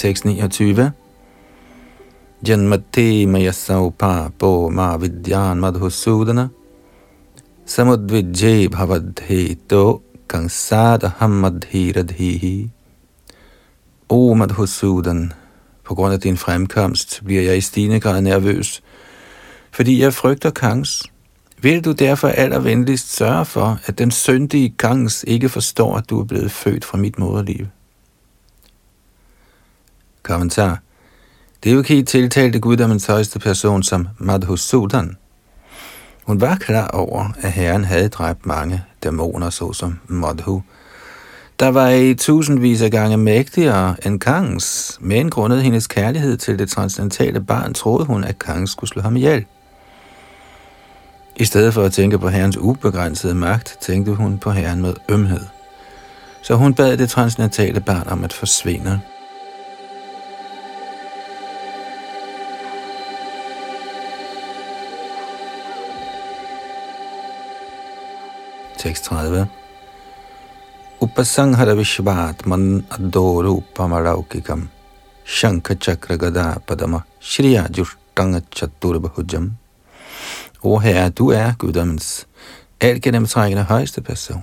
Tekst 0.01 0.25
29. 0.25 0.93
Janmate 2.49 3.27
mayasau 3.27 3.93
po 4.39 4.69
ma 4.69 4.97
vidyan 4.97 5.61
madhusudana– 5.61 6.49
samudvijje 7.73 8.69
bhavadheto 8.69 10.03
kangsada 10.29 11.11
hammadhiradhihi. 11.19 12.71
O 14.09 14.35
Madhusudan, 14.35 15.33
på 15.85 15.95
grund 15.95 16.15
af 16.15 16.21
din 16.21 16.37
fremkomst 16.37 17.21
bliver 17.25 17.43
jeg 17.43 17.57
i 17.57 17.61
stigende 17.61 18.01
grad 18.01 18.21
nervøs, 18.21 18.83
fordi 19.71 20.03
jeg 20.03 20.15
frygter 20.15 20.51
Kangs. 20.51 21.03
Vil 21.63 21.85
du 21.85 21.93
derfor 21.93 22.29
allervenligst 22.29 23.17
sørge 23.17 23.45
for, 23.45 23.79
at 23.87 23.99
den 23.99 24.11
syndige 24.11 24.75
Kangs 24.79 25.25
ikke 25.29 25.49
forstår, 25.49 25.97
at 25.97 26.11
du 26.11 26.21
er 26.21 26.25
blevet 26.25 26.51
født 26.51 26.85
fra 26.85 26.99
mit 26.99 27.19
moderliv? 27.19 27.67
Kommentar. 30.23 30.79
Devaki 31.65 32.03
tiltalte 32.03 32.59
guddommens 32.59 33.07
højeste 33.07 33.39
person 33.39 33.83
som 33.83 34.09
Madhusudan, 34.19 35.17
hun 36.31 36.41
var 36.41 36.57
klar 36.57 36.89
over, 36.89 37.33
at 37.43 37.53
herren 37.53 37.85
havde 37.85 38.09
dræbt 38.09 38.47
mange 38.47 38.85
dæmoner, 39.03 39.51
såsom 39.51 39.99
Madhu, 40.07 40.63
der 41.61 41.69
var 41.69 41.89
i 41.89 42.15
tusindvis 42.15 42.83
af 42.83 42.91
gange 42.91 43.17
mægtigere 43.17 43.97
end 44.07 44.21
Kangs, 44.21 44.99
men 45.01 45.31
grundet 45.31 45.63
hendes 45.63 45.87
kærlighed 45.87 46.37
til 46.37 46.59
det 46.59 46.71
transcendentale 46.71 47.41
barn, 47.41 47.75
troede 47.75 48.05
hun, 48.05 48.25
at 48.25 48.39
Kangs 48.39 48.73
skulle 48.73 48.89
slå 48.89 49.03
ham 49.03 49.17
ihjel. 49.17 49.45
I 51.37 51.45
stedet 51.45 51.75
for 51.75 51.83
at 51.83 51.93
tænke 51.93 52.19
på 52.19 52.29
herrens 52.29 52.57
ubegrænsede 52.57 53.35
magt, 53.35 53.79
tænkte 53.81 54.15
hun 54.15 54.39
på 54.39 54.51
herren 54.51 54.83
med 54.83 54.95
ømhed. 55.09 55.45
Så 56.43 56.55
hun 56.55 56.75
bad 56.75 56.97
det 56.97 57.11
transcendentale 57.11 57.81
barn 57.81 58.09
om 58.09 58.25
at 58.25 58.33
forsvinde. 58.33 59.01
Tekst 68.81 69.05
30. 69.05 69.47
Upasanghara 71.01 71.75
Vishvatman 71.75 72.85
Adorupamaraukikam 72.91 74.69
Shankha 75.27 75.75
Chakra 75.75 76.17
Gada 76.17 76.59
Padama 76.67 77.03
Shriya 77.21 77.69
Jushtanga 77.69 78.41
Chaturbahujam 78.51 79.51
O 80.63 80.79
Herre, 80.79 81.11
du 81.11 81.29
er 81.29 81.53
guddommens 81.59 82.27
algennemtrækkende 82.81 83.63
højeste 83.63 84.01
person, 84.01 84.43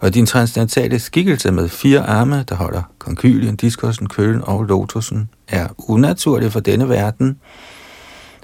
og 0.00 0.14
din 0.14 0.26
transcendentale 0.26 0.98
skikkelse 0.98 1.50
med 1.50 1.68
fire 1.68 2.00
arme, 2.00 2.44
der 2.48 2.54
holder 2.54 2.82
konkylien, 2.98 3.56
diskursen, 3.56 4.08
kølen 4.08 4.42
og 4.44 4.62
lotusen, 4.62 5.28
er 5.48 5.68
unaturlig 5.78 6.52
for 6.52 6.60
denne 6.60 6.88
verden, 6.88 7.40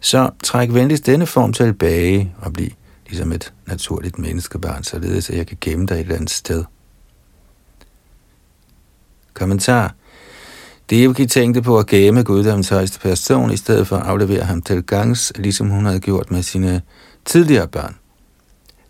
så 0.03 0.31
træk 0.43 0.75
venligst 0.75 1.07
denne 1.07 1.27
form 1.27 1.53
tilbage 1.53 2.35
og 2.39 2.53
bliv 2.53 2.71
ligesom 3.09 3.33
et 3.33 3.53
naturligt 3.67 4.19
menneskebarn, 4.19 4.85
således 4.85 5.31
at 5.31 5.37
jeg 5.37 5.47
kan 5.47 5.59
gemme 5.61 5.87
dig 5.87 5.95
et 5.95 6.01
eller 6.01 6.15
andet 6.15 6.31
sted. 6.31 6.65
Kommentar. 9.35 9.95
Devaki 10.91 11.27
tænkte 11.27 11.63
på 11.63 11.79
at 11.79 11.87
gemme 11.87 12.23
guddommens 12.23 12.69
højeste 12.69 13.01
person, 13.01 13.51
i 13.51 13.57
stedet 13.57 13.87
for 13.87 13.97
at 13.97 14.07
aflevere 14.07 14.43
ham 14.43 14.63
til 14.63 14.83
gangs, 14.83 15.33
ligesom 15.37 15.69
hun 15.69 15.87
havde 15.87 16.01
gjort 16.01 16.31
med 16.31 16.43
sine 16.43 16.83
tidligere 17.25 17.69
børn. 17.69 17.97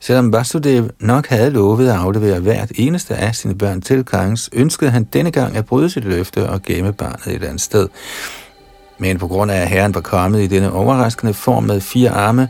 Selvom 0.01 0.33
Vasudev 0.33 0.91
nok 1.01 1.27
havde 1.27 1.51
lovet 1.51 1.89
at 1.89 1.95
aflevere 1.95 2.41
hvert 2.41 2.73
eneste 2.75 3.15
af 3.15 3.35
sine 3.35 3.59
børn 3.59 3.81
til 3.81 4.05
gangs, 4.05 4.51
ønskede 4.53 4.91
han 4.91 5.05
denne 5.05 5.31
gang 5.31 5.57
at 5.57 5.67
bryde 5.67 5.91
sit 5.91 6.05
løfte 6.05 6.49
og 6.49 6.63
gemme 6.63 6.93
barnet 6.93 7.27
et 7.27 7.45
andet 7.45 7.61
sted. 7.61 7.89
Men 8.99 9.19
på 9.19 9.29
grund 9.29 9.51
af, 9.51 9.61
at 9.61 9.69
herren 9.69 9.95
var 9.95 10.01
kommet 10.01 10.43
i 10.43 10.47
denne 10.47 10.73
overraskende 10.73 11.35
form 11.35 11.65
med 11.65 11.81
fire 11.81 12.11
arme, 12.11 12.49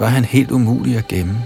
var 0.00 0.06
han 0.06 0.24
helt 0.24 0.50
umulig 0.50 0.96
at 0.96 1.08
gemme. 1.08 1.38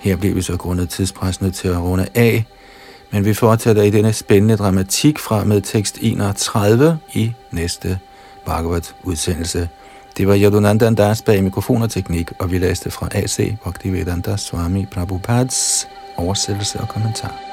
Her 0.00 0.16
blev 0.16 0.36
vi 0.36 0.42
så 0.42 0.56
grundet 0.56 0.88
tidspres 0.88 1.40
nødt 1.40 1.54
til 1.54 1.68
at 1.68 1.78
runde 1.78 2.06
af, 2.14 2.44
men 3.10 3.24
vi 3.24 3.34
fortsætter 3.34 3.82
i 3.82 3.90
denne 3.90 4.12
spændende 4.12 4.56
dramatik 4.56 5.18
fra 5.18 5.44
med 5.44 5.60
tekst 5.60 5.98
31 6.00 6.98
i 7.12 7.32
næste 7.50 7.98
Bhagavat-udsendelse. 8.46 9.68
Det 10.16 10.28
var 10.28 10.38
Yadunandan 10.38 10.94
Das 10.94 11.22
bag 11.22 11.44
mikrofon 11.44 11.82
og 11.82 11.90
teknik, 11.90 12.30
og 12.38 12.50
vi 12.50 12.58
læste 12.58 12.90
fra 12.90 13.08
AC 13.12 13.56
Bhaktivedanta 13.62 14.36
Swami 14.36 14.86
Prabhupads 14.86 15.88
oversættelse 16.16 16.80
og 16.80 16.88
kommentar. 16.88 17.51